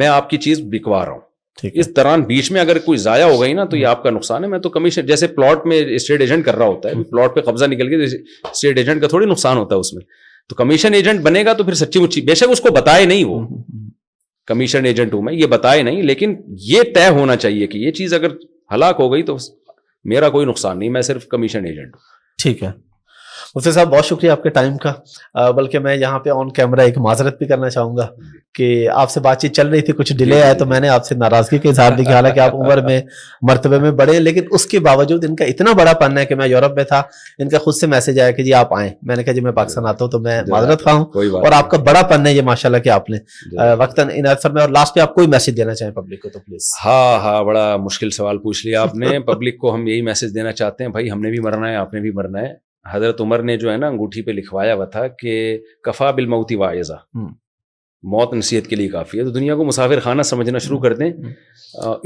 [0.00, 1.26] میں آپ کی چیز بکوا رہا ہوں
[1.72, 4.10] اس دوران بیچ میں اگر کوئی ضائع ہو گئی نا تو یہ ہاں۔ آپ کا
[4.10, 7.34] نقصان ہے میں میں تو کمیشن جیسے پلاٹ اسٹیٹ ایجنٹ کر رہا ہوتا ہے پلاٹ
[7.34, 8.04] پہ قبضہ نکل گیا
[8.52, 10.04] اسٹیٹ ایجنٹ کا تھوڑی نقصان ہوتا ہے اس میں
[10.48, 13.24] تو کمیشن ایجنٹ بنے گا تو پھر سچی مچی بے شک اس کو بتائے نہیں
[13.30, 13.62] وہ ہاں۔
[14.46, 16.34] کمیشن ایجنٹ ہوں میں یہ بتائے نہیں لیکن
[16.66, 18.36] یہ طے ہونا چاہیے کہ یہ چیز اگر
[18.74, 19.36] ہلاک ہو گئی تو
[20.12, 22.70] میرا کوئی نقصان نہیں میں صرف کمیشن ایجنٹ ہوں ٹھیک ہے
[23.56, 24.92] مفتی صاحب بہت شکریہ آپ کے ٹائم کا
[25.56, 28.06] بلکہ میں یہاں پہ آن کیمرہ ایک معذرت بھی کرنا چاہوں گا
[28.54, 31.04] کہ آپ سے بات چیت چل رہی تھی کچھ ڈیلے آیا تو میں نے آپ
[31.06, 33.00] سے ناراضگی کے اظہار ساتھ حالانکہ آپ عمر میں
[33.50, 36.46] مرتبے میں بڑے لیکن اس کے باوجود ان کا اتنا بڑا پن ہے کہ میں
[36.48, 37.02] یورپ میں تھا
[37.42, 39.52] ان کا خود سے میسج آیا کہ جی آپ آئیں میں نے کہا جی میں
[39.60, 42.32] پاکستان آتا ہوں تو میں جی، معذرت خواہ ہوں اور آپ کا بڑا پن ہے
[42.34, 43.16] یہ ماشاء اللہ کہ آپ نے
[43.50, 44.08] جی۔ وقتاً
[44.60, 47.76] اور لاسٹ پہ آپ کوئی میسج دینا چاہیں پبلک کو تو پلیز ہاں ہاں بڑا
[47.84, 51.10] مشکل سوال پوچھ لیا آپ نے پبلک کو ہم یہی میسج دینا چاہتے ہیں بھائی
[51.10, 52.52] ہم نے بھی مرنا ہے آپ نے بھی مرنا ہے
[52.92, 55.34] حضرت عمر نے جو ہے نا انگوٹھی پہ لکھوایا ہوا تھا کہ
[55.84, 56.96] کفا بالموتی واعضہ
[58.10, 61.10] موت نصیحت کے لیے کافی ہے تو دنیا کو مسافر خانہ سمجھنا شروع کر دیں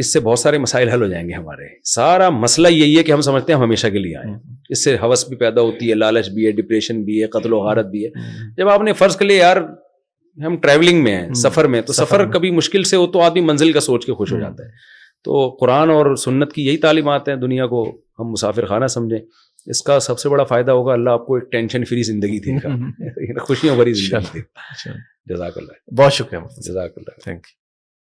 [0.02, 3.12] اس سے بہت سارے مسائل حل ہو جائیں گے ہمارے سارا مسئلہ یہی ہے کہ
[3.12, 4.32] ہم سمجھتے ہیں ہم ہمیشہ کے لیے آئیں
[4.76, 7.58] اس سے حوث بھی پیدا ہوتی ہے لالچ بھی ہے ڈپریشن بھی ہے قتل و
[7.66, 8.10] غارت بھی ہے
[8.56, 9.56] جب آپ نے فرض کے لیے یار
[10.46, 13.72] ہم ٹریولنگ میں ہیں سفر میں تو سفر کبھی مشکل سے ہو تو آدمی منزل
[13.72, 14.68] کا سوچ کے خوش ہو جاتا ہے
[15.24, 17.82] تو قرآن اور سنت کی یہی تعلیمات ہیں دنیا کو
[18.18, 19.18] ہم مسافر خانہ سمجھیں
[19.70, 22.54] اس کا سب سے بڑا فائدہ ہوگا اللہ آپ کو ایک ٹینشن فری زندگی دے
[22.64, 22.76] گا
[23.76, 24.40] بھری زندگی
[25.34, 27.61] جزاک اللہ بہت شکریہ جزاک اللہ تھینک یو